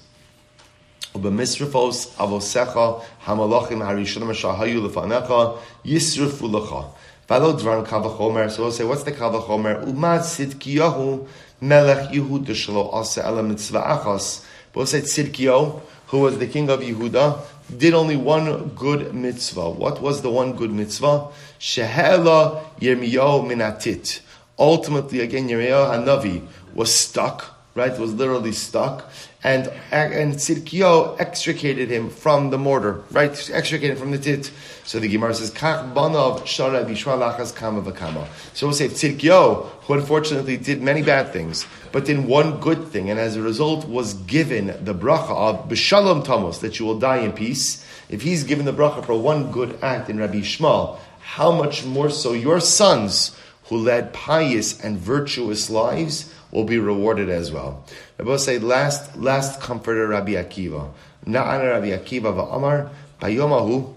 Ubamisrifos 1.13 2.15
avosecha 2.17 3.04
hamalachim 3.23 3.80
harishonim 3.80 4.32
shahayu 4.32 4.88
lefanecha 4.88 5.58
yisrifu 5.84 6.49
lecha. 6.52 6.86
Valo 7.28 7.60
dvar 7.60 7.84
kavachomer. 7.86 8.52
So 8.52 8.63
we'll 8.63 8.71
say, 8.71 8.84
what's 8.84 9.04
the 9.04 9.12
kavachomer? 9.12 9.84
Umad 9.86 10.19
sidkiyahu 10.19 11.28
melech 11.62 12.12
Yehud 12.12 12.45
shelo 12.45 12.93
asa 12.93 13.25
elam 13.25 13.49
mitzvah 13.49 13.82
achas. 13.82 14.45
We'll 14.75 14.86
say 14.86 15.02
Tzidkiyahu, 15.02 15.82
who 16.08 16.19
was 16.19 16.38
the 16.38 16.47
king 16.47 16.69
of 16.69 16.80
Yehuda, 16.80 17.41
did 17.77 17.93
only 17.93 18.17
one 18.17 18.69
good 18.69 19.13
mitzvah. 19.13 19.69
What 19.69 20.01
was 20.01 20.21
the 20.21 20.29
one 20.29 20.53
good 20.53 20.71
mitzvah? 20.71 21.27
Shehela 21.60 22.63
Yirmiyahu 22.79 23.47
minatit. 23.47 24.21
Ultimately, 24.58 25.21
again, 25.21 25.47
Yirmiyahu 25.47 26.05
Hanavi 26.05 26.45
was 26.73 26.93
stuck, 26.93 27.60
right? 27.75 27.97
Was 27.97 28.13
literally 28.13 28.51
stuck. 28.51 29.10
And, 29.41 29.71
and 29.91 30.34
Tzidkiyo 30.34 31.17
extricated 31.17 31.89
him 31.89 32.10
from 32.10 32.49
the 32.49 32.58
mortar, 32.58 33.04
right? 33.12 33.32
Extricated 33.54 33.97
from 33.97 34.12
the 34.12 34.17
tit. 34.17 34.52
So 34.84 34.99
the 34.99 35.08
Gemara 35.08 35.34
says, 35.34 35.52
Kach 35.52 35.93
banav 35.93 36.41
shara 36.41 36.86
bishwalachas 36.86 37.56
kama 37.56 37.82
v'kama. 37.82 38.28
So 38.54 38.67
we'll 38.67 38.75
say 38.75 38.89
Tzidkiyo, 38.89 39.65
who 39.84 39.93
unfortunately 39.93 40.58
did 40.58 40.82
many 40.82 41.04
bad 41.04 41.32
things, 41.32 41.65
but 41.93 42.04
did 42.04 42.25
one 42.25 42.60
good 42.60 42.89
thing, 42.89 43.10
and 43.10 43.17
as 43.17 43.38
a 43.38 43.41
result 43.41 43.88
was 43.88 44.13
given 44.13 44.67
the 44.84 44.93
bracha 44.93 45.30
of 45.30 45.69
b'shalom 45.69 46.25
tamos, 46.25 46.60
that 46.60 46.78
you 46.78 46.86
will 46.86 46.99
die 46.99 47.19
in 47.19 47.32
peace. 47.32 47.86
If 48.10 48.23
he's 48.23 48.43
given 48.43 48.65
the 48.65 48.73
bracha 48.73 49.06
for 49.06 49.17
one 49.17 49.54
good 49.54 49.80
act 49.82 50.10
in 50.10 50.19
Rabbi 50.19 50.39
Shmuel, 50.39 50.99
how 51.21 51.54
much 51.54 51.86
more 51.86 52.10
so 52.10 52.34
your 52.34 52.60
sons 52.60 53.38
who 53.65 53.78
led 53.78 54.12
pious 54.12 54.84
and 54.84 54.97
virtuous 54.97 55.69
lives 55.69 56.34
will 56.51 56.63
be 56.63 56.77
rewarded 56.77 57.29
as 57.29 57.51
well. 57.51 57.85
Rabbi 58.17 58.38
say 58.38 58.59
last 58.59 59.15
last 59.17 59.62
comforter 59.62 60.07
Rabbi 60.07 60.33
Akiva. 60.33 60.91
Na'ana 61.25 61.71
Rabbi 61.71 61.89
Akiva 61.89 62.33
va'amar 62.33 62.89
bayomahu 63.21 63.93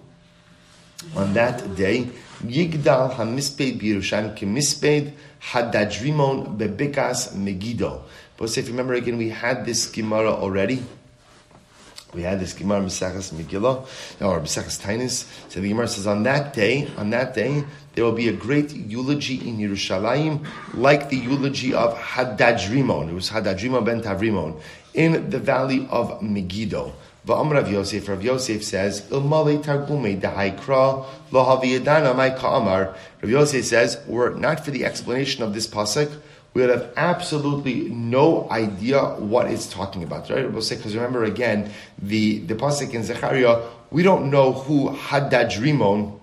on 1.17 1.33
that 1.35 1.75
day 1.75 2.11
Yigdal 2.45 3.15
hamisped 3.15 3.79
birushan 3.79 4.37
kemisped 4.37 5.13
hadadrimon 5.41 6.59
bebikas 6.59 7.35
megido. 7.35 8.03
But 8.37 8.59
if 8.59 8.67
you 8.67 8.73
remember 8.73 8.95
again, 8.95 9.17
we 9.17 9.29
had 9.29 9.65
this 9.65 9.87
Gemara 9.87 10.33
already. 10.33 10.83
We 12.15 12.23
had 12.23 12.41
this 12.41 12.53
Gemara 12.53 12.83
Mesachas 12.83 13.33
Megillah, 13.33 13.87
or 14.21 14.41
Mesachas 14.41 14.79
Tainis. 14.81 15.25
So 15.51 15.61
the 15.61 15.69
Gemara 15.69 15.89
says, 15.89 16.07
on 16.07 16.25
that 16.25 16.53
day, 16.53 16.89
on 16.99 17.09
that 17.11 17.35
day, 17.35 17.65
there 17.95 18.05
will 18.05 18.13
be 18.13 18.29
a 18.29 18.33
great 18.33 18.71
eulogy 18.73 19.49
in 19.49 19.57
Yerushalayim, 19.57 20.47
like 20.75 21.09
the 21.09 21.17
eulogy 21.17 21.73
of 21.73 21.97
Hadadrimon. 21.97 23.09
It 23.09 23.15
was 23.15 23.31
Hadadrimon 23.31 23.87
ben 23.87 24.03
Tavrimon 24.03 24.61
in 24.93 25.31
the 25.31 25.39
valley 25.39 25.87
of 25.91 26.21
Megiddo. 26.21 26.93
Va'am 27.27 27.51
Rav 27.51 27.71
Yosef, 27.71 28.09
Rav 28.09 28.23
Yosef 28.23 28.65
says, 28.65 29.03
Ilmale 29.03 29.63
Targume 29.63 30.21
Dahaikra 30.21 31.07
Lohaviyadana 31.31 32.17
Mai 32.17 32.31
Ka'amar. 32.31 32.95
Rav 33.23 33.31
Yosef 33.31 33.65
says, 33.65 33.99
were 34.07 34.31
not 34.31 34.65
for 34.65 34.71
the 34.71 34.85
explanation 34.85 35.43
of 35.45 35.55
this 35.55 35.67
pasuk, 35.67 36.11
we 36.55 36.61
would 36.61 36.71
have 36.71 36.93
absolutely 36.97 37.89
no 37.89 38.49
idea 38.51 39.03
what 39.03 39.51
it's 39.51 39.67
talking 39.67 40.03
about, 40.03 40.29
right? 40.29 40.51
We'll 40.51 40.61
say, 40.61 40.77
because 40.77 40.95
remember 40.95 41.25
again, 41.25 41.73
the, 41.99 42.41
the 42.41 42.55
pasuk 42.55 42.93
in 42.93 43.05
Zechariah, 43.05 43.63
we 43.91 44.03
don't 44.03 44.31
know 44.31 44.53
who 44.53 44.91
Hadadrimon, 44.91 46.21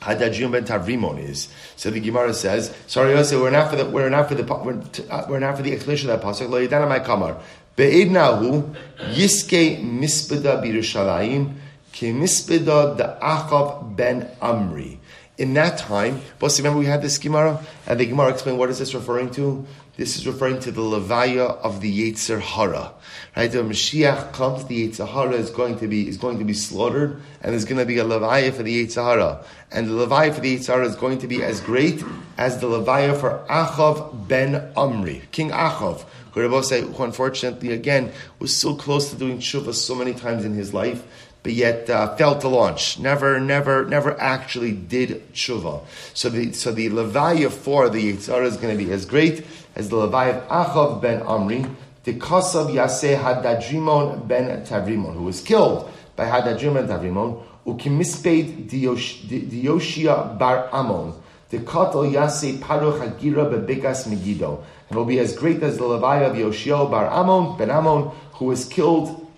Hadadrimon 0.00 0.52
ben 0.52 0.64
Tavrimon 0.64 1.18
is. 1.18 1.48
So 1.76 1.90
the 1.90 2.00
Gemara 2.00 2.34
says, 2.34 2.76
sorry, 2.86 3.12
Yosef, 3.12 3.40
we're 3.40 3.50
not 3.50 3.70
for 3.70 3.76
the, 3.76 3.86
we're 3.86 4.10
not 4.10 4.28
for 4.28 4.34
the, 4.34 4.42
we're, 4.42 4.82
uh, 5.10 5.26
we're 5.28 5.38
not 5.38 5.56
for 5.56 5.62
the 5.62 5.72
explanation 5.72 6.10
of 6.10 6.20
that 6.20 6.26
pasuk, 6.26 6.50
Lo 6.50 6.66
Yidana 6.66 6.86
Mai 6.86 6.98
Kamar. 6.98 7.40
Be'ednahu, 7.74 8.74
Yiske 9.12 9.82
Mispeda 9.82 10.62
Birushalayim, 10.62 11.54
Ke 11.92 12.12
Mispeda 12.12 12.94
the 12.96 13.16
Achav 13.22 13.96
ben 13.96 14.28
Amri 14.42 14.98
in 15.38 15.54
that 15.54 15.78
time, 15.78 16.20
but 16.38 16.56
remember 16.56 16.78
we 16.78 16.86
had 16.86 17.02
this 17.02 17.18
Gemara, 17.18 17.60
and 17.86 18.00
the 18.00 18.06
Gemara 18.06 18.30
explained 18.30 18.58
what 18.58 18.70
is 18.70 18.78
this 18.78 18.94
referring 18.94 19.30
to? 19.32 19.66
This 19.96 20.16
is 20.16 20.26
referring 20.26 20.60
to 20.60 20.70
the 20.70 20.82
Levaya 20.82 21.56
of 21.58 21.80
the 21.80 22.12
Yetzer 22.12 22.38
Hara. 22.38 22.92
Right? 23.34 23.50
The 23.50 23.58
Mashiach 23.58 24.32
comes, 24.32 24.64
the 24.66 24.88
Yetzer 24.88 25.08
Hara 25.08 25.32
is 25.32 25.50
going 25.50 25.78
to 25.78 25.88
be 25.88 26.06
is 26.06 26.18
going 26.18 26.38
to 26.38 26.44
be 26.44 26.52
slaughtered, 26.52 27.20
and 27.42 27.52
there's 27.52 27.64
going 27.64 27.78
to 27.78 27.86
be 27.86 27.98
a 27.98 28.04
Levaya 28.04 28.52
for 28.52 28.62
the 28.62 28.86
Yetzer 28.86 29.02
Hara. 29.02 29.44
And 29.72 29.88
the 29.88 30.06
Levaya 30.06 30.34
for 30.34 30.40
the 30.40 30.56
Yetzer 30.56 30.74
Hara 30.74 30.86
is 30.86 30.96
going 30.96 31.18
to 31.18 31.26
be 31.26 31.42
as 31.42 31.60
great 31.60 32.04
as 32.36 32.60
the 32.60 32.66
Levaya 32.66 33.18
for 33.18 33.44
Achav 33.48 34.28
ben 34.28 34.72
Amri, 34.74 35.30
King 35.32 35.50
Achav, 35.50 36.04
who 36.36 37.02
unfortunately 37.02 37.72
again 37.72 38.12
was 38.38 38.54
so 38.54 38.74
close 38.74 39.08
to 39.10 39.16
doing 39.16 39.38
tshuva 39.38 39.72
so 39.72 39.94
many 39.94 40.12
times 40.12 40.44
in 40.44 40.52
his 40.52 40.74
life 40.74 41.02
but 41.46 41.54
yet 41.54 41.88
uh, 41.88 42.12
failed 42.16 42.40
to 42.40 42.48
launch. 42.48 42.98
Never, 42.98 43.38
never, 43.38 43.84
never 43.84 44.20
actually 44.20 44.72
did 44.72 45.32
tshuva. 45.32 45.80
So 46.12 46.28
the 46.28 46.52
so 46.52 46.72
the 46.72 46.90
levaya 46.90 47.52
for 47.52 47.88
the 47.88 48.12
Yetzer 48.12 48.32
Hara 48.34 48.46
is 48.48 48.56
going 48.56 48.76
to 48.76 48.84
be 48.84 48.90
as 48.90 49.04
great 49.06 49.46
as 49.76 49.88
the 49.88 49.94
levaya 49.94 50.38
of 50.38 50.48
Achav 50.48 51.00
ben 51.00 51.20
Amri, 51.20 51.72
the 52.02 52.14
Kasav 52.14 52.72
Yaseh 52.72 53.22
Hadadrimon 53.22 54.26
ben 54.26 54.66
Tavrimon, 54.66 55.14
who 55.14 55.22
was 55.22 55.40
killed 55.40 55.88
by 56.16 56.24
Hadadrimon 56.24 56.88
ben 56.88 56.98
Tavrimon, 56.98 57.40
ukimisped 57.64 58.68
Dioshia 58.68 60.36
bar 60.36 60.68
Amon, 60.72 61.14
the 61.50 61.58
Katal 61.58 62.10
Yaseh 62.10 62.58
Paruch 62.58 62.98
Hagira 62.98 63.48
bebikas 63.48 64.08
Megido, 64.08 64.64
and 64.88 64.98
will 64.98 65.04
be 65.04 65.20
as 65.20 65.36
great 65.36 65.62
as 65.62 65.78
the 65.78 65.84
levaya 65.84 66.28
of 66.28 66.36
Yoshio 66.36 66.90
bar 66.90 67.06
Amon 67.06 67.56
ben 67.56 67.70
Amon, 67.70 68.10
who 68.32 68.46
was 68.46 68.64
killed 68.64 69.28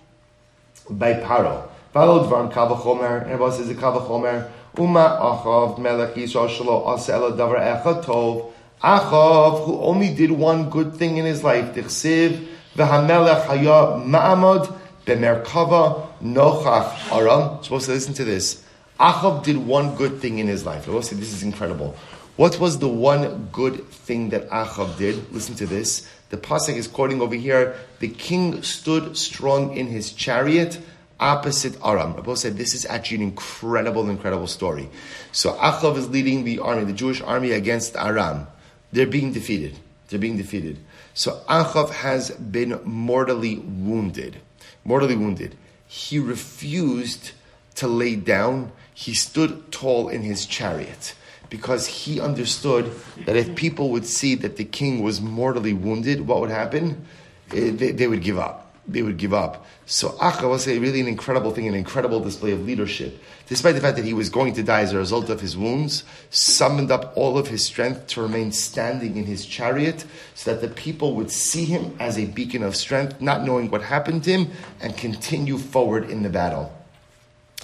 by 0.89 1.13
Paro. 1.13 1.68
Varm 2.07 2.51
Kavachomer, 2.51 3.29
and 3.29 3.41
it 3.41 3.51
says 3.53 3.69
a 3.69 3.75
Kavachomer, 3.75 4.49
Uma 4.77 5.19
Achav 5.21 5.77
Melech 5.79 6.15
Yisrael 6.15 6.47
Shalo 6.47 6.87
Asa 6.87 7.11
Davar 7.11 7.59
Echad 7.59 8.03
Tov, 8.03 8.51
Achav, 8.81 9.65
who 9.65 9.79
only 9.81 10.13
did 10.13 10.31
one 10.31 10.69
good 10.69 10.95
thing 10.95 11.17
in 11.17 11.25
his 11.25 11.43
life, 11.43 11.73
Tichsiv, 11.75 12.47
V'hamelech 12.75 13.45
Haya 13.45 13.99
Ma'amad, 14.05 14.73
Bemerkava 15.05 16.07
Nochach 16.21 17.11
Aram. 17.11 17.61
Supposed 17.63 17.87
to 17.87 17.91
listen 17.91 18.13
to 18.13 18.23
this. 18.23 18.63
Achav 18.99 19.43
did 19.43 19.57
one 19.57 19.95
good 19.95 20.19
thing 20.19 20.39
in 20.39 20.47
his 20.47 20.65
life. 20.65 20.87
I 20.87 20.91
will 20.91 21.01
say 21.01 21.15
this 21.15 21.33
is 21.33 21.43
incredible. 21.43 21.95
What 22.37 22.57
was 22.59 22.79
the 22.79 22.87
one 22.87 23.49
good 23.51 23.85
thing 23.89 24.29
that 24.29 24.49
Achav 24.49 24.97
did? 24.97 25.33
Listen 25.33 25.55
to 25.55 25.65
this. 25.65 26.07
The 26.29 26.37
pasuk 26.37 26.75
is 26.75 26.87
quoting 26.87 27.21
over 27.21 27.35
here. 27.35 27.75
The 27.99 28.07
king 28.07 28.61
stood 28.61 29.17
strong 29.17 29.75
in 29.75 29.87
his 29.87 30.13
chariot 30.13 30.79
opposite 31.19 31.77
Aram. 31.83 32.13
Rabbi 32.13 32.33
said 32.35 32.57
this 32.57 32.73
is 32.73 32.85
actually 32.85 33.17
an 33.17 33.23
incredible, 33.23 34.09
incredible 34.09 34.47
story. 34.47 34.89
So 35.31 35.53
Achav 35.53 35.97
is 35.97 36.09
leading 36.09 36.43
the 36.43 36.59
army, 36.59 36.85
the 36.85 36.93
Jewish 36.93 37.21
army 37.21 37.51
against 37.51 37.95
Aram. 37.95 38.47
They're 38.91 39.07
being 39.07 39.33
defeated. 39.33 39.77
They're 40.07 40.19
being 40.19 40.37
defeated. 40.37 40.79
So 41.13 41.41
Achav 41.49 41.91
has 41.91 42.31
been 42.31 42.79
mortally 42.83 43.57
wounded. 43.57 44.37
Mortally 44.85 45.15
wounded. 45.15 45.55
He 45.87 46.19
refused 46.19 47.31
to 47.75 47.87
lay 47.87 48.15
down. 48.15 48.71
He 48.93 49.13
stood 49.13 49.71
tall 49.71 50.09
in 50.09 50.21
his 50.21 50.45
chariot 50.45 51.15
because 51.49 51.87
he 51.87 52.19
understood 52.19 52.91
that 53.25 53.35
if 53.35 53.55
people 53.55 53.89
would 53.89 54.05
see 54.05 54.35
that 54.35 54.57
the 54.57 54.65
king 54.65 55.01
was 55.01 55.19
mortally 55.19 55.73
wounded, 55.73 56.27
what 56.27 56.41
would 56.41 56.51
happen? 56.51 57.05
Eh, 57.51 57.71
they, 57.71 57.91
they 57.91 58.07
would 58.07 58.21
give 58.21 58.37
up 58.37 58.68
they 58.91 59.01
would 59.01 59.17
give 59.17 59.33
up. 59.33 59.65
So 59.85 60.09
Acha 60.09 60.47
was 60.47 60.67
a 60.67 60.77
really 60.77 60.99
an 60.99 61.07
incredible 61.07 61.51
thing, 61.51 61.67
an 61.67 61.73
incredible 61.73 62.19
display 62.19 62.51
of 62.51 62.65
leadership. 62.65 63.21
Despite 63.47 63.75
the 63.75 63.81
fact 63.81 63.97
that 63.97 64.05
he 64.05 64.13
was 64.13 64.29
going 64.29 64.53
to 64.53 64.63
die 64.63 64.81
as 64.81 64.93
a 64.93 64.97
result 64.97 65.29
of 65.29 65.41
his 65.41 65.57
wounds, 65.57 66.03
summoned 66.29 66.91
up 66.91 67.13
all 67.15 67.37
of 67.37 67.47
his 67.47 67.65
strength 67.65 68.07
to 68.07 68.21
remain 68.21 68.51
standing 68.51 69.17
in 69.17 69.25
his 69.25 69.45
chariot 69.45 70.05
so 70.35 70.53
that 70.53 70.61
the 70.61 70.73
people 70.73 71.15
would 71.15 71.31
see 71.31 71.65
him 71.65 71.95
as 71.99 72.19
a 72.19 72.25
beacon 72.25 72.61
of 72.61 72.75
strength, 72.75 73.19
not 73.19 73.43
knowing 73.43 73.71
what 73.71 73.81
happened 73.81 74.23
to 74.25 74.31
him, 74.31 74.51
and 74.79 74.95
continue 74.95 75.57
forward 75.57 76.09
in 76.09 76.21
the 76.21 76.29
battle. 76.29 76.71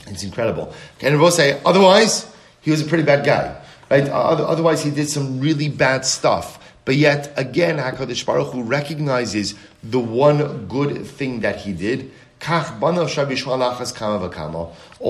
It's 0.07 0.23
incredible. 0.23 0.73
And 1.01 1.19
we'll 1.19 1.31
say, 1.31 1.61
otherwise, 1.65 2.33
he 2.61 2.71
was 2.71 2.81
a 2.81 2.85
pretty 2.85 3.03
bad 3.03 3.25
guy. 3.25 3.61
Right? 3.89 4.09
Otherwise, 4.09 4.83
he 4.83 4.89
did 4.89 5.09
some 5.09 5.39
really 5.39 5.69
bad 5.69 6.05
stuff. 6.05 6.64
But 6.85 6.95
yet 6.95 7.33
again, 7.35 7.77
Hakadosh 7.77 8.25
Baruch 8.25 8.53
Hu 8.53 8.63
recognizes 8.63 9.55
the 9.83 9.99
one 9.99 10.67
good 10.67 11.05
thing 11.05 11.41
that 11.41 11.57
he 11.57 11.73
did. 11.73 12.11
All 12.47 12.63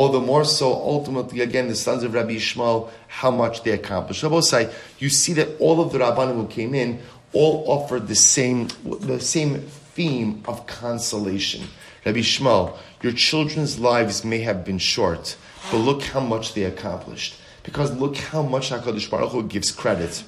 the 0.10 0.22
more 0.22 0.46
so, 0.46 0.74
ultimately, 0.74 1.42
again, 1.42 1.68
the 1.68 1.76
sons 1.76 2.04
of 2.04 2.14
Rabbi 2.14 2.36
Yishmael, 2.36 2.90
how 3.08 3.30
much 3.30 3.64
they 3.64 3.72
accomplished. 3.72 4.24
say 4.48 4.74
you 5.00 5.10
see 5.10 5.34
that 5.34 5.60
all 5.60 5.82
of 5.82 5.92
the 5.92 6.00
Rabbanim 6.00 6.36
who 6.36 6.48
came 6.48 6.74
in 6.74 7.02
all 7.34 7.66
offered 7.68 8.08
the 8.08 8.16
same, 8.16 8.70
the 8.86 9.20
same 9.20 9.60
theme 9.60 10.44
of 10.48 10.66
consolation. 10.68 11.68
Rabbi 12.06 12.20
Yishmael, 12.20 12.78
your 13.02 13.12
children's 13.12 13.78
lives 13.80 14.24
may 14.24 14.40
have 14.40 14.64
been 14.64 14.78
short, 14.78 15.36
but 15.72 15.80
look 15.80 16.04
how 16.04 16.22
much 16.22 16.54
they 16.54 16.64
accomplished. 16.64 17.36
Because 17.64 17.92
look 17.98 18.16
how 18.16 18.44
much 18.44 18.70
HaKadosh 18.70 19.10
Baruch 19.10 19.32
Hu 19.32 19.44
gives 19.44 19.72
credit 19.72 20.24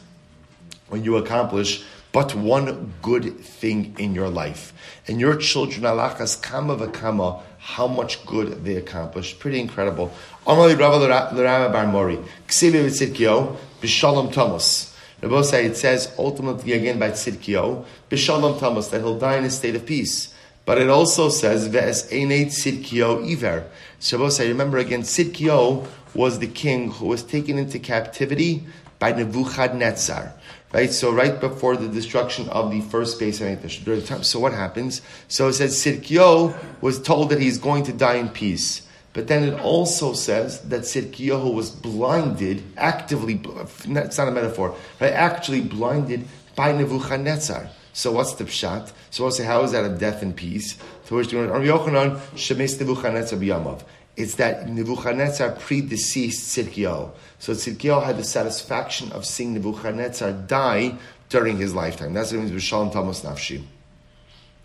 when 0.90 1.04
you 1.04 1.18
accomplish 1.18 1.84
but 2.12 2.34
one 2.34 2.94
good 3.02 3.40
thing 3.42 3.96
in 4.00 4.16
your 4.16 4.30
life. 4.30 4.74
And 5.08 5.20
your 5.20 5.36
children, 5.36 5.84
alachas 5.84 6.42
kama 6.42 6.76
v'kama, 6.76 7.42
how 7.60 7.88
much 7.88 8.26
good 8.26 8.64
they 8.64 8.76
accomplished. 8.76 9.40
Pretty 9.40 9.60
incredible. 9.60 10.12
Amali 10.48 10.80
Rava 10.80 10.98
L'Rama 11.36 11.70
Bar 11.70 11.88
Mori. 11.88 12.18
Ksivi 12.48 12.86
v'tzidkio, 12.86 13.56
b'shalom 13.82 14.32
Thomas. 14.34 14.98
Rabbi 15.22 15.42
say 15.42 15.66
it 15.66 15.78
says 15.78 16.14
ultimately 16.18 16.74
again 16.74 16.98
by 16.98 17.12
tzidkio, 17.12 17.86
b'shalom 18.10 18.60
Thomas, 18.60 18.88
that 18.88 19.02
he'll 19.02 19.20
die 19.20 19.38
in 19.38 19.44
a 19.44 19.50
state 19.50 19.76
of 19.76 19.86
peace. 19.86 20.34
But 20.66 20.80
it 20.80 20.90
also 20.90 21.30
says, 21.30 21.70
ve'es 21.70 22.12
eineit 22.12 22.48
tzidkio 22.48 23.30
iver. 23.30 23.68
Shabbos, 24.00 24.40
I 24.40 24.46
remember 24.46 24.78
again, 24.78 25.02
Tzidkio 25.02 25.88
was 26.14 26.40
the 26.40 26.48
king 26.48 26.92
who 26.92 27.08
was 27.08 27.24
taken 27.24 27.58
into 27.58 27.80
captivity 27.80 28.64
by 29.00 29.12
Nebuchadnezzar. 29.12 30.34
Right, 30.74 30.92
so 30.92 31.12
right 31.14 31.40
before 31.40 31.78
the 31.78 31.88
destruction 31.88 32.50
of 32.50 32.72
the 32.72 32.82
first 32.82 33.20
Beis 33.22 33.40
Hamikdash. 33.40 34.26
So 34.26 34.40
what 34.40 34.52
happens? 34.52 35.02
So 35.30 35.48
it 35.48 35.54
says 35.54 35.76
Sidkio 35.76 36.56
was 36.82 37.02
told 37.02 37.30
that 37.30 37.40
he's 37.40 37.58
going 37.58 37.84
to 37.86 37.94
die 37.94 38.16
in 38.16 38.28
peace. 38.28 38.82
But 39.14 39.28
then 39.28 39.44
it 39.44 39.60
also 39.62 40.14
says 40.14 40.62
that 40.64 40.82
Sidkiyahu 40.82 41.54
was 41.54 41.72
blinded, 41.72 42.62
actively, 42.78 43.42
it's 43.44 44.18
not 44.18 44.28
a 44.28 44.32
metaphor, 44.32 44.76
right? 45.00 45.14
Actually 45.14 45.62
blinded 45.62 46.28
by 46.56 46.72
Nebuchadnezzar. 46.74 47.70
So 47.94 48.12
what's 48.12 48.34
the 48.34 48.44
pshat? 48.44 48.92
So 49.10 49.24
we'll 49.24 49.32
say, 49.32 49.46
how 49.46 49.64
is 49.64 49.72
that 49.72 49.86
a 49.86 49.90
death 49.90 50.22
in 50.22 50.34
peace? 50.34 50.78
So 51.06 51.16
we're 51.16 51.24
doing 51.24 51.50
Yochanan, 51.50 52.18
Shemes 52.36 52.80
Nebuchadnezzar 52.80 53.40
b'yamav 53.40 53.82
it's 54.18 54.36
that 54.36 54.68
Nebuchadnezzar 54.68 55.52
predeceased 55.52 56.50
Tzidkiyahu. 56.58 57.12
So 57.38 57.54
Tzidkiyahu 57.54 58.04
had 58.04 58.18
the 58.18 58.24
satisfaction 58.24 59.12
of 59.12 59.26
seeing 59.26 59.54
Nebuchadnezzar 59.54 60.34
die 60.34 60.98
during 61.30 61.58
his 61.58 61.76
lifetime. 61.76 62.14
That's 62.14 62.32
what 62.32 62.40
it 62.40 62.50
means 62.50 62.64
B'Shalom 62.64 62.92
Thomas 62.92 63.22
Nafshi. 63.22 63.64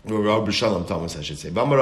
Or 0.05 0.11
B'Shalom 0.11 0.87
Thomas, 0.87 1.15
I 1.15 1.21
should 1.21 1.37
say. 1.37 1.51
V'amar 1.51 1.77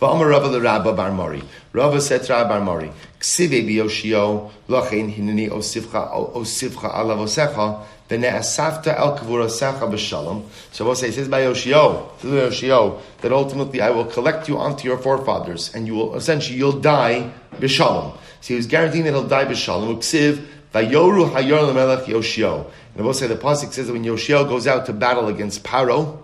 Rava 0.00 0.48
the 0.48 0.60
Rabba 0.60 0.92
Bar 0.92 1.10
Mori. 1.10 1.42
Rava 1.72 2.00
said 2.00 2.26
Rabba 2.30 2.50
Bar 2.50 2.60
Mori, 2.60 2.92
Ksive 3.18 3.66
b'Yoshio, 3.68 4.52
lochein 4.68 5.12
hineni 5.12 5.50
osivcha 5.50 6.94
alavosecha, 6.94 7.84
V'ne'asafta 8.08 8.98
el 8.98 9.18
kavurasecha 9.18 9.80
b'shalom. 9.80 10.44
So 10.72 10.84
we'll 10.84 10.94
say, 10.94 11.08
it 11.08 11.14
says 11.14 11.28
by 11.28 11.42
Yoshio, 11.42 12.10
Yoshio, 12.22 13.00
that 13.20 13.32
ultimately 13.32 13.80
I 13.80 13.90
will 13.90 14.06
collect 14.06 14.48
you 14.48 14.58
onto 14.58 14.88
your 14.88 14.98
forefathers, 14.98 15.74
and 15.74 15.86
you 15.86 15.94
will, 15.94 16.16
essentially, 16.16 16.58
you'll 16.58 16.80
die 16.80 17.30
b'shalom. 17.56 18.16
So 18.40 18.48
he 18.48 18.54
was 18.54 18.66
guaranteeing 18.66 19.04
that 19.04 19.10
he'll 19.10 19.28
die 19.28 19.44
b'shalom. 19.44 19.96
Uksiv, 19.96 20.46
vayoru 20.72 21.30
hayor 21.30 21.72
lemelech 21.72 22.06
Yoshio. 22.08 22.70
And 22.94 23.04
we'll 23.04 23.14
say 23.14 23.26
the 23.26 23.36
Pasuk 23.36 23.72
says 23.72 23.86
that 23.86 23.92
when 23.92 24.04
Yoshio 24.04 24.44
goes 24.44 24.66
out 24.66 24.86
to 24.86 24.92
battle 24.92 25.28
against 25.28 25.62
Paro, 25.62 26.18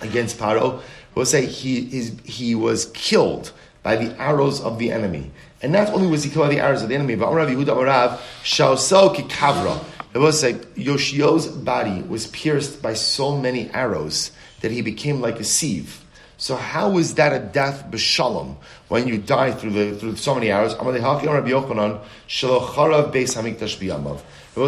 against 0.00 0.38
Paro, 0.38 0.80
we'll 1.14 1.26
say 1.26 1.46
he, 1.46 1.98
is, 1.98 2.18
he 2.24 2.54
was 2.54 2.86
killed 2.94 3.52
by 3.82 3.96
the 3.96 4.18
arrows 4.20 4.60
of 4.60 4.78
the 4.78 4.90
enemy. 4.90 5.30
And 5.62 5.72
not 5.72 5.90
only 5.90 6.06
was 6.06 6.24
he 6.24 6.30
killed 6.30 6.48
by 6.48 6.54
the 6.54 6.60
arrows 6.60 6.82
of 6.82 6.88
the 6.88 6.94
enemy, 6.94 7.14
but 7.14 7.28
Amrav 7.28 7.48
Yehuda 7.48 7.76
Amrav, 7.76 8.18
Shaosel 8.42 9.14
kikavra. 9.14 9.84
It 10.16 10.20
was 10.20 10.42
like 10.42 10.78
Yoshio's 10.78 11.46
body 11.46 12.00
was 12.00 12.26
pierced 12.28 12.80
by 12.80 12.94
so 12.94 13.36
many 13.36 13.68
arrows 13.68 14.30
that 14.62 14.70
he 14.70 14.80
became 14.80 15.20
like 15.20 15.38
a 15.40 15.44
sieve. 15.44 16.02
So 16.38 16.56
how 16.56 16.96
is 16.96 17.16
that 17.16 17.34
a 17.34 17.38
death 17.38 17.84
b'shalom 17.90 18.56
when 18.88 19.08
you 19.08 19.18
die 19.18 19.52
through 19.52 19.72
the 19.72 19.94
through 19.94 20.16
so 20.16 20.34
many 20.34 20.50
arrows? 20.50 20.72
I 20.72 20.82
will 20.82 20.94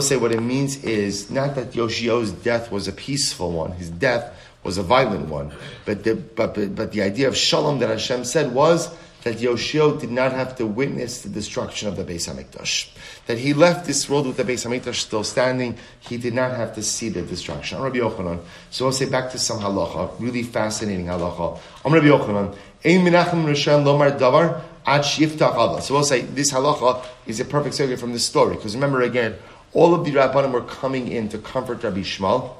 say 0.02 0.16
what 0.18 0.32
it 0.32 0.42
means 0.42 0.84
is 0.84 1.30
not 1.30 1.54
that 1.54 1.74
Yoshio's 1.74 2.30
death 2.30 2.70
was 2.70 2.86
a 2.86 2.92
peaceful 2.92 3.50
one; 3.52 3.72
his 3.72 3.88
death 3.88 4.38
was 4.64 4.76
a 4.76 4.82
violent 4.82 5.28
one. 5.30 5.54
But 5.86 6.04
the 6.04 6.14
but, 6.14 6.56
but, 6.56 6.74
but 6.74 6.92
the 6.92 7.00
idea 7.00 7.26
of 7.26 7.34
shalom 7.34 7.78
that 7.78 7.88
Hashem 7.88 8.26
said 8.26 8.52
was 8.52 8.94
that 9.22 9.40
Yoshio 9.40 9.96
did 9.96 10.10
not 10.10 10.32
have 10.32 10.56
to 10.56 10.66
witness 10.66 11.22
the 11.22 11.30
destruction 11.30 11.88
of 11.88 11.96
the 11.96 12.04
Beis 12.04 12.28
Hamikdash. 12.28 12.90
That 13.28 13.36
he 13.36 13.52
left 13.52 13.86
this 13.86 14.08
world 14.08 14.26
with 14.26 14.38
the 14.38 14.42
Beis 14.42 14.66
Hamikdash 14.66 14.94
still 14.94 15.22
standing. 15.22 15.76
He 16.00 16.16
did 16.16 16.32
not 16.32 16.52
have 16.52 16.74
to 16.76 16.82
see 16.82 17.10
the 17.10 17.20
destruction. 17.20 17.78
Rabbi 17.78 17.98
Yochanan. 17.98 18.40
So 18.70 18.86
I'll 18.86 18.92
say 18.92 19.04
back 19.04 19.30
to 19.32 19.38
some 19.38 19.58
halacha, 19.58 20.18
really 20.18 20.42
fascinating 20.42 21.04
halacha. 21.04 21.60
I'm 21.84 21.92
Rabbi 21.92 22.06
Yochanan. 22.06 22.56
Ein 22.86 23.04
Menachem 23.04 23.44
Rishon 23.44 23.84
Lomar 23.84 24.18
Davar 24.18 24.62
Ad 24.86 25.02
Shiftach. 25.02 25.82
So 25.82 25.92
we'll 25.92 26.04
say 26.04 26.22
this 26.22 26.52
halacha 26.54 27.04
is 27.26 27.38
a 27.38 27.44
perfect 27.44 27.74
segue 27.76 27.98
from 28.00 28.14
this 28.14 28.24
story 28.24 28.56
because 28.56 28.74
remember 28.74 29.02
again, 29.02 29.34
all 29.74 29.94
of 29.94 30.06
the 30.06 30.12
rabbanim 30.12 30.50
were 30.50 30.62
coming 30.62 31.08
in 31.08 31.28
to 31.28 31.36
comfort 31.36 31.84
Rabbi 31.84 32.00
Yishmael 32.00 32.54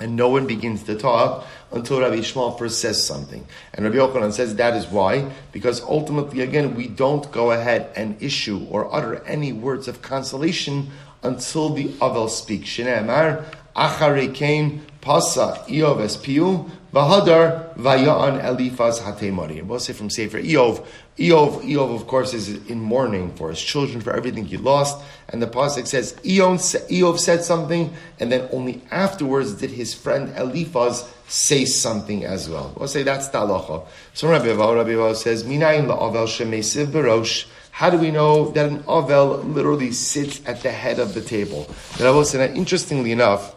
and 0.00 0.16
no 0.16 0.28
one 0.28 0.46
begins 0.46 0.82
to 0.84 0.96
talk 0.96 1.46
until 1.72 2.00
Rabbi 2.00 2.16
Yishmael 2.16 2.58
first 2.58 2.80
says 2.80 3.04
something. 3.04 3.46
And 3.74 3.84
Rabbi 3.84 3.96
Yochanan 3.96 4.32
says 4.32 4.56
that 4.56 4.74
is 4.74 4.86
why, 4.86 5.30
because 5.52 5.82
ultimately, 5.82 6.40
again, 6.40 6.74
we 6.74 6.88
don't 6.88 7.30
go 7.30 7.52
ahead 7.52 7.92
and 7.94 8.20
issue 8.20 8.66
or 8.70 8.92
utter 8.92 9.22
any 9.24 9.52
words 9.52 9.86
of 9.86 10.02
consolation 10.02 10.90
until 11.22 11.68
the 11.70 11.88
Avel 12.00 12.28
speaks. 12.28 12.70
Shneemar, 12.70 13.44
Achare 13.76 14.34
Kain, 14.34 14.82
Pasa, 15.00 15.64
Iov 15.68 15.98
Espiu, 15.98 16.68
Vahadar, 16.92 17.76
Vayaan 17.76 18.42
Elifaz 18.42 19.00
Hatemani. 19.00 19.62
We'll 19.62 19.78
say 19.78 19.92
from 19.92 20.10
Sefer 20.10 20.40
Iov, 20.40 20.84
Eov, 21.20 21.60
Eov, 21.62 21.94
of 21.94 22.06
course, 22.06 22.32
is 22.32 22.48
in 22.66 22.80
mourning 22.80 23.34
for 23.34 23.50
his 23.50 23.60
children, 23.60 24.00
for 24.00 24.16
everything 24.16 24.46
he 24.46 24.56
lost. 24.56 24.98
And 25.28 25.42
the 25.42 25.46
pasuk 25.46 25.86
says, 25.86 26.14
Eov 26.24 27.18
said 27.18 27.44
something, 27.44 27.92
and 28.18 28.32
then 28.32 28.48
only 28.52 28.82
afterwards 28.90 29.52
did 29.52 29.70
his 29.70 29.92
friend 29.92 30.32
Eliphaz 30.34 31.06
say 31.28 31.66
something 31.66 32.24
as 32.24 32.48
well. 32.48 32.72
We'll 32.76 32.88
say 32.88 33.02
that's 33.02 33.28
talacha. 33.28 33.86
So 34.14 34.28
Rabbi 34.30 34.46
Aval, 34.46 34.76
Rabbi 34.76 35.12
says, 35.12 35.44
Minayin 35.44 35.86
la'avel 35.86 36.26
shemesiv 36.26 36.86
barosh. 36.86 37.46
How 37.70 37.90
do 37.90 37.98
we 37.98 38.10
know 38.10 38.50
that 38.52 38.66
an 38.66 38.82
avel 38.84 39.44
literally 39.54 39.92
sits 39.92 40.40
at 40.46 40.62
the 40.62 40.72
head 40.72 40.98
of 40.98 41.12
the 41.12 41.20
table? 41.20 41.66
And 41.98 42.08
I 42.08 42.10
will 42.10 42.24
say 42.24 42.38
that 42.38 42.56
interestingly 42.56 43.12
enough, 43.12 43.54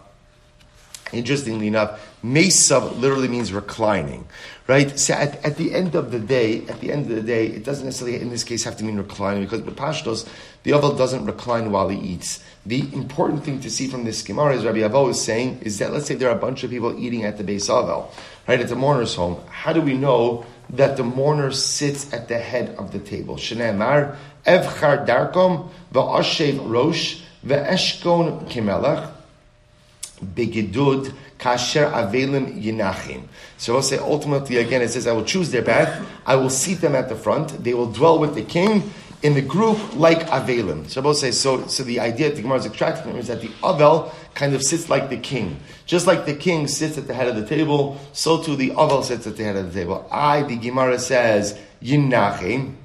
interestingly 1.13 1.67
enough, 1.67 1.99
mesav 2.23 2.99
literally 2.99 3.27
means 3.27 3.51
reclining 3.53 4.25
right? 4.67 4.97
So 4.97 5.13
at, 5.13 5.43
at 5.45 5.57
the 5.57 5.73
end 5.73 5.95
of 5.95 6.11
the 6.11 6.19
day, 6.19 6.65
at 6.67 6.79
the 6.79 6.91
end 6.91 7.09
of 7.09 7.15
the 7.15 7.21
day, 7.21 7.47
it 7.47 7.63
doesn't 7.63 7.85
necessarily 7.85 8.21
in 8.21 8.29
this 8.29 8.43
case 8.43 8.63
have 8.63 8.77
to 8.77 8.83
mean 8.83 8.97
reclining 8.97 9.43
because 9.43 9.61
with 9.61 9.75
pashtos, 9.75 10.27
the 10.63 10.73
oval 10.73 10.95
doesn't 10.95 11.25
recline 11.25 11.71
while 11.71 11.89
he 11.89 11.99
eats. 11.99 12.43
The 12.65 12.79
important 12.93 13.43
thing 13.43 13.59
to 13.61 13.69
see 13.69 13.87
from 13.87 14.05
this 14.05 14.21
Gemara, 14.21 14.55
as 14.55 14.65
Rabbi 14.65 14.79
Avo 14.79 15.09
is 15.09 15.21
saying, 15.21 15.59
is 15.63 15.79
that 15.79 15.91
let's 15.91 16.05
say 16.05 16.15
there 16.15 16.29
are 16.29 16.37
a 16.37 16.39
bunch 16.39 16.63
of 16.63 16.69
people 16.69 16.97
eating 16.97 17.25
at 17.25 17.37
the 17.37 17.43
Beis 17.43 17.69
Avel, 17.69 18.09
right? 18.47 18.59
At 18.59 18.69
the 18.69 18.75
mourner's 18.75 19.15
home. 19.15 19.41
How 19.49 19.73
do 19.73 19.81
we 19.81 19.95
know 19.95 20.45
that 20.69 20.95
the 20.95 21.03
mourner 21.03 21.51
sits 21.51 22.13
at 22.13 22.29
the 22.29 22.39
head 22.39 22.75
of 22.77 22.93
the 22.93 22.99
table? 22.99 23.35
Shneemar, 23.35 24.15
Evchar 24.45 25.05
Darkom, 25.05 25.69
Va'ashev 25.93 26.69
Rosh, 26.69 27.21
Ve'eshkon 27.45 28.49
Kimelech, 28.49 29.11
Begidud 30.23 31.13
kasher 31.43 31.91
avelim 31.91 32.61
yinachim. 32.63 33.23
So 33.57 33.73
we'll 33.73 33.81
say 33.83 33.97
ultimately 33.97 34.57
again 34.57 34.81
it 34.81 34.89
says 34.89 35.07
I 35.07 35.11
will 35.11 35.25
choose 35.25 35.51
their 35.51 35.61
path, 35.61 36.07
I 36.25 36.35
will 36.35 36.49
seat 36.49 36.75
them 36.75 36.95
at 36.95 37.09
the 37.09 37.15
front, 37.15 37.63
they 37.63 37.73
will 37.73 37.91
dwell 37.91 38.17
with 38.17 38.35
the 38.35 38.43
king 38.43 38.91
in 39.21 39.33
the 39.33 39.41
group 39.41 39.77
like 39.95 40.27
avelim. 40.27 40.89
So 40.89 41.01
we'll 41.01 41.13
say 41.13 41.31
so. 41.31 41.67
So 41.67 41.83
the 41.83 41.99
idea 41.99 42.29
that 42.29 42.35
the 42.35 42.41
Gemara 42.41 42.59
is 42.59 42.65
extracting 42.65 43.03
from 43.03 43.17
is 43.17 43.27
that 43.27 43.41
the 43.41 43.49
avel 43.61 44.13
kind 44.33 44.53
of 44.53 44.63
sits 44.63 44.89
like 44.89 45.09
the 45.09 45.17
king, 45.17 45.59
just 45.85 46.07
like 46.07 46.25
the 46.25 46.35
king 46.35 46.67
sits 46.67 46.97
at 46.97 47.07
the 47.07 47.13
head 47.13 47.27
of 47.27 47.35
the 47.35 47.45
table. 47.45 47.99
So 48.13 48.41
too 48.41 48.55
the 48.55 48.71
avel 48.71 49.03
sits 49.03 49.27
at 49.27 49.35
the 49.35 49.43
head 49.43 49.57
of 49.57 49.73
the 49.73 49.79
table. 49.81 50.07
I 50.11 50.43
the 50.43 50.55
Gemara 50.55 50.99
says 50.99 51.59
yinachim. 51.81 52.75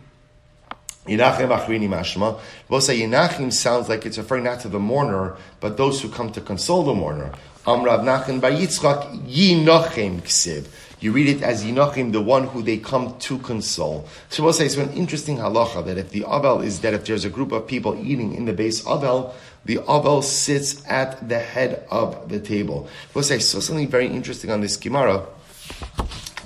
Yinachim 1.07 1.49
achrini 1.49 1.89
mashma. 1.89 2.39
Say 2.83 3.01
Yinachim 3.01 3.51
sounds 3.51 3.89
like 3.89 4.05
it's 4.05 4.19
referring 4.19 4.45
not 4.45 4.61
to 4.61 4.69
the 4.69 4.79
mourner, 4.79 5.37
but 5.59 5.79
those 5.79 6.03
who 6.03 6.11
come 6.11 6.31
to 6.33 6.41
console 6.41 6.85
the 6.85 6.95
mourner. 6.95 7.33
Amrav 7.69 8.01
Nachman 8.01 8.41
Bar 8.41 8.53
Yitzchak 8.53 9.29
Yinochem 9.29 10.23
Ksiv. 10.23 10.65
You 11.01 11.13
read 11.13 11.29
it 11.29 11.43
as 11.43 11.65
Yinochim, 11.65 12.13
the 12.13 12.23
one 12.23 12.47
who 12.47 12.63
they 12.63 12.79
come 12.79 13.19
to 13.19 13.39
console. 13.41 14.09
So 14.31 14.43
we'll 14.43 14.55
say 14.55 14.65
it's 14.65 14.79
an 14.79 14.95
interesting 14.95 15.37
halacha 15.37 15.85
that 15.85 15.99
if 15.99 16.09
the 16.09 16.23
Avel 16.23 16.65
is 16.65 16.81
that 16.81 16.95
if 16.95 17.05
there's 17.05 17.27
a 17.27 17.29
group 17.29 17.53
of 17.53 17.67
people 17.67 17.95
eating 18.03 18.35
in 18.35 18.47
the 18.47 18.55
base 18.55 18.81
Avel, 18.85 19.35
the 19.67 19.77
Avel 19.81 20.25
sits 20.25 20.83
at 20.89 21.29
the 21.29 21.39
head 21.39 21.87
of 21.91 22.31
the 22.31 22.41
table. 22.41 22.89
We'll 23.13 23.23
say 23.23 23.39
so 23.39 23.61
something 23.61 23.87
very 23.87 24.07
interesting 24.07 24.51
on 24.51 24.63
this 24.63 24.79
Gemara 24.79 25.27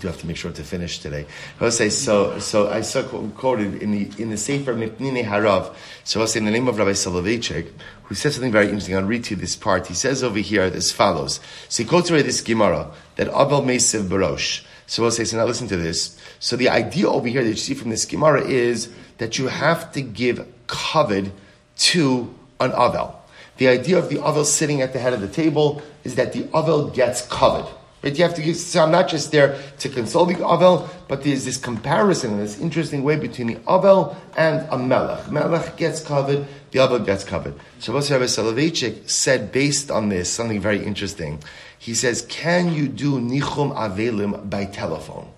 do 0.02 0.08
have 0.08 0.18
to 0.18 0.26
make 0.26 0.36
sure 0.36 0.50
to 0.50 0.64
finish 0.64 0.98
today. 0.98 1.26
Say 1.70 1.88
so. 1.88 2.38
So 2.40 2.68
I 2.68 2.80
saw 2.80 3.02
quoted 3.02 3.80
in 3.80 3.92
the 3.92 4.10
in 4.20 4.30
the 4.30 4.36
Sefer 4.36 4.74
Mipnine 4.74 5.24
Harav. 5.24 5.74
So 6.02 6.26
say 6.26 6.40
in 6.40 6.44
the 6.44 6.50
name 6.50 6.66
of 6.66 6.76
Rabbi 6.76 6.90
Soloveitchik, 6.90 7.68
who 8.02 8.14
said 8.14 8.32
something 8.32 8.50
very 8.50 8.66
interesting. 8.66 8.96
I'll 8.96 9.04
read 9.04 9.24
to 9.24 9.34
you 9.34 9.40
this 9.40 9.54
part. 9.54 9.86
He 9.86 9.94
says 9.94 10.24
over 10.24 10.40
here 10.40 10.62
as 10.62 10.90
follows. 10.90 11.38
So 11.68 11.84
he 11.84 11.88
quotes 11.88 12.10
already 12.10 12.26
this 12.26 12.40
Gemara 12.40 12.90
that 13.16 13.28
Abel 13.28 13.62
Mesiv 13.62 14.08
Barosh. 14.08 14.64
So 14.86 15.04
I'll 15.04 15.12
say. 15.12 15.24
So 15.24 15.36
now 15.36 15.46
listen 15.46 15.68
to 15.68 15.76
this. 15.76 16.18
So 16.40 16.56
the 16.56 16.68
idea 16.68 17.08
over 17.08 17.28
here 17.28 17.44
that 17.44 17.50
you 17.50 17.56
see 17.56 17.74
from 17.74 17.90
this 17.90 18.04
Gemara 18.04 18.42
is 18.42 18.92
that 19.18 19.38
you 19.38 19.46
have 19.46 19.92
to 19.92 20.02
give 20.02 20.44
kavod 20.66 21.30
to 21.76 22.34
an 22.58 22.72
Avel. 22.72 23.14
The 23.58 23.68
idea 23.68 23.98
of 23.98 24.08
the 24.08 24.16
Avel 24.16 24.44
sitting 24.44 24.82
at 24.82 24.92
the 24.92 24.98
head 24.98 25.12
of 25.12 25.20
the 25.20 25.28
table 25.28 25.80
is 26.02 26.16
that 26.16 26.32
the 26.32 26.42
Avel 26.52 26.92
gets 26.92 27.24
kavod. 27.28 27.72
Right? 28.02 28.16
You 28.16 28.24
have 28.24 28.34
to 28.34 28.42
give, 28.42 28.56
so 28.56 28.82
I'm 28.82 28.90
not 28.90 29.08
just 29.08 29.30
there 29.30 29.58
to 29.78 29.88
console 29.88 30.26
the 30.26 30.34
Avel, 30.34 30.88
but 31.06 31.22
there's 31.22 31.44
this 31.44 31.56
comparison 31.56 32.32
in 32.32 32.38
this 32.38 32.58
interesting 32.58 33.04
way 33.04 33.16
between 33.16 33.46
the 33.46 33.56
Avel 33.56 34.16
and 34.36 34.66
a 34.70 34.78
Melech. 34.78 35.30
Melech 35.30 35.76
gets 35.76 36.02
covered, 36.02 36.46
the 36.72 36.80
Avel 36.80 37.04
gets 37.04 37.24
kavod. 37.24 37.54
Shabbos 37.78 38.10
Rabbi 38.10 38.24
Soloveitchik 38.24 39.08
said 39.08 39.52
based 39.52 39.90
on 39.90 40.08
this 40.08 40.32
something 40.32 40.60
very 40.60 40.84
interesting. 40.84 41.42
He 41.78 41.94
says, 41.94 42.22
can 42.28 42.72
you 42.72 42.88
do 42.88 43.20
Nichum 43.20 43.74
Avelim 43.76 44.48
by 44.50 44.64
telephone? 44.64 45.28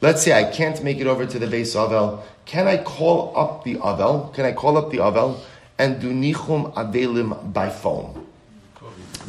Let's 0.00 0.22
say 0.22 0.32
I 0.32 0.50
can't 0.50 0.82
make 0.82 0.98
it 0.98 1.06
over 1.06 1.26
to 1.26 1.38
the 1.38 1.46
base 1.46 1.74
Avel. 1.74 2.22
Can 2.46 2.68
I 2.68 2.78
call 2.78 3.36
up 3.36 3.64
the 3.64 3.74
Avel? 3.76 4.32
Can 4.32 4.46
I 4.46 4.52
call 4.52 4.78
up 4.78 4.90
the 4.90 4.98
Avel 4.98 5.40
and 5.78 6.00
do 6.00 6.12
Nichum 6.12 6.72
Avelim 6.74 7.52
by 7.52 7.68
phone? 7.68 8.27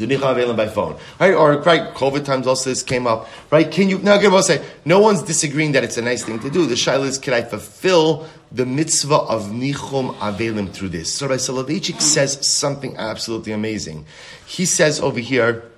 The 0.07 0.53
by 0.55 0.67
phone. 0.67 0.97
Right? 1.19 1.33
Or 1.33 1.61
right, 1.61 1.93
COVID 1.93 2.23
times 2.23 2.47
also 2.47 2.69
this 2.69 2.83
came 2.83 3.05
up. 3.05 3.27
Right? 3.51 3.69
Can 3.69 3.89
you 3.89 3.99
now 3.99 4.17
again 4.17 4.31
will 4.31 4.41
say 4.41 4.63
no 4.85 4.99
one's 4.99 5.21
disagreeing 5.21 5.73
that 5.73 5.83
it's 5.83 5.97
a 5.97 6.01
nice 6.01 6.23
thing 6.23 6.39
to 6.39 6.49
do. 6.49 6.65
The 6.65 6.75
shaila 6.75 7.05
is 7.05 7.17
can 7.17 7.33
I 7.33 7.41
fulfill 7.41 8.27
the 8.51 8.65
mitzvah 8.65 9.15
of 9.15 9.47
nichum 9.47 10.15
avelim 10.15 10.71
through 10.71 10.89
this? 10.89 11.11
So 11.11 11.27
Rabbi 11.27 11.37
Soloveitchik 11.37 12.01
says 12.01 12.47
something 12.47 12.95
absolutely 12.97 13.51
amazing. 13.51 14.05
He 14.45 14.65
says 14.65 14.99
over 15.01 15.19
here, 15.19 15.69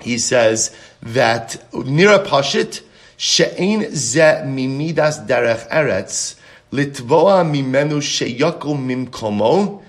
he 0.00 0.18
says 0.18 0.74
that 1.02 1.62
nira 1.72 2.24
pashit 2.24 2.82
she'ein 3.16 3.94
ze 3.94 4.42
mimidas 4.44 5.26
derech 5.26 5.68
eretz 5.68 6.36
litvoa 6.72 7.44
mimenu 7.44 8.00
sheyakum 8.00 8.86
mimkomo 8.86 9.82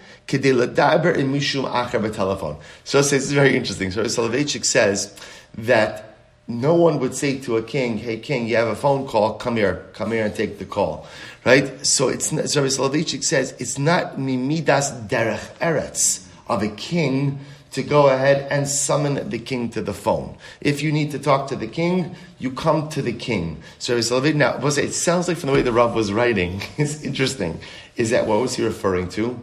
telephone. 2.09 2.57
So 2.83 2.99
it 2.99 3.03
says, 3.03 3.23
it's 3.23 3.31
very 3.31 3.55
interesting. 3.55 3.91
So 3.91 4.03
Soloveitchik 4.03 4.63
says 4.63 5.15
that 5.57 6.17
no 6.47 6.73
one 6.73 6.99
would 6.99 7.13
say 7.13 7.37
to 7.39 7.57
a 7.57 7.63
king, 7.63 7.97
"Hey, 7.97 8.17
king, 8.17 8.47
you 8.47 8.55
have 8.55 8.67
a 8.67 8.75
phone 8.75 9.07
call. 9.07 9.33
Come 9.33 9.55
here, 9.55 9.85
come 9.93 10.11
here 10.11 10.25
and 10.25 10.33
take 10.33 10.57
the 10.57 10.65
call." 10.65 11.07
Right? 11.45 11.85
So 11.85 12.09
it's 12.09 12.29
so 12.29 12.63
Soloveitchik 12.65 13.23
says 13.23 13.53
it's 13.59 13.77
not 13.77 14.17
mimidas 14.17 15.07
derech 15.07 15.45
eretz 15.59 16.25
of 16.47 16.63
a 16.63 16.69
king 16.69 17.39
to 17.71 17.83
go 17.83 18.07
ahead 18.07 18.47
and 18.49 18.67
summon 18.67 19.29
the 19.29 19.37
king 19.37 19.69
to 19.69 19.81
the 19.81 19.93
phone. 19.93 20.35
If 20.59 20.81
you 20.81 20.91
need 20.91 21.11
to 21.11 21.19
talk 21.19 21.47
to 21.49 21.55
the 21.55 21.67
king, 21.67 22.15
you 22.39 22.51
come 22.51 22.89
to 22.89 23.01
the 23.01 23.13
king. 23.13 23.61
So 23.77 23.95
now, 23.95 24.57
it 24.65 24.93
sounds 24.93 25.27
like 25.27 25.37
from 25.37 25.47
the 25.47 25.53
way 25.53 25.61
the 25.61 25.71
Rav 25.71 25.93
was 25.93 26.11
writing, 26.11 26.61
it's 26.77 27.03
interesting. 27.03 27.59
Is 27.95 28.09
that 28.09 28.25
what 28.25 28.41
was 28.41 28.55
he 28.55 28.63
referring 28.63 29.09
to? 29.09 29.39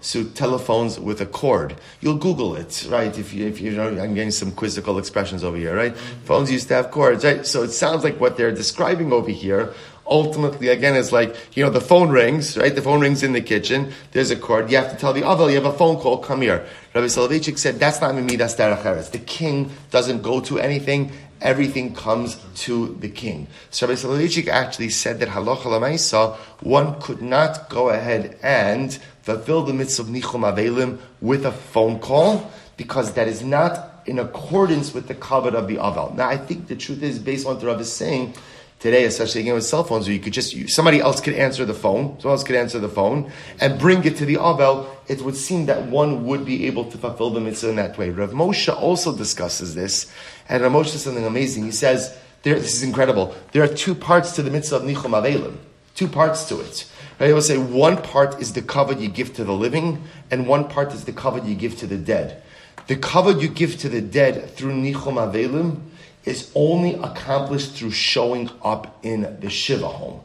So 0.00 0.24
telephones 0.24 0.98
with 1.00 1.20
a 1.20 1.26
cord. 1.26 1.76
You'll 2.00 2.18
Google 2.18 2.54
it, 2.54 2.86
right? 2.88 3.16
If 3.18 3.34
you, 3.34 3.46
if 3.46 3.60
you 3.60 3.72
know, 3.72 3.88
I'm 3.88 4.14
getting 4.14 4.30
some 4.30 4.52
quizzical 4.52 4.98
expressions 4.98 5.42
over 5.42 5.56
here, 5.56 5.74
right? 5.74 5.96
Phones 6.24 6.52
used 6.52 6.68
to 6.68 6.74
have 6.74 6.90
cords, 6.90 7.24
right? 7.24 7.44
So 7.44 7.64
it 7.64 7.70
sounds 7.70 8.04
like 8.04 8.20
what 8.20 8.36
they're 8.36 8.52
describing 8.52 9.12
over 9.12 9.30
here 9.30 9.74
ultimately, 10.08 10.68
again, 10.68 10.96
is 10.96 11.12
like, 11.12 11.36
you 11.54 11.62
know, 11.62 11.70
the 11.70 11.80
phone 11.80 12.10
rings, 12.10 12.56
right? 12.56 12.74
The 12.74 12.82
phone 12.82 13.00
rings 13.00 13.22
in 13.22 13.32
the 13.32 13.40
kitchen. 13.40 13.92
There's 14.12 14.30
a 14.30 14.36
cord. 14.36 14.70
You 14.70 14.78
have 14.78 14.90
to 14.90 14.96
tell 14.96 15.12
the 15.12 15.26
other, 15.26 15.48
you 15.48 15.56
have 15.56 15.66
a 15.66 15.72
phone 15.72 15.96
call, 15.96 16.18
come 16.18 16.42
here. 16.42 16.66
Rabbi 16.94 17.06
Soloveitchik 17.06 17.58
said, 17.58 17.78
that's 17.78 18.00
not 18.00 18.14
Mimi, 18.14 18.36
that's 18.36 18.54
Derech 18.54 19.10
The 19.10 19.18
king 19.18 19.70
doesn't 19.90 20.22
go 20.22 20.40
to 20.40 20.58
anything. 20.58 21.12
Everything 21.40 21.94
comes 21.94 22.36
to 22.56 22.96
the 22.98 23.08
king. 23.08 23.46
So 23.70 23.86
Rabbi 23.86 24.00
Soloveitchik 24.00 24.48
actually 24.48 24.90
said 24.90 25.20
that 25.20 25.28
halacha 25.28 26.36
one 26.60 27.00
could 27.00 27.22
not 27.22 27.68
go 27.68 27.90
ahead 27.90 28.38
and 28.42 28.98
fulfill 29.28 29.62
the 29.62 29.74
mitzvah 29.74 30.02
of 30.02 30.08
nichum 30.08 30.42
avelim 30.50 30.98
with 31.20 31.44
a 31.44 31.52
phone 31.52 31.98
call 31.98 32.50
because 32.78 33.12
that 33.12 33.28
is 33.28 33.44
not 33.44 34.02
in 34.06 34.18
accordance 34.18 34.94
with 34.94 35.06
the 35.06 35.14
kavod 35.14 35.54
of 35.54 35.68
the 35.68 35.76
aval. 35.76 36.14
Now, 36.14 36.28
I 36.28 36.38
think 36.38 36.68
the 36.68 36.76
truth 36.76 37.02
is, 37.02 37.18
based 37.18 37.46
on 37.46 37.52
what 37.52 37.60
the 37.60 37.66
Rav 37.66 37.78
is 37.78 37.92
saying 37.92 38.34
today, 38.78 39.04
especially 39.04 39.42
again 39.42 39.54
with 39.54 39.64
cell 39.64 39.84
phones, 39.84 40.06
where 40.06 40.14
you 40.14 40.20
could 40.20 40.32
just 40.32 40.56
somebody 40.70 41.00
else 41.00 41.20
could 41.20 41.34
answer 41.34 41.66
the 41.66 41.74
phone, 41.74 42.18
someone 42.20 42.38
else 42.38 42.44
could 42.44 42.56
answer 42.56 42.78
the 42.78 42.88
phone 42.88 43.30
and 43.60 43.78
bring 43.78 44.02
it 44.04 44.16
to 44.16 44.24
the 44.24 44.36
aval. 44.36 44.86
It 45.08 45.20
would 45.20 45.36
seem 45.36 45.66
that 45.66 45.86
one 45.86 46.24
would 46.24 46.46
be 46.46 46.66
able 46.66 46.90
to 46.90 46.96
fulfill 46.96 47.28
the 47.30 47.40
mitzvah 47.40 47.68
in 47.68 47.76
that 47.76 47.98
way. 47.98 48.08
Rav 48.08 48.30
Moshe 48.30 48.74
also 48.74 49.14
discusses 49.14 49.74
this, 49.74 50.10
and 50.48 50.62
Rav 50.62 50.72
Moshe 50.72 50.88
says 50.88 51.02
something 51.02 51.26
amazing. 51.26 51.64
He 51.64 51.72
says, 51.72 52.16
there, 52.44 52.58
"This 52.58 52.74
is 52.74 52.82
incredible. 52.82 53.34
There 53.52 53.62
are 53.62 53.68
two 53.68 53.94
parts 53.94 54.32
to 54.36 54.42
the 54.42 54.50
mitzvah 54.50 54.76
of 54.76 54.82
nichum 54.84 55.12
avelim. 55.20 55.56
Two 55.94 56.08
parts 56.08 56.48
to 56.48 56.60
it." 56.60 56.86
Right? 57.20 57.32
will 57.32 57.42
say 57.42 57.58
one 57.58 57.96
part 58.00 58.40
is 58.40 58.52
the 58.52 58.62
kavod 58.62 59.00
you 59.00 59.08
give 59.08 59.34
to 59.34 59.44
the 59.44 59.52
living, 59.52 60.02
and 60.30 60.46
one 60.46 60.68
part 60.68 60.92
is 60.92 61.04
the 61.04 61.12
kavod 61.12 61.48
you 61.48 61.54
give 61.54 61.76
to 61.78 61.86
the 61.86 61.96
dead. 61.96 62.42
The 62.86 62.96
kavod 62.96 63.42
you 63.42 63.48
give 63.48 63.78
to 63.78 63.88
the 63.88 64.00
dead 64.00 64.50
through 64.50 64.72
nichum 64.72 65.14
avelim 65.14 65.80
is 66.24 66.50
only 66.54 66.94
accomplished 66.94 67.72
through 67.72 67.90
showing 67.90 68.50
up 68.62 68.98
in 69.02 69.38
the 69.40 69.50
shiva 69.50 69.88
home. 69.88 70.20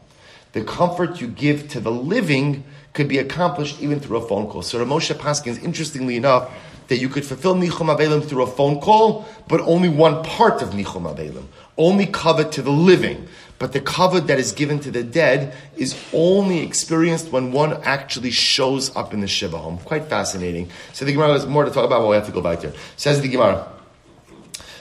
The 0.54 0.64
comfort 0.64 1.20
you 1.20 1.28
give 1.28 1.70
to 1.70 1.80
the 1.80 1.91
living 1.91 2.64
could 2.94 3.08
be 3.08 3.18
accomplished 3.18 3.82
even 3.82 4.00
through 4.00 4.18
a 4.18 4.28
phone 4.28 4.48
call. 4.48 4.62
So 4.62 4.78
Rav 4.80 4.88
Moshe 4.88 5.14
Paskins, 5.16 5.62
interestingly 5.64 6.16
enough, 6.16 6.52
that 6.89 6.98
you 6.98 7.10
could 7.10 7.26
fulfill 7.26 7.56
Nichum 7.56 7.96
Avelim 7.96 8.24
through 8.24 8.44
a 8.44 8.48
phone 8.48 8.80
call, 8.80 9.26
but 9.48 9.62
only 9.62 9.89
one 9.89 10.24
part 10.24 10.62
of 10.62 10.70
Nichum 10.70 11.12
Avelim. 11.12 11.46
Only 11.78 12.06
kavod 12.06 12.52
to 12.52 12.62
the 12.62 12.72
living. 12.72 13.28
But 13.64 13.72
the 13.72 13.80
kavod 13.80 14.28
that 14.28 14.39
is 14.39 14.51
given 14.51 14.82
to 14.82 14.91
the 14.91 15.03
dead 15.03 15.55
is 15.78 15.95
only 16.11 16.59
experienced 16.59 17.32
when 17.32 17.53
one 17.53 17.82
actually 17.84 18.32
shows 18.32 18.93
up 18.93 19.14
in 19.14 19.22
the 19.22 19.28
Shiva 19.28 19.57
home. 19.57 19.78
Quite 19.78 20.09
fascinating. 20.09 20.70
So 20.91 21.05
the 21.05 21.14
Gemara 21.14 21.32
has 21.32 21.47
more 21.47 21.64
to 21.64 21.72
talk 21.72 21.86
about, 21.86 22.01
but 22.01 22.09
we 22.09 22.16
have 22.16 22.26
to 22.26 22.34
go 22.34 22.41
back 22.41 22.59
there. 22.59 22.74
Says 22.97 23.22
the 23.22 23.30
Gemara. 23.30 23.66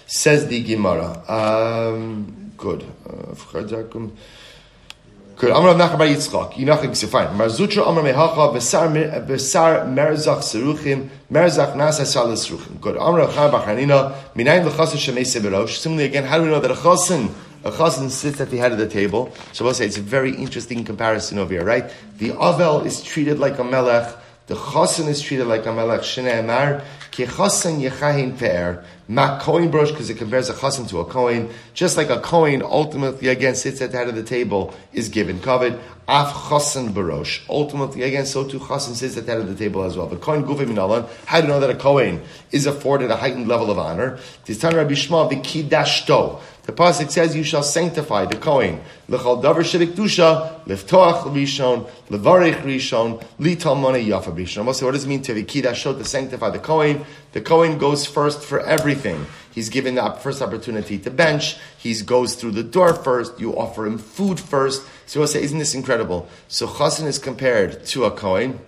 Says 0.06 0.48
the 0.48 0.60
Gemara. 0.64 1.22
Um, 1.30 2.54
good. 2.56 2.84
Uh, 3.08 3.36
good. 3.52 5.50
Amar 5.50 5.74
Nachman 5.74 5.98
Bar 5.98 6.08
Yitzchak. 6.08 6.54
Yinachim 6.54 7.08
fine. 7.08 7.36
Mar 7.36 7.46
Zutra 7.46 7.86
Amar 7.86 8.02
Mehacha 8.02 8.52
Besar 8.52 8.88
Besar 9.24 9.86
Merzach 9.86 10.42
Seruchim 10.42 11.08
Merzach 11.30 11.76
Nasa 11.76 12.04
Salas 12.04 12.48
Seruchim. 12.48 12.80
Good. 12.80 12.96
Amar 12.96 13.28
Nachar 13.28 13.52
Bar 13.52 13.64
Hanina 13.64 14.12
Minayin 14.34 14.68
Lechasen 14.68 14.98
Shemei 14.98 15.20
Seberosh. 15.20 15.76
Similarly, 15.78 16.06
again, 16.06 16.24
how 16.24 16.38
do 16.38 16.42
we 16.42 16.50
know 16.50 16.58
that 16.58 16.72
a 16.72 16.74
chasen 16.74 17.32
a 17.64 17.70
chazan 17.70 18.10
sits 18.10 18.40
at 18.40 18.50
the 18.50 18.56
head 18.56 18.72
of 18.72 18.78
the 18.78 18.88
table. 18.88 19.32
So 19.52 19.64
we'll 19.64 19.74
say 19.74 19.86
it's 19.86 19.98
a 19.98 20.02
very 20.02 20.34
interesting 20.34 20.84
comparison 20.84 21.38
over 21.38 21.52
here, 21.52 21.64
right? 21.64 21.92
The 22.18 22.30
avel 22.30 22.84
is 22.84 23.02
treated 23.02 23.38
like 23.38 23.58
a 23.58 23.64
melech. 23.64 24.16
The 24.48 24.54
chassan 24.56 25.08
is 25.08 25.22
treated 25.22 25.46
like 25.46 25.66
a 25.66 25.72
melech. 25.72 26.00
Shnei 26.00 26.40
Amar, 26.40 26.82
ki 27.12 27.26
chassan 27.26 27.80
yechahin 27.80 28.36
pe'er. 28.38 28.84
Ma 29.08 29.38
kohen 29.38 29.70
brosh, 29.70 29.88
because 29.88 30.10
it 30.10 30.18
compares 30.18 30.48
a 30.50 30.54
chassan 30.54 30.88
to 30.88 30.98
a 30.98 31.04
kohen. 31.04 31.50
Just 31.74 31.96
like 31.96 32.10
a 32.10 32.20
kohen 32.20 32.62
ultimately, 32.62 33.28
again, 33.28 33.54
sits 33.54 33.80
at 33.80 33.92
the 33.92 33.98
head 33.98 34.08
of 34.08 34.16
the 34.16 34.22
table, 34.22 34.74
is 34.92 35.08
given 35.08 35.38
kavod. 35.38 35.78
Af 36.09 36.32
chassan 36.48 36.90
barosh. 36.90 37.40
Ultimately, 37.48 38.03
again, 38.03 38.26
so 38.26 38.42
too 38.42 38.59
chassan 38.59 38.94
sits 38.94 39.16
at 39.16 39.24
the 39.24 39.32
head 39.32 39.40
of 39.40 39.48
the 39.48 39.55
table 39.55 39.84
as 39.84 39.96
well. 39.96 40.09
But 40.09 40.20
kohen 40.20 40.42
gufim 40.42 40.66
minalan, 40.66 41.09
how 41.26 41.40
do 41.40 41.46
you 41.46 41.53
know 41.53 41.61
that 41.61 41.70
a 41.70 41.76
kohen 41.76 42.22
is 42.50 42.66
afforded 42.66 43.11
a 43.12 43.16
heightened 43.16 43.46
level 43.46 43.70
of 43.70 43.78
honor? 43.78 44.18
Tistan 44.44 44.74
Rabbi 44.74 44.94
Shmuel, 44.94 45.30
the 45.30 45.36
kidashto. 45.36 46.40
The 46.64 46.72
pasuk 46.72 47.11
says, 47.11 47.34
"You 47.36 47.42
shall 47.44 47.62
sanctify 47.62 48.26
the 48.26 48.36
kohen 48.36 48.80
lechal 49.09 49.42
davar 49.42 49.62
shebikdusha 49.62 50.64
liftoach 50.66 51.22
rishon 51.34 51.88
levarich 52.09 52.62
rishon 52.62 53.22
lital 53.40 53.76
money 53.78 54.05
yafa 54.05 54.32
rishon." 54.36 54.64
What 54.64 54.92
does 54.92 55.05
it 55.05 55.09
mean 55.09 55.22
to 55.22 55.34
vikidashot 55.34 55.98
to 55.98 56.05
sanctify 56.05 56.50
the 56.50 56.61
kohen? 56.61 57.05
The 57.32 57.40
kohen 57.40 57.78
goes 57.78 58.07
first 58.07 58.42
for 58.42 58.61
everything. 58.61 59.26
He's 59.53 59.70
given 59.70 59.96
the 59.96 60.09
first 60.20 60.40
opportunity 60.40 60.98
to 60.98 61.11
bench. 61.11 61.57
He 61.76 61.94
goes 61.94 62.34
through 62.34 62.53
the 62.53 62.62
door 62.62 62.94
first. 62.94 63.38
You 63.40 63.57
offer 63.59 63.84
him 63.84 63.98
food 63.98 64.38
first. 64.38 64.82
So 65.12 65.20
we'll 65.20 65.26
say, 65.26 65.42
isn't 65.42 65.58
this 65.58 65.74
incredible? 65.74 66.26
So 66.48 66.66
chasen 66.66 67.04
is 67.04 67.18
compared 67.18 67.84
to 67.88 68.06
a 68.06 68.10
kohen. 68.10 68.60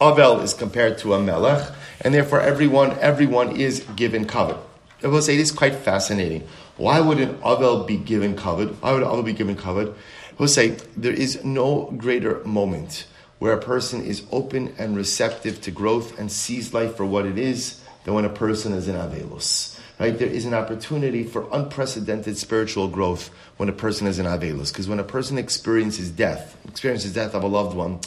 Avel 0.00 0.42
is 0.42 0.54
compared 0.54 0.98
to 0.98 1.14
a 1.14 1.22
melech, 1.22 1.72
and 2.00 2.12
therefore 2.12 2.40
everyone, 2.40 2.98
everyone 2.98 3.54
is 3.54 3.86
given 3.94 4.24
kavod. 4.24 4.58
I 5.04 5.06
will 5.06 5.22
say 5.22 5.34
it 5.34 5.40
is 5.40 5.52
quite 5.52 5.76
fascinating. 5.76 6.48
Why 6.78 6.98
would 7.00 7.20
an 7.20 7.36
Avel 7.44 7.86
be 7.86 7.96
given 7.96 8.34
covered? 8.34 8.70
Why 8.82 8.92
would 8.92 9.04
Avel 9.04 9.24
be 9.24 9.32
given 9.32 9.54
covered? 9.54 9.94
We'll 10.36 10.48
say 10.48 10.70
there 10.96 11.12
is 11.12 11.44
no 11.44 11.94
greater 11.96 12.42
moment 12.44 13.06
where 13.38 13.52
a 13.52 13.62
person 13.62 14.02
is 14.04 14.24
open 14.32 14.74
and 14.78 14.96
receptive 14.96 15.60
to 15.60 15.70
growth 15.70 16.18
and 16.18 16.32
sees 16.32 16.74
life 16.74 16.96
for 16.96 17.06
what 17.06 17.24
it 17.24 17.38
is 17.38 17.80
than 18.02 18.14
when 18.14 18.24
a 18.24 18.30
person 18.30 18.72
is 18.72 18.88
in 18.88 18.96
Avelus. 18.96 19.79
Right? 20.00 20.18
There 20.18 20.28
is 20.28 20.46
an 20.46 20.54
opportunity 20.54 21.24
for 21.24 21.46
unprecedented 21.52 22.38
spiritual 22.38 22.88
growth 22.88 23.28
when 23.58 23.68
a 23.68 23.72
person 23.72 24.06
is 24.06 24.18
in 24.18 24.24
Avelus. 24.24 24.72
Because 24.72 24.88
when 24.88 24.98
a 24.98 25.04
person 25.04 25.36
experiences 25.36 26.10
death, 26.10 26.56
experiences 26.66 27.12
death 27.12 27.34
of 27.34 27.42
a 27.42 27.46
loved 27.46 27.76
one, 27.76 28.00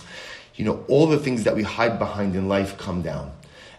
you 0.55 0.65
know, 0.65 0.83
all 0.87 1.05
the 1.05 1.19
things 1.19 1.43
that 1.43 1.55
we 1.55 1.61
hide 1.61 1.99
behind 1.99 2.35
in 2.35 2.49
life 2.49 2.79
come 2.79 3.03
down 3.03 3.31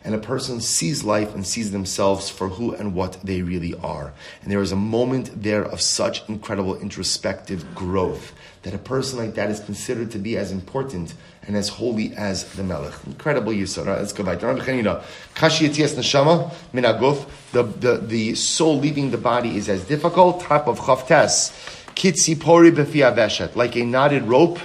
and 0.05 0.15
a 0.15 0.19
person 0.19 0.61
sees 0.61 1.03
life 1.03 1.35
and 1.35 1.47
sees 1.47 1.73
themselves 1.73 2.29
for 2.29 2.51
who 2.51 2.75
and 2.75 2.95
what 2.95 3.19
they 3.25 3.41
really 3.41 3.75
are. 3.77 4.13
And 4.43 4.53
there 4.53 4.61
is 4.61 4.71
a 4.71 4.77
moment 4.77 5.43
there 5.43 5.65
of 5.65 5.81
such 5.81 6.29
incredible 6.29 6.77
introspective 6.77 7.75
growth 7.75 8.33
that 8.63 8.75
a 8.75 8.79
person 8.79 9.19
like 9.19 9.35
that 9.35 9.51
is 9.51 9.61
considered 9.61 10.11
to 10.11 10.19
be 10.19 10.37
as 10.37 10.53
important 10.53 11.15
and 11.47 11.57
as 11.57 11.69
holy 11.69 12.15
as 12.15 12.45
the 12.55 12.63
Melech. 12.63 12.95
Incredible 13.07 13.53
Yisod. 13.53 13.87
Right, 13.87 13.99
let's 13.99 14.13
go 14.13 14.25
back. 14.25 14.39
neshama 14.39 16.51
minaguf. 16.73 17.29
The, 17.53 17.63
the, 17.63 17.99
the 17.99 18.35
soul 18.35 18.79
leaving 18.79 19.11
the 19.11 19.19
body 19.19 19.57
is 19.57 19.69
as 19.69 19.85
difficult. 19.85 20.41
Top 20.41 20.67
of 20.67 20.81
chavtes. 20.81 21.53
Kitsi 21.95 22.37
pori 22.37 22.71
befi 22.71 23.57
Like 23.57 23.77
a 23.77 23.85
knotted 23.85 24.25
rope 24.25 24.59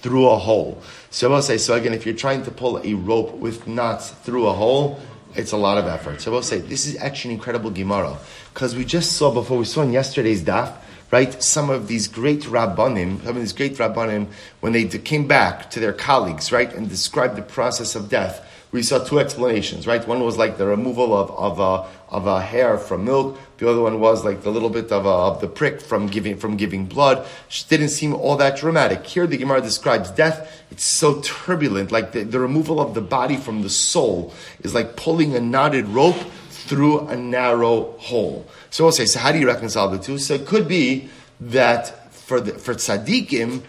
through 0.00 0.28
a 0.28 0.38
hole. 0.38 0.80
So 1.10 1.30
we'll 1.30 1.42
say, 1.42 1.58
so 1.58 1.74
again, 1.74 1.94
if 1.94 2.06
you're 2.06 2.14
trying 2.14 2.44
to 2.44 2.50
pull 2.50 2.80
a 2.84 2.94
rope 2.94 3.34
with 3.34 3.66
knots 3.66 4.10
through 4.10 4.46
a 4.46 4.52
hole, 4.52 5.00
it's 5.34 5.52
a 5.52 5.56
lot 5.56 5.78
of 5.78 5.86
effort. 5.86 6.20
So 6.20 6.30
we'll 6.30 6.42
say, 6.42 6.58
this 6.58 6.86
is 6.86 6.96
actually 6.98 7.34
an 7.34 7.38
incredible 7.38 7.70
Gemara. 7.70 8.16
Because 8.52 8.76
we 8.76 8.84
just 8.84 9.12
saw 9.12 9.32
before, 9.32 9.58
we 9.58 9.64
saw 9.64 9.82
in 9.82 9.92
yesterday's 9.92 10.42
daf, 10.42 10.76
right, 11.10 11.42
some 11.42 11.70
of 11.70 11.88
these 11.88 12.08
great 12.08 12.42
Rabbanim, 12.42 13.20
some 13.24 13.36
of 13.36 13.36
these 13.36 13.52
great 13.52 13.76
Rabbanim, 13.76 14.28
when 14.60 14.72
they 14.72 14.84
came 14.86 15.26
back 15.26 15.70
to 15.70 15.80
their 15.80 15.92
colleagues, 15.92 16.52
right, 16.52 16.72
and 16.72 16.88
described 16.88 17.36
the 17.36 17.42
process 17.42 17.94
of 17.94 18.08
death, 18.08 18.42
we 18.72 18.82
saw 18.82 18.98
two 18.98 19.20
explanations, 19.20 19.86
right? 19.86 20.06
One 20.06 20.22
was 20.24 20.36
like 20.36 20.58
the 20.58 20.66
removal 20.66 21.16
of, 21.16 21.30
of, 21.30 21.60
a, 21.60 22.14
of 22.14 22.26
a 22.26 22.42
hair 22.42 22.76
from 22.76 23.04
milk. 23.04 23.38
The 23.58 23.70
other 23.70 23.80
one 23.80 24.00
was 24.00 24.24
like 24.24 24.42
the 24.42 24.50
little 24.50 24.68
bit 24.68 24.90
of, 24.92 25.06
a, 25.06 25.08
of 25.08 25.40
the 25.40 25.46
prick 25.46 25.80
from 25.80 26.08
giving, 26.08 26.36
from 26.36 26.56
giving 26.56 26.86
blood. 26.86 27.26
It 27.48 27.64
didn't 27.68 27.90
seem 27.90 28.12
all 28.12 28.36
that 28.36 28.58
dramatic. 28.58 29.06
Here 29.06 29.26
the 29.26 29.36
Gemara 29.36 29.62
describes 29.62 30.10
death. 30.10 30.62
It's 30.70 30.84
so 30.84 31.20
turbulent, 31.22 31.92
like 31.92 32.12
the, 32.12 32.24
the 32.24 32.40
removal 32.40 32.80
of 32.80 32.94
the 32.94 33.00
body 33.00 33.36
from 33.36 33.62
the 33.62 33.70
soul 33.70 34.34
is 34.60 34.74
like 34.74 34.96
pulling 34.96 35.34
a 35.36 35.40
knotted 35.40 35.86
rope 35.86 36.18
through 36.66 37.06
a 37.08 37.16
narrow 37.16 37.92
hole. 37.98 38.46
So 38.70 38.84
we'll 38.84 38.92
say, 38.92 39.06
so 39.06 39.18
how 39.18 39.32
do 39.32 39.38
you 39.38 39.46
reconcile 39.46 39.88
the 39.88 39.98
two? 39.98 40.18
So 40.18 40.34
it 40.34 40.46
could 40.46 40.68
be 40.68 41.08
that 41.40 42.12
for 42.12 42.40
the, 42.40 42.52
for 42.52 42.74
tzaddikim, 42.74 43.62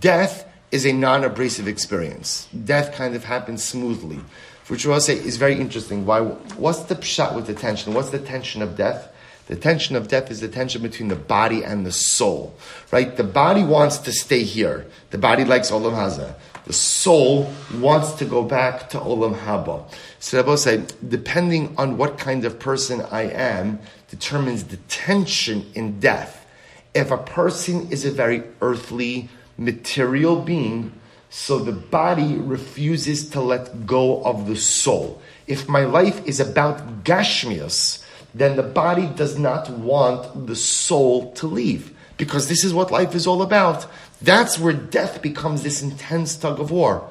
death 0.00 0.46
is 0.70 0.86
a 0.86 0.92
non-abrasive 0.92 1.68
experience. 1.68 2.48
Death 2.64 2.94
kind 2.94 3.14
of 3.14 3.24
happens 3.24 3.64
smoothly, 3.64 4.20
which 4.68 4.86
we'll 4.86 5.00
say 5.00 5.14
is 5.14 5.36
very 5.36 5.58
interesting. 5.60 6.06
Why? 6.06 6.20
What's 6.20 6.80
the 6.80 6.94
pshat 6.94 7.34
with 7.34 7.46
the 7.46 7.54
tension? 7.54 7.94
What's 7.94 8.10
the 8.10 8.18
tension 8.18 8.62
of 8.62 8.76
death? 8.76 9.12
The 9.46 9.56
tension 9.56 9.94
of 9.94 10.08
death 10.08 10.30
is 10.30 10.40
the 10.40 10.48
tension 10.48 10.82
between 10.82 11.08
the 11.08 11.16
body 11.16 11.62
and 11.62 11.86
the 11.86 11.92
soul, 11.92 12.56
right? 12.90 13.16
The 13.16 13.24
body 13.24 13.62
wants 13.62 13.98
to 13.98 14.12
stay 14.12 14.42
here. 14.42 14.86
The 15.10 15.18
body 15.18 15.44
likes 15.44 15.70
olam 15.70 15.94
hazeh. 15.94 16.34
The 16.66 16.72
soul 16.72 17.52
wants 17.74 18.12
to 18.14 18.24
go 18.24 18.42
back 18.42 18.90
to 18.90 18.98
olam 18.98 19.38
haba. 19.38 19.88
So 20.18 20.38
Rabbi 20.38 20.56
say, 20.56 20.82
depending 21.06 21.74
on 21.78 21.96
what 21.96 22.18
kind 22.18 22.44
of 22.44 22.58
person 22.58 23.02
I 23.12 23.22
am, 23.22 23.78
determines 24.10 24.64
the 24.64 24.76
tension 24.88 25.70
in 25.74 26.00
death. 26.00 26.44
If 26.92 27.12
a 27.12 27.18
person 27.18 27.90
is 27.92 28.04
a 28.04 28.10
very 28.10 28.42
earthly, 28.60 29.28
material 29.56 30.42
being, 30.42 30.92
so 31.30 31.58
the 31.58 31.72
body 31.72 32.36
refuses 32.36 33.30
to 33.30 33.40
let 33.40 33.86
go 33.86 34.22
of 34.24 34.46
the 34.46 34.56
soul. 34.56 35.20
If 35.46 35.68
my 35.68 35.84
life 35.84 36.26
is 36.26 36.40
about 36.40 37.04
gashmias, 37.04 38.04
then 38.34 38.56
the 38.56 38.62
body 38.62 39.06
does 39.06 39.38
not 39.38 39.70
want 39.70 40.46
the 40.46 40.56
soul 40.56 41.32
to 41.34 41.46
leave. 41.46 41.92
Because 42.16 42.48
this 42.48 42.64
is 42.64 42.72
what 42.72 42.90
life 42.90 43.14
is 43.14 43.26
all 43.26 43.42
about. 43.42 43.86
That's 44.20 44.58
where 44.58 44.72
death 44.72 45.22
becomes 45.22 45.62
this 45.62 45.82
intense 45.82 46.36
tug 46.36 46.60
of 46.60 46.70
war. 46.70 47.08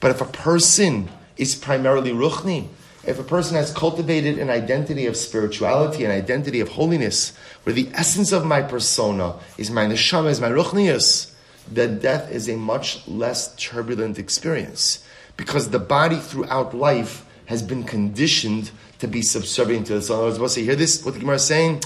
But 0.00 0.10
if 0.10 0.20
a 0.20 0.26
person 0.26 1.08
is 1.36 1.54
primarily 1.54 2.10
ruchni, 2.10 2.68
if 3.06 3.18
a 3.18 3.24
person 3.24 3.56
has 3.56 3.72
cultivated 3.72 4.38
an 4.38 4.50
identity 4.50 5.06
of 5.06 5.16
spirituality, 5.16 6.04
an 6.04 6.10
identity 6.10 6.60
of 6.60 6.70
holiness, 6.70 7.32
where 7.62 7.72
the 7.72 7.88
essence 7.94 8.32
of 8.32 8.44
my 8.44 8.60
persona 8.60 9.36
is 9.56 9.70
my 9.70 9.86
neshama, 9.86 10.30
is 10.30 10.40
my 10.40 10.50
ruchnius, 10.50 11.32
that 11.72 12.02
death 12.02 12.30
is 12.30 12.48
a 12.48 12.56
much 12.56 13.06
less 13.06 13.54
turbulent 13.56 14.18
experience 14.18 15.04
because 15.36 15.70
the 15.70 15.78
body 15.78 16.16
throughout 16.16 16.74
life 16.74 17.24
has 17.46 17.62
been 17.62 17.84
conditioned 17.84 18.70
to 18.98 19.06
be 19.06 19.22
subservient 19.22 19.86
to 19.86 19.94
the 19.94 20.02
soul. 20.02 20.22
I 20.22 20.26
was 20.26 20.36
about 20.36 20.48
to 20.48 20.54
say, 20.54 20.64
hear 20.64 20.76
this, 20.76 21.04
what 21.04 21.14
the 21.14 21.20
Gemara 21.20 21.36
is 21.36 21.44
saying 21.44 21.82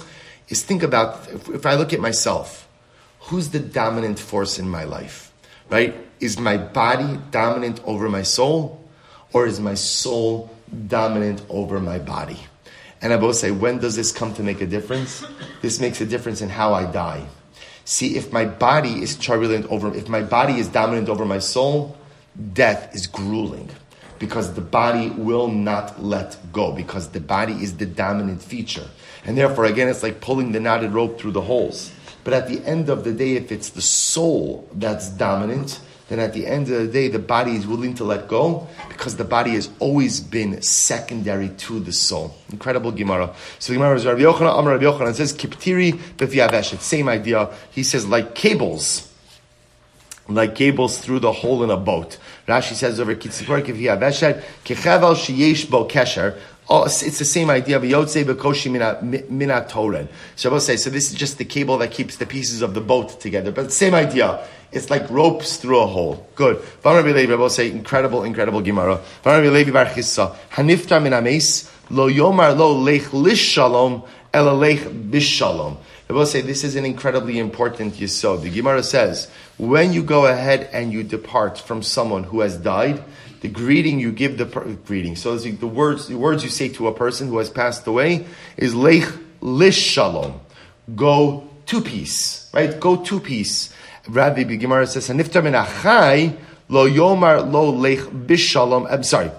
is 0.49 0.63
think 0.63 0.83
about, 0.83 1.29
if, 1.29 1.49
if 1.51 1.67
I 1.67 1.75
look 1.75 1.93
at 1.93 2.01
myself, 2.01 2.67
who's 3.23 3.51
the 3.51 3.61
dominant 3.61 4.19
force 4.19 4.59
in 4.59 4.69
my 4.69 4.85
life? 4.85 5.33
Right? 5.71 5.95
Is 6.21 6.39
my 6.39 6.57
body 6.57 7.19
dominant 7.31 7.81
over 7.85 8.09
my 8.09 8.23
soul? 8.23 8.81
Or 9.33 9.47
is 9.47 9.59
my 9.61 9.75
soul 9.75 10.51
dominant 10.89 11.43
over 11.49 11.81
my 11.81 11.99
body? 11.99 12.39
And 13.01 13.13
I 13.13 13.17
both 13.17 13.37
say, 13.37 13.51
when 13.51 13.79
does 13.79 13.97
this 13.97 14.13
come 14.13 14.33
to 14.35 14.43
make 14.43 14.61
a 14.61 14.67
difference? 14.67 15.25
This 15.61 15.81
makes 15.81 16.01
a 16.01 16.07
difference 16.07 16.41
in 16.41 16.49
how 16.49 16.75
I 16.75 16.85
die. 16.85 17.27
See, 17.85 18.17
if 18.17 18.33
my 18.33 18.45
body 18.45 19.03
is 19.03 19.17
turbulent 19.17 19.67
over, 19.67 19.93
if 19.93 20.09
my 20.09 20.23
body 20.23 20.55
is 20.55 20.69
dominant 20.69 21.09
over 21.09 21.25
my 21.25 21.41
soul, 21.41 21.97
death 22.53 22.95
is 22.95 23.09
grueling 23.09 23.71
because 24.21 24.55
the 24.55 24.61
body 24.61 25.11
will 25.11 25.49
not 25.49 26.01
let 26.01 26.39
go 26.53 26.71
because 26.71 27.09
the 27.09 27.19
body 27.19 27.55
is 27.55 27.77
the 27.79 27.87
dominant 27.87 28.41
feature. 28.41 28.87
And 29.25 29.37
therefore, 29.37 29.65
again, 29.65 29.89
it's 29.89 30.05
like 30.05 30.21
pulling 30.21 30.53
the 30.53 30.61
knotted 30.61 30.93
rope 30.93 31.19
through 31.19 31.33
the 31.33 31.41
holes. 31.41 31.91
But 32.25 32.35
at 32.35 32.49
the 32.49 32.65
end 32.65 32.89
of 32.89 33.05
the 33.05 33.13
day, 33.13 33.37
if 33.37 33.51
it's 33.51 33.71
the 33.71 33.83
soul 33.83 34.69
that's 34.73 35.09
dominant, 35.09 35.81
then 36.09 36.21
at 36.21 36.35
the 36.35 36.47
end 36.47 36.69
of 36.71 36.79
the 36.79 36.93
day, 36.93 37.09
the 37.09 37.19
body 37.19 37.57
is 37.57 37.67
willing 37.67 37.95
to 37.95 38.05
let 38.05 38.29
go 38.29 38.69
because 38.89 39.17
the 39.17 39.25
body 39.25 39.53
has 39.53 39.71
always 39.79 40.21
been 40.21 40.61
secondary 40.61 41.49
to 41.49 41.81
the 41.81 41.93
soul. 41.93 42.35
Incredible 42.51 42.93
Gemara. 42.93 43.35
So 43.59 43.73
the 43.73 43.79
Gemara 43.79 43.97
is 43.97 44.05
Rabbi 44.05 44.21
Yochanan, 44.21 44.59
Amar 44.59 44.75
Rabbi 44.75 44.85
Yochanan 44.85 45.15
says, 45.15 45.33
Kiptiri 45.33 45.93
b'fiaveshet. 45.93 46.81
Same 46.81 47.09
idea. 47.09 47.49
He 47.71 47.83
says, 47.83 48.07
like 48.07 48.35
cables. 48.35 49.11
Like 50.29 50.55
cables 50.55 50.99
through 50.99 51.21
the 51.21 51.33
hole 51.33 51.65
in 51.65 51.71
a 51.71 51.77
boat. 51.77 52.19
Rashi 52.47 52.75
says 52.75 53.01
over 53.01 53.15
Kitzipor 53.15 53.65
k'fiaveshet, 53.65 54.43
kechevel 54.65 55.15
sheyesh 55.17 55.71
bo 55.71 55.87
kesher. 55.87 56.39
Oh, 56.69 56.85
it's 56.85 57.19
the 57.19 57.25
same 57.25 57.51
idea 57.51 57.77
of 57.77 57.83
yotze 57.83 58.25
bekoshi 58.25 58.71
mina 58.71 59.67
toren. 59.69 60.09
Shabbos 60.37 60.65
say 60.65 60.77
so. 60.77 60.91
This 60.91 61.11
is 61.11 61.19
just 61.19 61.39
the 61.39 61.45
cable 61.45 61.77
that 61.79 61.91
keeps 61.91 62.17
the 62.17 62.27
pieces 62.27 62.63
of 62.63 62.75
the 62.75 62.81
boat 62.81 63.21
together, 63.21 63.51
but 63.51 63.73
same 63.73 63.95
idea. 63.95 64.47
It's 64.71 64.89
like 64.89 65.11
ropes 65.11 65.57
through 65.59 65.81
a 65.81 65.87
hole. 65.87 66.27
Good. 66.35 66.63
I 66.85 67.03
will 67.03 67.51
say 67.51 67.71
incredible, 67.71 68.25
incredible 68.25 68.63
Gemara. 68.63 69.01
Haniftar 69.25 71.03
min 71.03 71.13
ames 71.13 71.71
lo 71.91 72.09
yomar 72.09 72.57
lo. 72.57 72.81
I 74.35 76.15
will 76.15 76.27
say 76.27 76.41
this 76.41 76.65
is 76.65 76.77
an 76.77 76.87
incredibly 76.87 77.39
important 77.39 77.95
yisod. 77.95 78.43
The 78.43 78.51
Gemara 78.51 78.83
says 78.83 79.31
when 79.59 79.93
you 79.93 80.03
go 80.03 80.25
ahead 80.25 80.71
and 80.73 80.91
you 80.91 81.03
depart 81.03 81.59
from 81.59 81.83
someone 81.83 82.25
who 82.25 82.41
has 82.41 82.57
died, 82.57 83.05
the 83.43 83.49
greeting 83.49 83.99
you 83.99 84.13
give 84.13 84.39
the 84.39 84.47
per- 84.47 84.65
greeting. 84.87 85.17
So 85.17 85.37
the 85.37 85.67
words 85.67 86.07
the 86.07 86.17
words 86.17 86.45
you 86.45 86.49
say 86.49 86.69
to 86.71 86.87
a 86.87 86.95
person 86.95 87.29
who 87.29 87.39
has 87.39 87.51
passed 87.51 87.87
away 87.87 88.25
is 88.57 88.75
lech 88.75 89.13
lish 89.41 89.77
shalom. 89.77 90.41
Go 90.95 91.49
to 91.67 91.81
peace, 91.81 92.49
right? 92.55 92.79
Go 92.79 92.97
to 93.05 93.21
peace. 93.21 93.75
Rabbi 94.09 94.45
Gemara 94.45 94.87
says, 94.87 95.09
"Haniftar 95.09 95.43
min 95.43 95.55
achai 95.55 96.37
lo 96.69 96.89
yomar 96.89 97.51
lo 97.51 97.71
lech 97.71 97.99
bishalom." 97.99 98.87
I'm 98.89 99.03
sorry, 99.03 99.31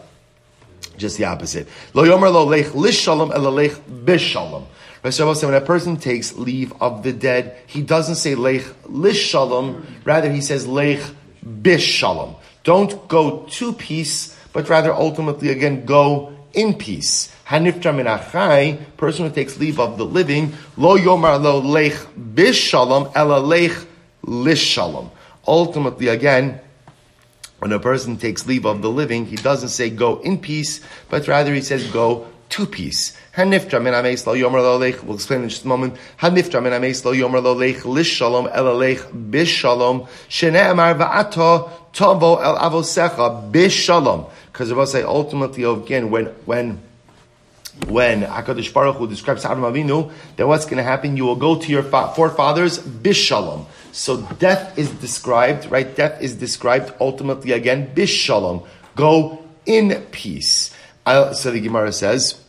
just 0.97 1.17
the 1.17 1.25
opposite. 1.25 1.69
Lo 1.93 2.03
yomar 2.03 2.31
lo 2.31 2.43
lech 2.43 2.67
lishalom 2.67 3.33
ela 3.33 3.49
lech 3.49 3.71
bishalom. 3.87 4.65
When 5.01 5.53
a 5.53 5.61
person 5.61 5.97
takes 5.97 6.37
leave 6.37 6.73
of 6.81 7.03
the 7.03 7.11
dead, 7.11 7.57
he 7.67 7.81
doesn't 7.81 8.15
say 8.15 8.35
lech 8.35 8.63
lish 8.85 9.29
shalom, 9.29 9.85
rather 10.03 10.29
he 10.29 10.41
says 10.41 10.67
lech 10.67 10.99
bishalom. 11.45 12.35
Don't 12.63 13.07
go 13.07 13.45
to 13.49 13.73
peace, 13.73 14.37
but 14.53 14.69
rather 14.69 14.93
ultimately 14.93 15.49
again 15.49 15.85
go 15.85 16.33
in 16.53 16.73
peace. 16.75 17.33
Haniftar 17.47 17.95
min 17.95 18.05
achai, 18.05 18.79
person 18.95 19.27
who 19.27 19.33
takes 19.33 19.59
leave 19.59 19.79
of 19.79 19.97
the 19.97 20.05
living, 20.05 20.53
lo 20.77 20.97
yomar 20.97 21.41
lo 21.41 21.59
lech 21.59 21.93
bishalom 22.15 23.11
ela 23.15 23.39
lech 23.39 23.73
lishalom. 24.25 25.09
Ultimately, 25.45 26.07
again, 26.07 26.61
when 27.59 27.73
a 27.73 27.79
person 27.79 28.17
takes 28.17 28.47
leave 28.47 28.65
of 28.65 28.81
the 28.81 28.89
living, 28.89 29.25
he 29.25 29.35
doesn't 29.35 29.69
say 29.69 29.89
go 29.89 30.19
in 30.19 30.37
peace, 30.37 30.79
but 31.09 31.27
rather 31.27 31.53
he 31.53 31.61
says 31.61 31.85
go 31.91 32.27
two 32.47 32.65
piece. 32.65 33.17
Haniftra 33.35 33.81
min 33.81 33.93
ameis 33.93 34.25
lo 34.25 34.35
yomer 34.35 34.61
lo 34.61 34.77
lech. 34.77 35.03
We'll 35.03 35.15
explain 35.15 35.43
in 35.43 35.49
just 35.49 35.65
a 35.65 35.67
moment. 35.67 35.95
Haniftra 36.19 36.61
min 36.63 36.71
ameis 36.71 37.03
lo 37.03 37.13
yomer 37.13 37.43
lo 37.43 37.53
lech 37.53 37.83
lish 37.83 38.07
shalom 38.07 38.47
el 38.53 38.73
lech 38.75 39.01
bish 39.29 39.49
shalom. 39.49 40.07
Shene'emar 40.29 40.97
va'ato 40.97 41.69
tovo 41.93 42.43
el 42.43 42.57
avosecha 42.57 43.51
bish 43.51 43.73
shalom. 43.73 44.25
Because 44.51 44.71
I 44.71 44.75
will 44.75 44.85
say 44.85 45.03
ultimately 45.03 45.63
again 45.63 46.09
when 46.11 46.25
when 46.45 46.81
when 47.87 48.21
Hakadosh 48.21 48.71
Baruch 48.71 48.97
Hu 48.97 49.07
describes 49.07 49.45
Adam 49.45 49.63
Avinu, 49.63 50.11
then 50.35 50.47
what's 50.47 50.65
going 50.65 50.77
to 50.77 50.83
happen? 50.83 51.17
You 51.17 51.25
will 51.25 51.35
go 51.35 51.59
to 51.59 51.71
your 51.71 51.81
forefathers 51.81 52.77
bishalom. 52.79 53.65
So 53.91 54.21
death 54.37 54.77
is 54.77 54.91
described, 54.91 55.71
right? 55.71 55.95
Death 55.95 56.21
is 56.21 56.35
described 56.35 56.93
ultimately 56.99 57.51
again 57.51 57.91
bishalom. 57.95 58.67
Go 58.95 59.43
in 59.65 60.05
peace. 60.11 60.73
I, 61.05 61.33
so 61.33 61.51
the 61.51 61.59
Gemara 61.59 61.91
says. 61.91 62.39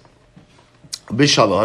Bishalom. 1.07 1.59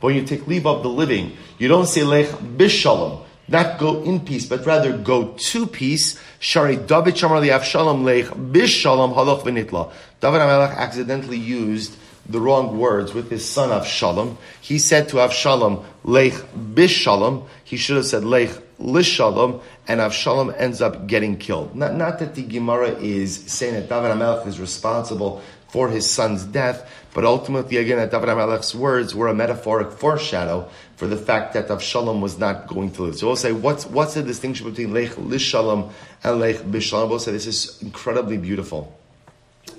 When 0.00 0.14
you 0.14 0.22
take 0.22 0.46
leave 0.46 0.66
of 0.66 0.82
the 0.82 0.88
living, 0.88 1.36
you 1.58 1.68
don't 1.68 1.86
say 1.86 2.04
lech 2.04 2.26
bishalom 2.28 3.25
not 3.48 3.78
go 3.78 4.02
in 4.02 4.20
peace, 4.20 4.46
but 4.46 4.66
rather 4.66 4.96
go 4.96 5.34
to 5.36 5.66
peace. 5.66 6.18
Shari 6.38 6.76
David 6.76 7.14
Shamar 7.14 7.46
Avshalom 7.46 8.02
leich 8.02 8.28
bishalom 8.52 9.14
halach 9.14 9.42
v'nitla. 9.42 9.92
David 10.20 10.40
Hamelach 10.40 10.76
accidentally 10.76 11.38
used 11.38 11.96
the 12.28 12.40
wrong 12.40 12.78
words 12.78 13.14
with 13.14 13.30
his 13.30 13.48
son 13.48 13.68
Avshalom. 13.70 14.36
He 14.60 14.78
said 14.78 15.08
to 15.10 15.16
Avshalom 15.16 15.84
leich 16.04 16.44
bishalom. 16.74 17.46
He 17.62 17.76
should 17.76 17.96
have 17.96 18.06
said 18.06 18.24
leich 18.24 18.60
lishalom, 18.80 19.62
and 19.86 20.00
Avshalom 20.00 20.54
ends 20.58 20.82
up 20.82 21.06
getting 21.06 21.36
killed. 21.36 21.76
Not, 21.76 21.94
not 21.94 22.18
that 22.18 22.34
the 22.34 22.42
Gemara 22.42 22.90
is 22.90 23.36
saying 23.46 23.74
that 23.74 23.88
David 23.88 24.10
Hamelach 24.10 24.46
is 24.46 24.58
responsible 24.58 25.40
for 25.68 25.88
his 25.88 26.08
son's 26.08 26.44
death, 26.44 26.90
but 27.16 27.24
ultimately, 27.24 27.78
again, 27.78 27.96
that 27.96 28.10
David 28.10 28.28
HaMelech's 28.28 28.74
words 28.74 29.14
were 29.14 29.28
a 29.28 29.34
metaphoric 29.34 29.90
foreshadow 29.90 30.68
for 30.96 31.06
the 31.06 31.16
fact 31.16 31.54
that 31.54 31.68
Avshalom 31.68 32.20
was 32.20 32.38
not 32.38 32.66
going 32.66 32.90
to 32.90 33.04
live. 33.04 33.16
So 33.16 33.26
we'll 33.26 33.36
say, 33.36 33.52
what's, 33.52 33.86
what's 33.86 34.12
the 34.12 34.22
distinction 34.22 34.68
between 34.68 34.92
Lech 34.92 35.12
Lishalom 35.12 35.92
and 36.22 36.38
Lech 36.38 36.56
Bishalom? 36.56 37.08
We'll 37.08 37.18
say 37.18 37.32
this 37.32 37.46
is 37.46 37.80
incredibly 37.80 38.36
beautiful. 38.36 38.94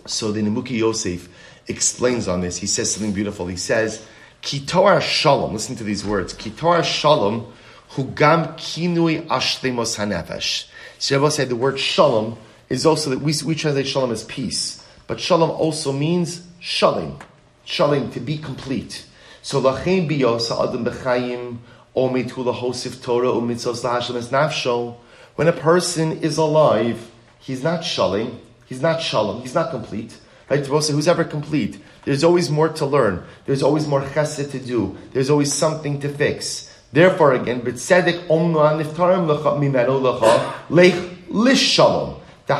So 0.07 0.31
the 0.31 0.41
Nimukei 0.41 0.79
Yosef 0.79 1.29
explains 1.67 2.27
on 2.27 2.41
this. 2.41 2.57
He 2.57 2.65
says 2.65 2.91
something 2.91 3.13
beautiful. 3.13 3.45
He 3.45 3.55
says, 3.55 4.03
Kitor 4.41 4.99
Shalom, 4.99 5.53
listen 5.53 5.75
to 5.75 5.83
these 5.83 6.03
words, 6.03 6.33
Kitor 6.33 6.83
Shalom, 6.83 7.53
Hugam 7.91 8.57
Kinui 8.57 9.27
Ashlemos 9.27 9.95
Hanefesh. 9.95 10.69
So 10.97 11.21
will 11.21 11.29
say 11.29 11.45
the 11.45 11.55
word 11.55 11.79
Shalom 11.79 12.39
is 12.67 12.87
also 12.87 13.11
that 13.11 13.19
we, 13.19 13.35
we 13.45 13.53
translate 13.53 13.85
Shalom 13.85 14.11
as 14.11 14.23
peace. 14.23 14.83
But 15.05 15.19
Shalom 15.19 15.51
also 15.51 15.91
means 15.91 16.46
Shalim. 16.67 17.21
Shalim, 17.65 18.11
to 18.11 18.19
be 18.19 18.37
complete. 18.37 19.05
So 19.41 19.61
lachem 19.61 20.09
biyos 20.09 20.51
adam 20.51 20.83
b'chayim 20.83 21.59
omitu 21.95 22.43
lahosif 22.43 23.01
Torah 23.01 23.29
umitzos 23.29 23.85
lahashem 23.85 24.15
es 24.15 24.27
nafsho. 24.27 24.97
When 25.35 25.47
a 25.47 25.53
person 25.53 26.11
is 26.19 26.37
alive, 26.37 27.09
he's 27.39 27.63
not 27.63 27.83
shalim, 27.83 28.39
he's 28.65 28.81
not 28.81 29.01
shalom, 29.01 29.43
he's 29.43 29.55
not 29.55 29.71
complete. 29.71 30.19
Right? 30.49 30.65
Who's 30.65 31.07
ever 31.07 31.23
complete? 31.23 31.81
There's 32.03 32.25
always 32.25 32.49
more 32.49 32.67
to 32.67 32.85
learn. 32.85 33.23
There's 33.45 33.63
always 33.63 33.87
more 33.87 34.01
chesed 34.01 34.51
to 34.51 34.59
do. 34.59 34.97
There's 35.13 35.29
always 35.29 35.53
something 35.53 36.01
to 36.01 36.09
fix. 36.09 36.69
Therefore, 36.91 37.31
again, 37.31 37.61
b'tzedek 37.61 38.27
omna 38.27 38.83
niftarim 38.83 39.25
lecha 39.25 39.57
mimenu 39.57 40.01
lecha 40.01 40.53
lech 40.69 40.95
lishalom. 41.29 42.19
So 42.47 42.55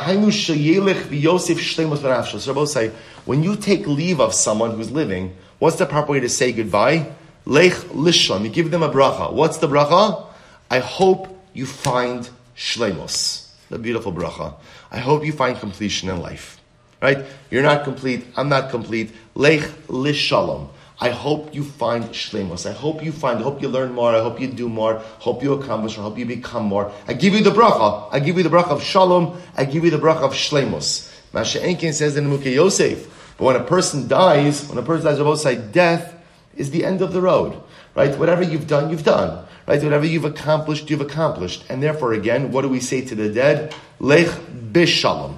when 3.24 3.42
you 3.42 3.56
take 3.56 3.86
leave 3.86 4.20
of 4.20 4.34
someone 4.34 4.72
who's 4.72 4.90
living, 4.90 5.34
what's 5.58 5.76
the 5.76 5.86
proper 5.86 6.12
way 6.12 6.20
to 6.20 6.28
say 6.28 6.52
goodbye? 6.52 7.10
Lech 7.46 7.72
lishlam. 7.72 8.44
You 8.44 8.50
give 8.50 8.70
them 8.70 8.82
a 8.82 8.90
bracha. 8.90 9.32
What's 9.32 9.56
the 9.56 9.66
bracha? 9.66 10.26
I 10.70 10.80
hope 10.80 11.28
you 11.54 11.64
find 11.64 12.28
shlemos. 12.54 13.48
The 13.70 13.78
beautiful 13.78 14.12
bracha. 14.12 14.54
I 14.90 14.98
hope 14.98 15.24
you 15.24 15.32
find 15.32 15.58
completion 15.58 16.10
in 16.10 16.20
life. 16.20 16.60
Right? 17.00 17.24
You're 17.50 17.62
not 17.62 17.84
complete. 17.84 18.26
I'm 18.36 18.50
not 18.50 18.70
complete. 18.70 19.12
Lech 19.34 19.62
lishalom. 19.88 20.68
I 21.00 21.10
hope 21.10 21.54
you 21.54 21.62
find 21.62 22.04
shlemos. 22.06 22.68
I 22.68 22.72
hope 22.72 23.04
you 23.04 23.12
find, 23.12 23.38
I 23.38 23.42
hope 23.42 23.62
you 23.62 23.68
learn 23.68 23.92
more. 23.92 24.14
I 24.14 24.20
hope 24.20 24.40
you 24.40 24.48
do 24.48 24.68
more. 24.68 24.94
Hope 25.20 25.44
you 25.44 25.52
accomplish 25.52 25.96
I 25.96 26.02
hope 26.02 26.18
you 26.18 26.26
become 26.26 26.64
more. 26.64 26.92
I 27.06 27.12
give 27.12 27.34
you 27.34 27.42
the 27.42 27.50
bracha. 27.50 28.08
I 28.10 28.18
give 28.18 28.36
you 28.36 28.42
the 28.42 28.48
bracha 28.48 28.70
of 28.70 28.82
shalom. 28.82 29.40
I 29.56 29.64
give 29.64 29.84
you 29.84 29.90
the 29.90 29.98
bracha 29.98 30.22
of 30.22 30.32
shlemos. 30.32 31.14
Masha 31.32 31.60
Enkin 31.60 31.94
says 31.94 32.16
in 32.16 32.26
Mukhe 32.26 32.52
Yosef, 32.52 33.36
but 33.36 33.44
when 33.44 33.56
a 33.56 33.62
person 33.62 34.08
dies, 34.08 34.68
when 34.68 34.78
a 34.78 34.82
person 34.82 35.06
dies, 35.06 35.18
both 35.18 35.40
say 35.40 35.56
death 35.56 36.14
is 36.56 36.70
the 36.70 36.84
end 36.84 37.00
of 37.00 37.12
the 37.12 37.20
road. 37.20 37.60
Right? 37.94 38.16
Whatever 38.18 38.42
you've 38.42 38.66
done, 38.66 38.90
you've 38.90 39.04
done. 39.04 39.46
Right? 39.68 39.82
Whatever 39.82 40.06
you've 40.06 40.24
accomplished, 40.24 40.90
you've 40.90 41.00
accomplished. 41.00 41.64
And 41.68 41.80
therefore, 41.80 42.12
again, 42.12 42.50
what 42.50 42.62
do 42.62 42.68
we 42.68 42.80
say 42.80 43.02
to 43.02 43.14
the 43.14 43.28
dead? 43.28 43.72
Lech 44.00 44.28
bishalom. 44.72 45.36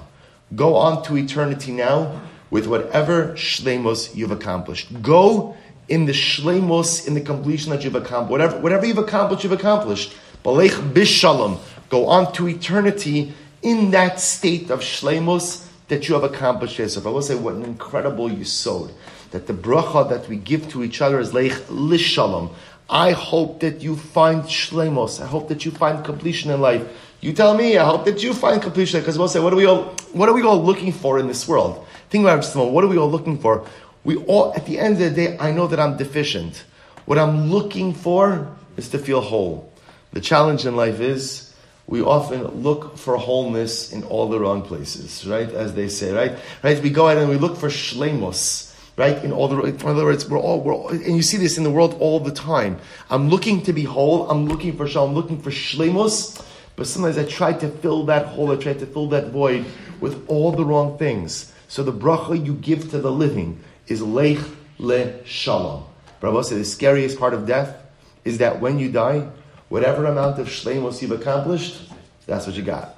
Go 0.55 0.75
on 0.75 1.03
to 1.03 1.17
eternity 1.17 1.71
now 1.71 2.19
with 2.51 2.67
whatever 2.67 3.29
shlemos 3.29 4.15
you've 4.15 4.31
accomplished. 4.31 5.01
Go 5.01 5.57
in 5.87 6.05
the 6.05 6.11
shlemos, 6.11 7.07
in 7.07 7.15
the 7.15 7.21
completion 7.21 7.71
that 7.71 7.83
you've 7.83 7.95
accomplished. 7.95 8.31
Whatever, 8.31 8.59
whatever 8.59 8.85
you've 8.85 8.97
accomplished, 8.99 9.43
you've 9.43 9.53
accomplished. 9.53 10.13
Balech 10.45 10.93
bishalom. 10.93 11.57
Go 11.89 12.07
on 12.07 12.31
to 12.33 12.47
eternity 12.47 13.33
in 13.61 13.91
that 13.91 14.19
state 14.19 14.69
of 14.69 14.81
shlemos 14.81 15.67
that 15.87 16.07
you 16.07 16.13
have 16.13 16.23
accomplished 16.23 16.77
yourself. 16.77 17.05
I 17.05 17.09
will 17.09 17.21
say 17.21 17.35
what 17.35 17.55
an 17.55 17.63
incredible 17.63 18.29
yisod. 18.29 18.91
That 19.31 19.47
the 19.47 19.53
bracha 19.53 20.09
that 20.09 20.27
we 20.27 20.37
give 20.37 20.69
to 20.69 20.83
each 20.83 21.01
other 21.01 21.19
is 21.19 21.31
leich 21.31 21.59
lishalom. 21.67 22.53
I 22.89 23.11
hope 23.11 23.61
that 23.61 23.81
you 23.81 23.95
find 23.95 24.43
shlemos. 24.43 25.21
I 25.21 25.25
hope 25.25 25.47
that 25.47 25.63
you 25.63 25.71
find 25.71 26.03
completion 26.03 26.51
in 26.51 26.59
life. 26.59 26.85
You 27.21 27.31
tell 27.31 27.55
me. 27.55 27.77
I 27.77 27.85
hope 27.85 28.05
that 28.05 28.21
you 28.23 28.33
find 28.33 28.61
completion 28.61 28.99
because 28.99 29.17
we'll 29.17 29.29
say, 29.29 29.39
what 29.39 29.53
are 29.53 29.57
we 29.57 29.65
all, 29.65 29.95
what 30.11 30.27
are 30.27 30.33
we 30.33 30.41
all 30.41 30.61
looking 30.61 30.91
for 30.91 31.19
in 31.19 31.27
this 31.27 31.47
world? 31.47 31.85
Think 32.11 32.25
about 32.25 32.43
it. 32.43 32.55
What 32.57 32.83
are 32.83 32.87
we 32.87 32.97
all 32.97 33.09
looking 33.09 33.37
for? 33.39 33.65
We 34.03 34.17
all, 34.17 34.53
at 34.53 34.65
the 34.65 34.77
end 34.77 34.95
of 34.95 34.99
the 34.99 35.09
day, 35.11 35.37
I 35.39 35.51
know 35.51 35.65
that 35.67 35.79
I'm 35.79 35.95
deficient. 35.95 36.65
What 37.05 37.17
I'm 37.17 37.49
looking 37.49 37.93
for 37.93 38.53
is 38.75 38.89
to 38.89 38.99
feel 38.99 39.21
whole. 39.21 39.71
The 40.11 40.19
challenge 40.19 40.65
in 40.65 40.75
life 40.75 40.99
is 40.99 41.55
we 41.87 42.01
often 42.01 42.43
look 42.63 42.97
for 42.97 43.15
wholeness 43.15 43.93
in 43.93 44.03
all 44.03 44.27
the 44.27 44.41
wrong 44.41 44.61
places, 44.61 45.25
right? 45.25 45.49
As 45.51 45.73
they 45.73 45.87
say, 45.87 46.11
right? 46.11 46.37
Right? 46.61 46.83
We 46.83 46.89
go 46.89 47.07
out 47.07 47.17
and 47.17 47.29
we 47.29 47.37
look 47.37 47.55
for 47.55 47.69
shlemos, 47.69 48.75
right? 48.97 49.23
In 49.23 49.31
all 49.31 49.47
the, 49.47 49.61
in 49.61 49.81
other 49.81 50.03
words, 50.03 50.29
we're 50.29 50.37
all, 50.37 50.59
we're 50.59 50.75
all, 50.75 50.89
and 50.89 51.15
you 51.15 51.21
see 51.21 51.37
this 51.37 51.57
in 51.57 51.63
the 51.63 51.71
world 51.71 51.95
all 52.01 52.19
the 52.19 52.33
time. 52.33 52.77
I'm 53.09 53.29
looking 53.29 53.63
to 53.63 53.71
be 53.71 53.83
whole. 53.83 54.29
I'm 54.29 54.47
looking 54.47 54.75
for 54.75 54.85
shalom. 54.85 55.11
I'm 55.11 55.15
looking 55.15 55.41
for 55.41 55.49
shlemos. 55.49 56.45
But 56.75 56.87
sometimes 56.87 57.17
I 57.17 57.23
try 57.23 57.53
to 57.53 57.69
fill 57.69 58.05
that 58.07 58.25
hole. 58.25 58.51
I 58.51 58.57
try 58.57 58.73
to 58.73 58.85
fill 58.85 59.07
that 59.09 59.27
void 59.27 59.65
with 60.01 60.27
all 60.27 60.51
the 60.51 60.65
wrong 60.65 60.97
things. 60.97 61.50
So 61.71 61.83
the 61.83 61.93
bracha 61.93 62.45
you 62.45 62.55
give 62.55 62.91
to 62.91 62.99
the 62.99 63.13
living 63.13 63.63
is 63.87 64.01
lech 64.01 64.39
le 64.77 65.25
shalom. 65.25 65.85
Rabbi 66.19 66.41
said 66.41 66.57
the 66.57 66.65
scariest 66.65 67.17
part 67.17 67.33
of 67.33 67.47
death 67.47 67.77
is 68.25 68.39
that 68.39 68.59
when 68.59 68.77
you 68.77 68.91
die, 68.91 69.29
whatever 69.69 70.03
amount 70.03 70.37
of 70.37 70.47
shlemos 70.47 71.01
you've 71.01 71.13
accomplished, 71.13 71.89
that's 72.27 72.45
what 72.45 72.57
you 72.57 72.61
got. 72.61 72.97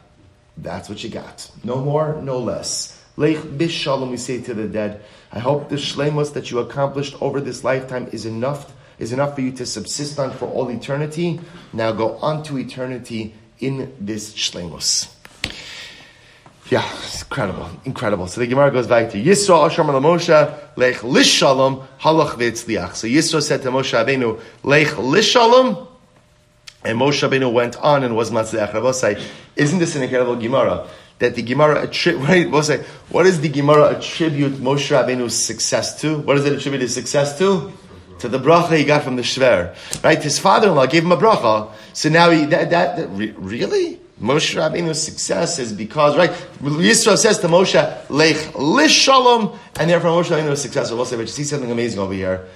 That's 0.57 0.89
what 0.89 1.03
you 1.03 1.11
got. 1.11 1.51
No 1.63 1.83
more, 1.83 2.19
no 2.23 2.39
less. 2.39 2.99
Lech 3.15 3.37
bishalom, 3.37 4.09
we 4.09 4.17
say 4.17 4.41
to 4.41 4.55
the 4.55 4.67
dead. 4.67 5.03
I 5.31 5.37
hope 5.37 5.69
the 5.69 5.75
shlemos 5.75 6.33
that 6.33 6.49
you 6.49 6.57
accomplished 6.57 7.15
over 7.21 7.39
this 7.39 7.63
lifetime 7.63 8.09
is 8.11 8.25
enough, 8.25 8.73
is 8.97 9.13
enough 9.13 9.35
for 9.35 9.41
you 9.41 9.51
to 9.51 9.67
subsist 9.67 10.17
on 10.17 10.31
for 10.31 10.47
all 10.47 10.67
eternity. 10.69 11.39
Now 11.73 11.91
go 11.91 12.15
on 12.15 12.41
to 12.45 12.57
eternity 12.57 13.35
in 13.59 13.93
this 13.99 14.33
shlemos. 14.33 15.13
Yeah, 16.69 16.89
it's 17.03 17.23
incredible, 17.23 17.69
incredible. 17.83 18.27
So 18.27 18.39
the 18.39 18.47
Gemara 18.47 18.71
goes 18.71 18.87
back 18.87 19.11
to 19.11 19.21
Yisro 19.21 19.69
Asham 19.69 19.87
Moshe 20.01 20.59
Lech 20.77 20.95
Lishalom 20.97 21.85
Halach 21.99 22.31
V'Itzliach. 22.31 22.95
So 22.95 23.05
Yisro 23.05 23.41
said 23.43 23.61
to 23.63 23.69
Moshe 23.69 23.93
Rabbeinu 23.93 24.39
Lech 24.63 24.87
Lishalom, 24.87 25.87
and 26.85 26.97
Moshe 26.97 27.27
Rabbeinu 27.27 27.51
went 27.51 27.75
on 27.77 28.03
and 28.03 28.15
was 28.15 28.31
Matzliach. 28.31 28.93
Say, 28.93 29.21
isn't 29.57 29.79
this 29.79 29.95
an 29.95 30.03
incredible 30.03 30.37
Gemara? 30.37 30.87
That 31.19 31.35
the 31.35 31.41
Gemara 31.41 31.83
attribute, 31.83 32.65
say, 32.65 32.83
what 33.09 33.23
does 33.23 33.41
the 33.41 33.49
Gemara 33.49 33.97
attribute 33.97 34.53
Moshe 34.53 34.89
Rabbeinu's 34.89 35.35
success 35.35 35.99
to? 36.01 36.19
What 36.19 36.35
does 36.35 36.45
it 36.45 36.53
attribute 36.53 36.81
his 36.81 36.93
success 36.93 37.37
to? 37.39 37.73
To 38.19 38.29
the 38.29 38.39
bracha 38.39 38.77
he 38.77 38.85
got 38.85 39.03
from 39.03 39.17
the 39.17 39.21
Shver. 39.21 39.75
Right? 40.01 40.21
His 40.21 40.39
father-in-law 40.39 40.85
gave 40.85 41.03
him 41.03 41.11
a 41.11 41.17
bracha. 41.17 41.71
So 41.91 42.07
now 42.07 42.29
he, 42.29 42.45
that, 42.45 42.69
that, 42.69 42.97
that 42.97 43.09
really? 43.37 43.99
Moshe 44.21 44.55
Rabbeinu's 44.55 45.01
success 45.01 45.59
is 45.59 45.73
because, 45.73 46.15
right, 46.15 46.29
Yisro 46.61 47.17
says 47.17 47.39
to 47.39 47.47
Moshe, 47.47 48.09
Lech 48.09 48.35
Lishalom, 48.53 49.57
and 49.79 49.89
therefore 49.89 50.11
Moshe 50.11 50.29
Rabbeinu 50.29 50.51
is 50.51 50.61
successful. 50.61 50.97
We'll 50.97 51.05
say, 51.05 51.15
but 51.15 51.23
you 51.23 51.27
see 51.27 51.43
something 51.43 51.71
amazing 51.71 51.99
over 51.99 52.13
here. 52.13 52.47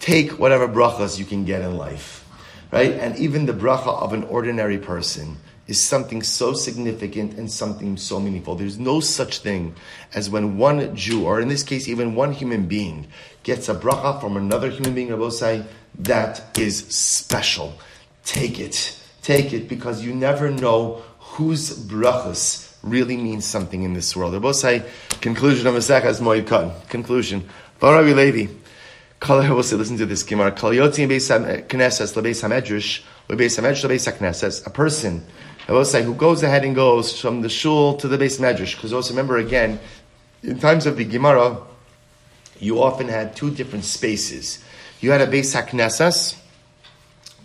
Take 0.00 0.38
whatever 0.38 0.66
brachas 0.66 1.18
you 1.18 1.24
can 1.24 1.44
get 1.44 1.62
in 1.62 1.76
life, 1.76 2.28
right? 2.72 2.92
And 2.92 3.16
even 3.16 3.46
the 3.46 3.52
bracha 3.52 4.02
of 4.02 4.12
an 4.12 4.24
ordinary 4.24 4.78
person 4.78 5.36
is 5.66 5.80
something 5.80 6.22
so 6.22 6.52
significant 6.52 7.38
and 7.38 7.50
something 7.50 7.96
so 7.96 8.18
meaningful. 8.18 8.54
There's 8.54 8.78
no 8.78 9.00
such 9.00 9.38
thing 9.38 9.74
as 10.14 10.28
when 10.28 10.58
one 10.58 10.94
Jew, 10.96 11.24
or 11.24 11.40
in 11.40 11.48
this 11.48 11.62
case, 11.62 11.88
even 11.88 12.14
one 12.14 12.32
human 12.32 12.66
being, 12.66 13.06
gets 13.42 13.68
a 13.68 13.74
bracha 13.74 14.20
from 14.20 14.36
another 14.36 14.70
human 14.70 14.94
being, 14.94 15.08
Rabbosai, 15.08 15.64
that 16.00 16.58
is 16.58 16.86
special. 16.88 17.74
Take 18.24 18.58
it. 18.58 18.98
Take 19.24 19.52
it 19.52 19.68
because 19.68 20.04
you 20.04 20.14
never 20.14 20.50
know 20.50 21.02
whose 21.18 21.76
brachas 21.76 22.76
really 22.82 23.16
means 23.16 23.44
something 23.44 23.82
in 23.82 23.94
this 23.94 24.14
world. 24.14 24.34
Rabbosai, 24.34 24.84
conclusion 25.20 25.66
of 25.66 25.74
Masech 25.74 26.02
as 26.02 26.20
Moed 26.20 26.44
Katan. 26.44 26.88
Conclusion. 26.88 27.48
Rabbi 27.80 28.12
Levi. 28.12 28.52
Listen 29.26 29.96
to 29.96 30.04
this 30.04 30.22
Gemara. 30.22 30.48
A 30.48 30.52
person 34.70 35.26
I 35.66 35.72
will 35.72 35.84
say, 35.86 36.02
who 36.02 36.14
goes 36.14 36.42
ahead 36.42 36.64
and 36.64 36.74
goes 36.74 37.18
from 37.18 37.40
the 37.40 37.48
shul 37.48 37.96
to 37.96 38.06
the 38.06 38.18
base 38.18 38.36
medrash. 38.38 38.76
Because 38.76 38.92
also 38.92 39.14
remember 39.14 39.38
again, 39.38 39.80
in 40.42 40.58
times 40.58 40.84
of 40.84 40.98
the 40.98 41.04
Gemara, 41.06 41.56
you 42.60 42.82
often 42.82 43.08
had 43.08 43.34
two 43.34 43.50
different 43.50 43.86
spaces. 43.86 44.62
You 45.00 45.10
had 45.10 45.22
a 45.22 45.26
base 45.26 45.54
haknesas, 45.54 46.36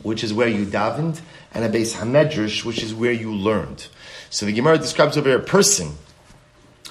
which 0.04 0.22
is 0.26 0.34
where 0.34 0.50
you 0.50 0.66
davened, 0.66 1.22
and 1.54 1.64
a 1.64 1.70
base 1.70 1.96
hamedrash, 1.96 2.64
which 2.64 2.84
is 2.84 2.94
where 2.94 3.12
you 3.12 3.34
learned. 3.34 3.88
So 4.30 4.46
the 4.46 4.54
Gemara 4.54 4.78
describes 4.78 5.18
over 5.18 5.34
a 5.34 5.40
person 5.40 5.94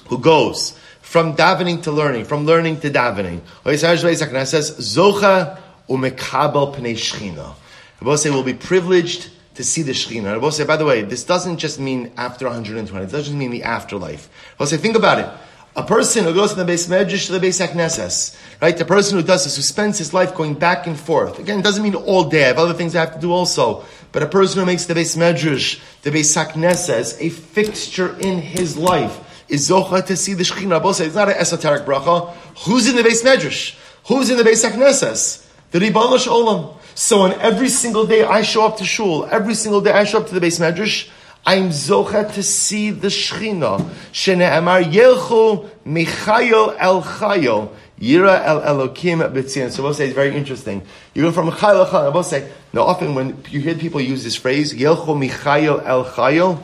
who 0.07 0.17
goes 0.17 0.77
from 1.01 1.35
davening 1.35 1.83
to 1.83 1.91
learning, 1.91 2.25
from 2.25 2.45
learning 2.45 2.81
to 2.81 2.89
davening. 2.89 3.41
says, 3.65 4.71
Zocha 4.71 5.59
umekabel 5.87 6.75
pnei 6.75 6.93
shchina. 6.93 7.55
The 7.99 8.31
will 8.31 8.43
be 8.43 8.53
privileged 8.53 9.29
to 9.55 9.63
see 9.63 9.81
the 9.81 9.91
Shekhinah. 9.91 10.27
I 10.27 10.37
will 10.37 10.51
say, 10.51 10.63
by 10.63 10.77
the 10.77 10.85
way, 10.85 11.01
this 11.01 11.25
doesn't 11.25 11.57
just 11.57 11.79
mean 11.79 12.13
after 12.15 12.45
120. 12.45 13.03
It 13.03 13.11
doesn't 13.11 13.37
mean 13.37 13.51
the 13.51 13.63
afterlife. 13.63 14.29
I 14.57 14.63
will 14.63 14.67
say, 14.67 14.77
think 14.77 14.95
about 14.95 15.19
it. 15.19 15.29
A 15.75 15.83
person 15.83 16.23
who 16.23 16.33
goes 16.33 16.51
from 16.51 16.59
the 16.59 16.65
base 16.65 16.87
medrash 16.87 17.25
to 17.25 17.33
the 17.33 17.39
base 17.41 17.59
Knesses, 17.59 18.37
right? 18.61 18.77
The 18.77 18.85
person 18.85 19.17
who 19.17 19.23
does 19.23 19.43
this, 19.43 19.57
who 19.57 19.61
spends 19.61 19.97
his 19.97 20.13
life 20.13 20.33
going 20.33 20.53
back 20.53 20.87
and 20.87 20.97
forth. 20.97 21.39
Again, 21.39 21.59
it 21.59 21.63
doesn't 21.63 21.83
mean 21.83 21.95
all 21.95 22.29
day. 22.29 22.45
I 22.45 22.47
have 22.47 22.57
other 22.57 22.73
things 22.73 22.95
I 22.95 23.01
have 23.01 23.15
to 23.15 23.19
do 23.19 23.31
also. 23.31 23.83
But 24.11 24.23
a 24.23 24.27
person 24.27 24.59
who 24.59 24.65
makes 24.65 24.85
the 24.85 24.95
base 24.95 25.15
medrash, 25.15 25.79
the 26.01 26.11
base 26.11 26.35
Knesses, 26.35 27.17
a 27.19 27.29
fixture 27.29 28.17
in 28.19 28.41
his 28.41 28.75
life, 28.75 29.45
is 29.47 29.69
zocha 29.69 30.05
to 30.05 30.15
see 30.15 30.33
the 30.33 30.43
Shekhinah. 30.43 30.81
Both 30.81 31.01
it's 31.01 31.15
not 31.15 31.29
an 31.29 31.35
esoteric 31.35 31.83
bracha. 31.83 32.33
Who's 32.65 32.87
in 32.87 32.95
the 32.95 33.03
base 33.03 33.23
medrash? 33.23 33.75
Who's 34.07 34.29
in 34.29 34.37
the 34.37 34.43
base 34.43 34.65
Knesses? 34.65 35.45
The 35.71 35.79
Ribbon 35.79 36.01
Olam. 36.01 36.75
So 36.95 37.21
on 37.21 37.33
every 37.33 37.69
single 37.69 38.05
day 38.05 38.23
I 38.23 38.41
show 38.41 38.65
up 38.65 38.77
to 38.77 38.85
shul, 38.85 39.25
every 39.25 39.53
single 39.53 39.81
day 39.81 39.91
I 39.91 40.03
show 40.03 40.19
up 40.19 40.27
to 40.27 40.33
the 40.33 40.41
base 40.41 40.59
medrash, 40.59 41.09
I'm 41.45 41.69
zocha 41.69 42.33
to 42.33 42.43
see 42.43 42.91
the 42.91 43.07
Shechina. 43.07 43.79
Shene'emar 44.11 44.83
yelchu 44.83 45.69
michayel 45.85 46.75
el 46.79 47.01
chayel. 47.01 47.69
Yira 47.99 48.45
el 48.45 48.61
Elokim 48.61 49.29
b'tzion. 49.31 49.71
So 49.71 49.83
we'll 49.83 49.93
say 49.93 50.05
it's 50.05 50.15
very 50.15 50.35
interesting. 50.35 50.83
You 51.13 51.23
go 51.23 51.31
from 51.31 51.51
chayel 51.51 51.79
el 51.79 51.87
chayel. 51.87 52.13
We'll 52.13 52.23
say, 52.23 52.49
now 52.71 52.83
often 52.83 53.13
when 53.13 53.43
you 53.49 53.59
hear 53.59 53.75
people 53.75 53.99
use 53.99 54.23
this 54.23 54.35
phrase, 54.35 54.73
yelchu 54.73 55.29
michayel 55.29 55.85
el 55.85 56.05
chayel, 56.05 56.61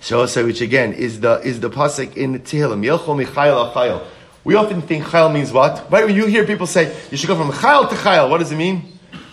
so 0.00 0.20
also, 0.20 0.44
which 0.44 0.60
again 0.60 0.92
is 0.92 1.20
the 1.20 1.40
is 1.40 1.60
the 1.60 1.70
pasuk 1.70 2.14
in 2.18 2.38
Tehillim. 2.40 2.84
Yelchu 2.84 3.24
michayel 3.24 3.56
el 3.56 3.72
chayel. 3.72 4.04
We 4.44 4.56
often 4.56 4.82
think 4.82 5.04
chayil 5.04 5.32
means 5.32 5.50
what? 5.50 5.90
Right 5.90 6.04
when 6.04 6.14
you 6.14 6.26
hear 6.26 6.44
people 6.44 6.66
say 6.66 6.94
you 7.10 7.16
should 7.16 7.28
go 7.28 7.36
from 7.36 7.50
chayil 7.50 7.88
to 7.88 7.94
chayil, 7.94 8.28
what 8.28 8.40
does 8.40 8.52
it 8.52 8.56
mean? 8.56 8.82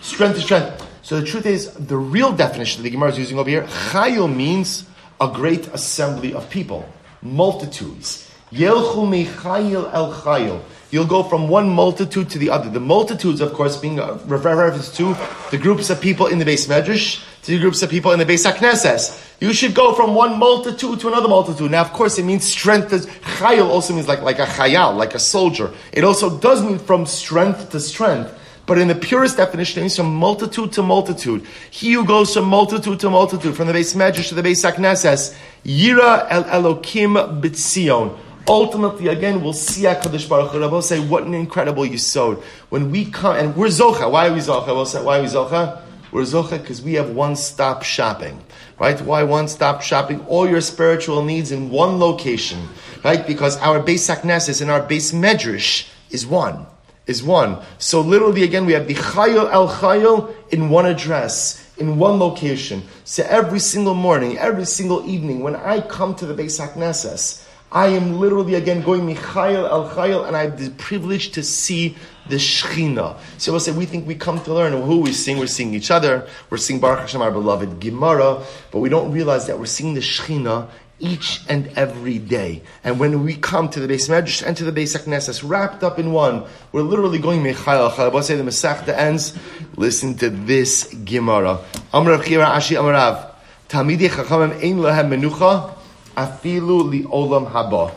Strength 0.00 0.36
to 0.36 0.40
strength. 0.40 0.88
So 1.02 1.20
the 1.20 1.26
truth 1.26 1.44
is, 1.44 1.74
the 1.74 1.98
real 1.98 2.32
definition 2.32 2.80
that 2.80 2.84
the 2.84 2.90
Gemara 2.90 3.10
is 3.10 3.18
using 3.18 3.38
over 3.38 3.50
here, 3.50 3.64
chayil 3.64 4.34
means 4.34 4.86
a 5.20 5.28
great 5.28 5.66
assembly 5.68 6.32
of 6.32 6.48
people, 6.48 6.88
multitudes. 7.20 8.31
Yelchu 8.52 9.92
el 9.92 10.12
chayil. 10.12 10.60
You'll 10.90 11.06
go 11.06 11.22
from 11.22 11.48
one 11.48 11.70
multitude 11.70 12.28
to 12.30 12.38
the 12.38 12.50
other. 12.50 12.68
The 12.68 12.78
multitudes, 12.78 13.40
of 13.40 13.54
course, 13.54 13.78
being 13.78 13.96
reference 13.96 14.94
to 14.98 15.16
the 15.50 15.56
groups 15.56 15.88
of 15.88 16.02
people 16.02 16.26
in 16.26 16.38
the 16.38 16.44
base 16.44 16.66
medrash, 16.66 17.24
to 17.44 17.52
the 17.52 17.58
groups 17.58 17.82
of 17.82 17.88
people 17.88 18.12
in 18.12 18.18
the 18.18 18.26
base 18.26 18.46
hakneses. 18.46 19.18
You 19.40 19.54
should 19.54 19.74
go 19.74 19.94
from 19.94 20.14
one 20.14 20.38
multitude 20.38 21.00
to 21.00 21.08
another 21.08 21.28
multitude. 21.28 21.70
Now, 21.70 21.80
of 21.80 21.94
course, 21.94 22.18
it 22.18 22.24
means 22.24 22.44
strength. 22.44 22.90
Chayil 22.90 23.66
also 23.66 23.94
means 23.94 24.06
like, 24.06 24.20
like 24.20 24.38
a 24.38 24.44
chayal, 24.44 24.94
like 24.94 25.14
a 25.14 25.18
soldier. 25.18 25.72
It 25.94 26.04
also 26.04 26.38
does 26.38 26.62
mean 26.62 26.78
from 26.78 27.06
strength 27.06 27.70
to 27.70 27.80
strength. 27.80 28.38
But 28.66 28.76
in 28.76 28.88
the 28.88 28.94
purest 28.94 29.38
definition, 29.38 29.78
it 29.78 29.82
means 29.84 29.96
from 29.96 30.14
multitude 30.14 30.72
to 30.72 30.82
multitude. 30.82 31.46
He 31.70 31.94
who 31.94 32.04
goes 32.04 32.34
from 32.34 32.44
multitude 32.44 33.00
to 33.00 33.08
multitude, 33.08 33.56
from 33.56 33.66
the 33.66 33.72
base 33.72 33.94
medrash 33.94 34.28
to 34.28 34.34
the 34.34 34.42
base 34.42 34.62
hakneses, 34.62 35.34
Yira 35.64 36.26
el 36.28 36.44
Elokim 36.44 37.40
b'tzion 37.40 38.18
ultimately, 38.46 39.08
again, 39.08 39.42
we'll 39.42 39.52
see 39.52 39.82
HaKadosh 39.82 40.28
Baruch 40.28 40.50
Hu. 40.52 40.82
Say, 40.82 41.00
what 41.00 41.24
an 41.24 41.34
incredible 41.34 41.84
Yisod. 41.84 42.42
When 42.68 42.90
we 42.90 43.06
come, 43.06 43.36
and 43.36 43.56
we're 43.56 43.66
Zocha. 43.66 44.10
Why 44.10 44.28
are 44.28 44.32
we 44.32 44.40
Zocha? 44.40 44.68
We'll 44.68 44.86
say, 44.86 45.02
why 45.02 45.18
are 45.18 45.22
we 45.22 45.28
Zocha? 45.28 45.82
We're 46.10 46.22
Zocha 46.22 46.60
because 46.60 46.82
we 46.82 46.94
have 46.94 47.10
one-stop 47.10 47.82
shopping. 47.82 48.42
Right? 48.78 49.00
Why 49.00 49.22
one-stop 49.22 49.82
shopping? 49.82 50.20
All 50.26 50.48
your 50.48 50.60
spiritual 50.60 51.24
needs 51.24 51.52
in 51.52 51.70
one 51.70 51.98
location. 51.98 52.68
Right? 53.04 53.26
Because 53.26 53.56
our 53.58 53.80
base 53.80 54.08
Saknesis 54.08 54.60
and 54.60 54.70
our 54.70 54.82
base 54.82 55.12
Medrash 55.12 55.88
is 56.10 56.26
one. 56.26 56.66
Is 57.06 57.22
one. 57.22 57.58
So 57.78 58.00
literally, 58.00 58.44
again, 58.44 58.64
we 58.64 58.74
have 58.74 58.86
the 58.86 58.94
Chayil 58.94 59.50
El 59.50 59.68
Chayil 59.68 60.34
in 60.50 60.70
one 60.70 60.86
address 60.86 61.62
in 61.78 61.98
one 61.98 62.18
location. 62.18 62.82
So 63.04 63.24
every 63.28 63.58
single 63.58 63.94
morning, 63.94 64.38
every 64.38 64.64
single 64.64 65.04
evening, 65.08 65.40
when 65.40 65.56
I 65.56 65.80
come 65.80 66.14
to 66.16 66.26
the 66.26 66.34
Beis 66.34 66.60
HaKnesses, 66.60 67.41
I 67.72 67.86
am 67.86 68.20
literally 68.20 68.54
again 68.54 68.82
going 68.82 69.00
Michayil 69.00 69.66
El 69.66 69.88
Chayil, 69.88 70.26
and 70.26 70.36
I 70.36 70.42
have 70.42 70.60
the 70.60 70.68
privilege 70.72 71.30
to 71.32 71.42
see 71.42 71.96
the 72.28 72.36
Shechina. 72.36 73.16
So 73.38 73.50
we'll 73.50 73.60
say 73.60 73.72
we 73.72 73.86
think 73.86 74.06
we 74.06 74.14
come 74.14 74.38
to 74.44 74.52
learn 74.52 74.74
who 74.74 75.00
we 75.00 75.12
sing. 75.12 75.38
We're 75.38 75.46
seeing 75.46 75.72
each 75.72 75.90
other. 75.90 76.28
We're 76.50 76.58
seeing 76.58 76.80
Baruch 76.80 77.00
Hashem, 77.00 77.22
our 77.22 77.30
beloved 77.30 77.80
Gemara, 77.80 78.44
but 78.70 78.80
we 78.80 78.90
don't 78.90 79.10
realize 79.10 79.46
that 79.46 79.58
we're 79.58 79.64
seeing 79.64 79.94
the 79.94 80.00
Shechina 80.00 80.68
each 80.98 81.40
and 81.48 81.68
every 81.68 82.18
day. 82.18 82.60
And 82.84 83.00
when 83.00 83.24
we 83.24 83.36
come 83.36 83.70
to 83.70 83.80
the 83.80 83.88
base 83.88 84.06
Medrash 84.06 84.46
and 84.46 84.54
to 84.58 84.64
the 84.64 84.72
base 84.72 84.94
Knesses, 84.94 85.42
wrapped 85.42 85.82
up 85.82 85.98
in 85.98 86.12
one, 86.12 86.44
we're 86.72 86.82
literally 86.82 87.18
going 87.18 87.42
Michayil. 87.42 88.12
We'll 88.12 88.22
say 88.22 88.36
the 88.36 88.42
Masechta 88.42 88.88
ends. 88.88 89.34
Listen 89.76 90.14
to 90.18 90.28
this 90.28 90.92
Gemara. 90.92 91.58
Amrav 91.94 92.24
Chira 92.24 92.48
Ashi 92.48 92.76
Amarav. 92.76 93.30
Talmidei 93.70 94.10
Chachamim 94.10 94.62
Ein 94.62 94.76
Lahem 94.76 95.08
Menucha 95.08 95.78
afilu 96.16 96.90
li 96.90 97.02
olam 97.04 97.50
haba. 97.50 97.92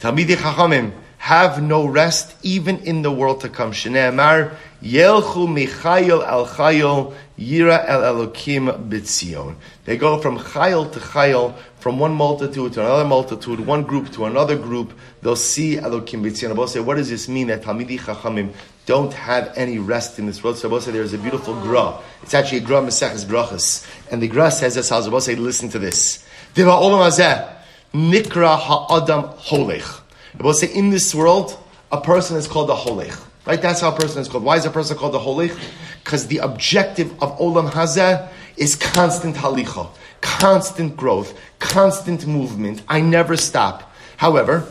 Talmidei 0.00 0.36
Chachamim 0.36 0.92
have 1.18 1.60
no 1.60 1.86
rest 1.86 2.36
even 2.44 2.78
in 2.80 3.02
the 3.02 3.10
world 3.10 3.40
to 3.40 3.48
come. 3.48 3.72
Shneemar 3.72 4.54
yelchu 4.82 5.48
michayil 5.48 6.24
al 6.24 6.46
chayil 6.46 7.14
yira 7.36 7.84
el 7.88 8.02
elokim 8.02 8.88
bitzion. 8.88 9.56
They 9.86 9.96
go 9.96 10.20
from 10.20 10.38
chayil 10.38 10.92
to 10.92 11.00
chayil, 11.00 11.54
from 11.78 11.98
one 11.98 12.14
multitude 12.14 12.74
to 12.74 12.80
another 12.80 13.04
multitude, 13.04 13.58
one 13.60 13.82
group 13.82 14.12
to 14.12 14.26
another 14.26 14.56
group. 14.56 14.92
They'll 15.22 15.34
see 15.34 15.76
elokim 15.76 16.22
bitzion. 16.22 16.50
Abba 16.50 16.68
say, 16.68 16.80
what 16.80 16.96
does 16.96 17.10
this 17.10 17.28
mean 17.28 17.48
that 17.48 17.62
Talmidei 17.62 17.98
Chachamim 17.98 18.52
don't 18.84 19.12
have 19.12 19.52
any 19.56 19.78
rest 19.78 20.20
in 20.20 20.26
this 20.26 20.44
world? 20.44 20.58
So 20.58 20.68
Abba 20.68 20.92
there's 20.92 21.12
a 21.12 21.18
beautiful 21.18 21.54
gra. 21.54 21.98
It's 22.22 22.34
actually 22.34 22.58
a 22.58 22.62
gra 22.62 22.82
meseches 22.82 23.24
brachas, 23.24 23.84
and 24.12 24.22
the 24.22 24.28
gra 24.28 24.50
says 24.50 24.74
this. 24.76 24.88
Say, 25.24 25.34
listen 25.34 25.70
to 25.70 25.78
this. 25.78 26.25
Nikra 27.94 28.58
ha'adam 28.58 29.22
holech. 29.38 30.00
It 30.34 30.42
will 30.42 30.52
say 30.52 30.72
in 30.72 30.90
this 30.90 31.14
world, 31.14 31.56
a 31.90 32.00
person 32.00 32.36
is 32.36 32.46
called 32.46 32.68
a 32.70 32.74
holech. 32.74 33.22
Right? 33.46 33.62
That's 33.62 33.80
how 33.80 33.94
a 33.94 33.96
person 33.96 34.20
is 34.20 34.28
called. 34.28 34.42
Why 34.44 34.56
is 34.56 34.66
a 34.66 34.70
person 34.70 34.96
called 34.96 35.14
a 35.14 35.18
holech? 35.18 35.56
Because 36.02 36.26
the 36.26 36.38
objective 36.38 37.12
of 37.22 37.38
olam 37.38 37.70
hazeh 37.70 38.28
is 38.56 38.74
constant 38.74 39.36
halicha, 39.36 39.88
constant 40.20 40.96
growth, 40.96 41.38
constant 41.58 42.26
movement. 42.26 42.82
I 42.88 43.00
never 43.00 43.36
stop. 43.36 43.92
However, 44.16 44.66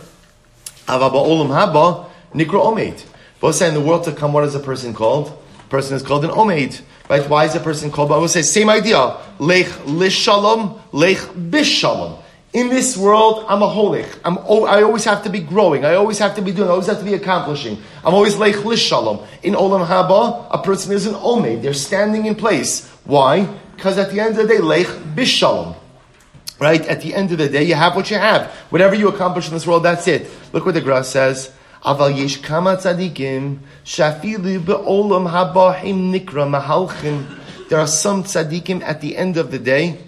avaba 0.88 1.14
olam 1.14 1.50
haba 1.50 2.10
nikra 2.34 2.62
omeid. 2.62 3.04
Both 3.40 3.56
say 3.56 3.68
in 3.70 3.74
the 3.74 3.82
world 3.82 4.04
to 4.06 4.12
come, 4.12 4.34
what 4.34 4.44
is 4.44 4.56
a 4.56 4.60
person 4.60 4.94
called? 4.94 5.32
A 5.60 5.70
person 5.70 5.96
is 5.96 6.04
called 6.04 6.26
an 6.26 6.32
omeid. 6.32 6.82
Right? 7.10 7.28
Why 7.30 7.46
is 7.46 7.56
a 7.56 7.60
person 7.60 7.92
called? 7.92 8.10
But 8.10 8.16
I 8.16 8.18
will 8.20 8.28
say 8.28 8.42
same 8.42 8.70
idea. 8.70 9.18
Lech 9.38 9.68
lishalom, 9.86 10.80
lech 10.92 11.18
bishalom. 11.18 12.22
In 12.54 12.70
this 12.70 12.96
world, 12.96 13.46
I'm 13.50 13.62
a 13.62 13.68
holich. 13.68 14.08
I'm, 14.24 14.38
I 14.40 14.82
always 14.82 15.04
have 15.04 15.24
to 15.24 15.30
be 15.30 15.40
growing. 15.40 15.84
I 15.84 15.96
always 15.96 16.18
have 16.20 16.36
to 16.36 16.42
be 16.42 16.52
doing. 16.52 16.70
I 16.70 16.72
always 16.72 16.88
have 16.88 17.00
to 17.00 17.04
be 17.06 17.14
accomplishing. 17.14 17.78
I'm 18.04 18.14
always 18.14 18.38
lech 18.38 18.56
lishalom. 18.56 19.28
In 19.44 19.54
olam 19.54 19.86
haba, 19.86 20.48
a 20.50 20.64
person 20.64 20.94
is 20.94 21.06
an 21.06 21.16
omed. 21.16 21.62
They're 21.62 21.74
standing 21.74 22.26
in 22.26 22.36
place. 22.36 22.88
Why? 23.04 23.46
Because 23.76 23.98
at 23.98 24.10
the 24.10 24.20
end 24.20 24.40
of 24.40 24.48
the 24.48 24.56
day, 24.56 24.60
lech 24.60 24.88
bishalom. 24.88 25.76
Right? 26.58 26.82
At 26.88 27.02
the 27.02 27.14
end 27.14 27.32
of 27.34 27.38
the 27.38 27.50
day, 27.50 27.64
you 27.64 27.76
have 27.76 27.96
what 27.96 28.10
you 28.10 28.18
have. 28.18 28.50
Whatever 28.70 28.96
you 28.96 29.10
accomplish 29.10 29.48
in 29.48 29.54
this 29.54 29.68
world, 29.68 29.84
that's 29.84 30.08
it. 30.08 30.32
Look 30.54 30.66
what 30.66 30.74
the 30.74 30.82
grass 30.82 31.10
says. 31.10 31.52
There 31.86 31.94
are 31.94 31.98
some 37.88 38.24
tzaddikim 38.24 38.82
at 38.82 39.02
the 39.02 39.16
end 39.16 39.38
of 39.38 39.52
the 39.52 39.60
day 39.60 40.00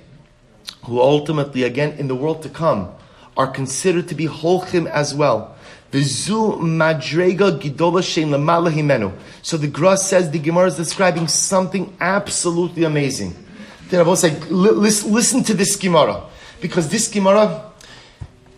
who 0.85 0.99
ultimately, 0.99 1.61
again, 1.61 1.91
in 1.99 2.07
the 2.07 2.15
world 2.15 2.41
to 2.41 2.49
come, 2.49 2.89
are 3.35 3.45
considered 3.45 4.07
to 4.07 4.15
be 4.15 4.25
holchim 4.25 4.87
as 4.89 5.13
well. 5.13 5.55
Madrega 5.91 7.59
gidola 7.59 8.01
shein 8.01 8.31
himenu. 8.31 9.13
So 9.43 9.57
the 9.57 9.67
Gra 9.67 9.97
says 9.97 10.31
the 10.31 10.39
Gemara 10.39 10.69
is 10.69 10.77
describing 10.77 11.27
something 11.27 11.95
absolutely 11.99 12.85
amazing. 12.85 13.35
Then 13.89 13.99
I 13.99 14.03
will 14.03 14.15
say, 14.15 14.35
listen 14.49 15.43
to 15.43 15.53
this 15.53 15.75
Gemara 15.75 16.23
because 16.59 16.89
this 16.89 17.07
Gemara 17.07 17.71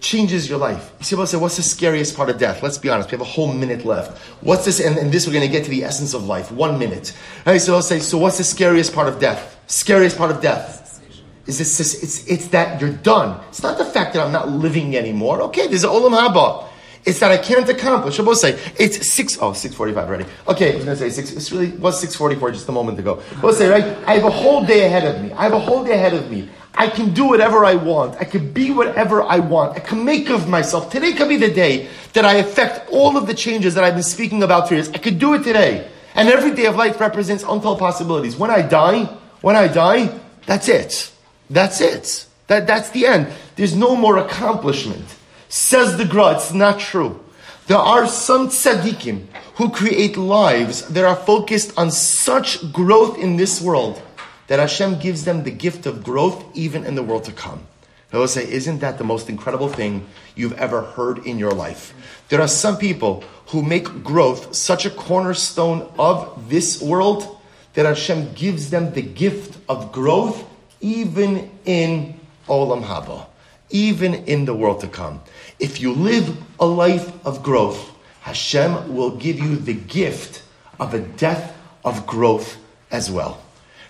changes 0.02 0.50
your 0.50 0.58
life. 0.58 0.91
See, 1.02 1.16
I 1.16 1.26
say, 1.26 1.38
what's 1.38 1.58
the 1.58 1.64
scariest 1.64 2.16
part 2.16 2.30
of 2.30 2.38
death? 2.38 2.64
Let's 2.64 2.78
be 2.78 2.89
honest. 2.89 3.10
We 3.10 3.18
have 3.18 3.22
a 3.22 3.30
whole 3.30 3.52
minute 3.52 3.86
left. 3.86 4.18
What's 4.41 4.66
this? 4.66 4.80
And, 4.80 4.97
and 4.97 5.12
this, 5.12 5.28
we're 5.28 5.34
going 5.34 5.45
to 5.45 5.52
get 5.52 5.66
to 5.66 5.70
the 5.70 5.84
essence 5.84 6.14
of 6.14 6.26
life. 6.26 6.52
One 6.52 6.80
minute. 6.80 7.14
All 7.45 7.54
right, 7.54 7.62
so 7.62 7.76
I'll 7.76 7.82
say, 7.82 8.00
so 8.00 8.18
what's 8.18 8.38
the 8.38 8.43
scariest 8.43 8.93
part 8.93 9.08
of 9.08 9.20
death? 9.20 9.60
Scariest 9.68 10.18
part 10.18 10.32
of 10.32 10.41
death 10.41 11.02
is 11.45 11.58
this, 11.58 11.80
it's, 12.04 12.28
it's 12.28 12.47
that 12.50 12.80
you're 12.80 12.91
done. 12.91 13.41
It's 13.50 13.64
not 13.64 13.78
the 13.78 13.86
fact 13.86 14.14
that 14.14 14.26
I'm 14.26 14.32
not 14.32 14.50
living 14.50 14.95
anymore. 14.95 15.41
Okay, 15.43 15.68
this 15.68 15.82
there's 15.82 15.93
olam 15.93 16.12
haba. 16.12 16.68
It's 17.06 17.20
that 17.20 17.32
I 17.32 17.38
can't 17.38 17.68
accomplish. 17.68 18.20
Will 18.20 18.36
say 18.36 18.60
it's 18.78 19.12
six 19.12 19.38
oh 19.41 19.54
six 19.54 19.74
forty 19.74 19.93
five 19.93 20.08
already. 20.10 20.26
Okay, 20.47 20.74
I 20.74 20.76
was 20.76 20.86
gonna 20.86 20.97
say 20.97 21.10
six. 21.10 21.32
It's 21.32 21.50
really 21.52 21.72
was 21.72 22.00
six 22.00 22.14
forty 22.14 22.36
four 22.36 22.52
just 22.52 22.68
a 22.68 22.74
moment 22.74 23.00
ago. 23.00 23.24
We'll 23.41 23.54
say 23.54 23.70
right. 23.70 23.86
I 24.06 24.16
have 24.16 24.26
a 24.26 24.30
whole 24.30 24.66
day 24.66 24.86
ahead 24.86 25.06
of 25.06 25.24
me. 25.24 25.32
I 25.32 25.43
have 25.43 25.54
a 25.54 25.60
whole 25.60 25.84
day 25.84 25.93
ahead 25.93 26.14
of 26.14 26.30
me. 26.30 26.50
I 26.76 26.88
can 26.88 27.14
do 27.14 27.26
whatever 27.26 27.66
I 27.66 27.76
want. 27.76 28.18
I 28.20 28.24
can 28.24 28.54
be 28.54 28.72
whatever 28.72 29.24
I 29.24 29.40
want. 29.40 29.76
I 29.76 29.80
can 29.80 30.06
make 30.06 30.30
of 30.30 30.48
myself. 30.48 30.90
Today 30.92 31.14
could 31.14 31.30
be 31.30 31.38
the 31.38 31.52
day 31.52 31.90
that 32.14 32.26
I 32.26 32.36
affect 32.36 32.90
all 32.90 33.18
of 33.18 33.28
the 33.28 33.34
changes 33.34 33.74
that 33.76 33.84
I've 33.84 33.96
been 33.96 34.04
speaking 34.04 34.44
about 34.44 34.68
for 34.68 34.76
years. 34.76 34.90
I 34.90 34.98
could 34.98 35.20
do 35.20 35.34
it 35.34 35.44
today. 35.44 35.90
And 36.16 36.30
every 36.30 36.52
day 36.56 36.66
of 36.66 36.76
life 36.76 37.00
represents 37.00 37.44
untold 37.44 37.80
possibilities. 37.80 38.38
When 38.38 38.50
I 38.50 38.62
die, 38.62 39.06
when 39.42 39.56
I 39.56 39.68
die, 39.68 40.18
that's 40.46 40.68
it. 40.68 41.12
That's 41.50 41.82
it. 41.82 42.26
That, 42.48 42.68
that's 42.68 42.90
the 42.92 43.06
end. 43.06 43.28
There's 43.56 43.76
no 43.76 43.96
more 43.96 44.18
accomplishment. 44.18 45.06
Says 45.50 45.98
the 45.98 46.06
Gra, 46.06 46.36
it's 46.36 46.54
not 46.54 46.80
true. 46.80 47.24
There 47.68 47.78
are 47.78 48.08
some 48.08 48.50
tzaddikim 48.50 49.28
who 49.56 49.70
create 49.70 50.18
lives 50.18 50.88
that 50.90 51.06
are 51.06 51.16
focused 51.16 51.78
on 51.78 51.92
such 51.92 52.72
growth 52.72 53.20
in 53.20 53.36
this 53.36 53.62
world 53.62 54.02
that 54.50 54.58
Hashem 54.58 54.97
gives 54.97 55.26
them 55.26 55.43
the 55.43 55.52
gift 55.52 55.86
of 55.86 56.04
growth 56.04 56.43
even 56.56 56.84
in 56.84 56.95
the 56.95 57.04
world 57.04 57.24
to 57.26 57.32
come. 57.32 57.68
I 58.12 58.18
will 58.18 58.28
say, 58.28 58.52
isn't 58.52 58.80
that 58.80 58.97
the 58.97 59.04
most 59.04 59.30
incredible 59.30 59.70
thing 59.70 60.08
you've 60.36 60.58
ever 60.58 60.82
heard 60.82 61.20
in 61.28 61.38
your 61.38 61.52
life? 61.52 61.93
There 62.30 62.41
are 62.41 62.47
some 62.47 62.78
people 62.78 63.24
who 63.50 63.62
make 63.62 64.04
growth 64.04 64.56
such 64.56 64.88
a 64.88 64.89
cornerstone 64.89 65.88
of 66.00 66.50
this 66.50 66.82
world 66.82 67.38
that 67.76 67.86
Hashem 67.86 68.34
gives 68.34 68.72
them 68.72 68.93
the 68.93 69.04
gift 69.04 69.60
of 69.70 69.91
growth 69.91 70.43
even 70.82 71.52
in 71.66 72.20
Olam 72.47 72.84
Haba, 72.84 73.28
even 73.70 74.16
in 74.16 74.45
the 74.45 74.56
world 74.56 74.82
to 74.82 74.88
come. 74.88 75.22
If 75.60 75.80
you 75.80 75.93
live 75.93 76.36
a 76.60 76.66
life 76.66 77.24
of 77.24 77.43
growth, 77.43 77.91
Hashem 78.22 78.95
will 78.95 79.12
give 79.12 79.39
you 79.39 79.58
the 79.58 79.76
gift 79.76 80.41
of 80.80 80.95
a 80.95 81.00
death 81.00 81.56
of 81.86 82.08
growth 82.08 82.58
as 82.89 83.12
well. 83.12 83.39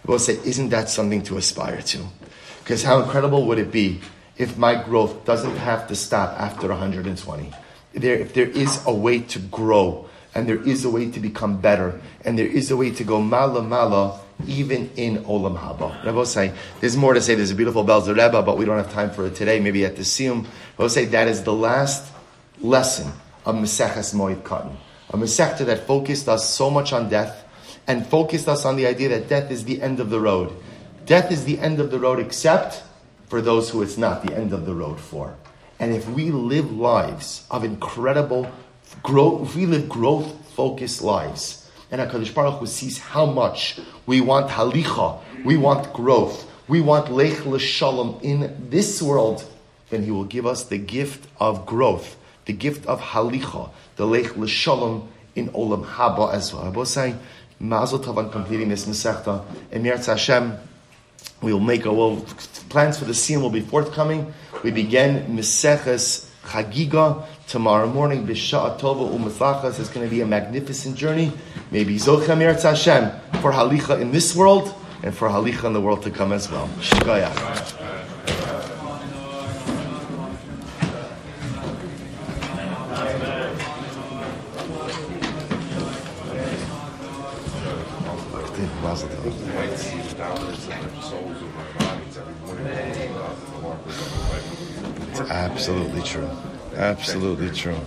We'll 0.06 0.20
say, 0.20 0.40
isn't 0.44 0.70
that 0.70 0.90
something 0.90 1.24
to 1.24 1.38
aspire 1.38 1.82
to? 1.82 2.06
Because 2.64 2.84
how 2.84 3.02
incredible 3.02 3.46
would 3.46 3.60
it 3.60 3.72
be 3.72 4.00
if 4.38 4.58
my 4.58 4.82
growth 4.82 5.26
doesn't 5.26 5.58
have 5.58 5.88
to 5.88 5.96
stop 5.96 6.40
after 6.40 6.68
120? 6.68 7.52
There, 7.94 8.16
if 8.16 8.34
there 8.34 8.48
is 8.48 8.84
a 8.86 8.94
way 8.94 9.20
to 9.20 9.40
grow, 9.40 10.08
and 10.36 10.48
there 10.48 10.62
is 10.62 10.86
a 10.86 10.90
way 10.90 11.10
to 11.10 11.20
become 11.20 11.60
better, 11.60 12.00
and 12.24 12.38
there 12.38 12.48
is 12.48 12.72
a 12.72 12.78
way 12.78 12.92
to 12.92 13.04
go 13.04 13.20
mala 13.20 13.64
mala, 13.64 14.20
even 14.48 14.90
in 14.96 15.24
Olam 15.26 15.58
Haba. 15.58 16.02
Rabbosai, 16.04 16.56
there's 16.80 16.96
more 16.96 17.14
to 17.14 17.22
say. 17.22 17.36
There's 17.36 17.52
a 17.52 17.56
beautiful 17.56 17.84
Belzer 17.84 18.16
Rebbe, 18.16 18.42
but 18.44 18.58
we 18.58 18.66
don't 18.66 18.78
have 18.78 18.92
time 18.92 19.10
for 19.10 19.26
it 19.26 19.36
today. 19.36 19.60
Maybe 19.60 19.84
at 19.86 19.96
the 19.96 20.04
Siyum. 20.04 20.46
Rabbosai 20.78 21.10
that 21.12 21.28
is 21.28 21.44
the 21.44 21.54
last 21.54 22.12
lesson 22.62 23.12
of 23.46 23.56
Maseches 23.56 24.14
Moed 24.16 24.44
Katan. 24.44 24.76
A 25.10 25.18
Masechta 25.18 25.66
that 25.66 25.88
focused 25.88 26.30
us 26.30 26.48
so 26.48 26.70
much 26.70 26.94
on 26.94 27.10
death 27.10 27.44
and 27.90 28.06
focused 28.06 28.48
us 28.48 28.66
on 28.66 28.76
the 28.76 28.86
idea 28.86 29.10
that 29.10 29.28
death 29.28 29.50
is 29.50 29.66
the 29.66 29.82
end 29.82 30.00
of 30.00 30.12
the 30.12 30.20
road. 30.20 30.54
Death 31.08 31.32
is 31.32 31.44
the 31.44 31.58
end 31.58 31.80
of 31.80 31.90
the 31.90 31.98
road 31.98 32.20
except 32.20 32.84
for 33.28 33.42
those 33.42 33.72
who 33.72 33.82
it's 33.82 33.98
not 33.98 34.24
the 34.24 34.32
end 34.32 34.54
of 34.54 34.68
the 34.68 34.76
road 34.76 35.00
for. 35.00 35.36
And 35.80 35.92
if 35.96 36.08
we 36.08 36.30
live 36.30 36.72
lives 36.72 37.48
of 37.50 37.64
incredible 37.64 38.48
growth, 39.02 39.50
if 39.50 39.56
we 39.56 39.66
live 39.66 39.90
growth 39.90 40.36
focused 40.52 41.02
lives, 41.02 41.68
and 41.90 42.00
HaKadosh 42.00 42.32
Baruch 42.36 42.60
Hu 42.60 42.68
sees 42.68 43.00
how 43.00 43.26
much 43.26 43.80
we 44.06 44.22
want 44.22 44.52
halicha, 44.52 45.20
we 45.44 45.58
want 45.58 45.92
growth, 45.92 46.48
we 46.68 46.82
want 46.82 47.12
lech 47.12 47.44
l'shalom 47.48 48.20
in 48.22 48.68
this 48.70 49.02
world, 49.02 49.44
then 49.90 50.04
He 50.04 50.12
will 50.12 50.26
give 50.26 50.46
us 50.46 50.64
the 50.66 50.78
gift 50.78 51.28
of 51.40 51.66
growth, 51.66 52.18
the 52.46 52.54
gift 52.54 52.86
of 52.86 53.02
halicha, 53.02 53.72
the 53.96 54.06
lech 54.06 54.38
l'shalom 54.38 55.10
in 55.36 55.48
olam 55.50 55.86
haba 55.86 56.32
as 56.32 56.54
well. 56.54 56.66
I 56.66 56.70
was 56.70 56.92
saying, 56.92 57.18
Mazel 57.60 58.00
Tov 58.00 58.18
on 58.18 58.32
completing 58.32 58.70
this 58.70 58.86
Masechta. 58.86 59.44
Emir 59.72 59.98
Hashem, 59.98 60.58
we 61.42 61.52
will 61.52 61.60
make 61.60 61.86
a 61.86 61.92
well, 61.92 62.26
plans 62.70 62.98
for 62.98 63.06
the 63.06 63.14
scene 63.14 63.42
will 63.42 63.50
be 63.50 63.62
forthcoming. 63.62 64.34
We 64.64 64.72
begin 64.72 65.36
Maseches 65.36 66.30
Chagiga 66.44 67.26
tomorrow 67.48 67.88
morning. 67.88 68.26
B'Sha'a 68.26 68.80
Tova 68.80 69.14
U'Mutzlachas 69.14 69.80
is 69.80 69.90
going 69.90 70.08
to 70.08 70.10
be 70.10 70.22
a 70.22 70.26
magnificent 70.26 70.96
journey. 70.96 71.34
Maybe 71.70 71.96
Zochem 71.96 72.40
Eretz 72.40 72.64
Hashem 72.64 73.12
for 73.42 73.52
Halicha 73.52 74.00
in 74.00 74.12
this 74.12 74.36
world 74.36 74.74
and 75.04 75.14
for 75.14 75.28
Halicha 75.28 75.66
in 75.66 75.74
the 75.74 75.82
world 75.82 76.04
to 76.04 76.12
come 76.12 76.32
as 76.32 76.50
well. 76.50 76.70
Shigayah. 89.00 89.30
It's 95.10 95.20
absolutely 95.22 96.02
true. 96.02 96.30
Absolutely 96.76 97.50
true. 97.52 97.78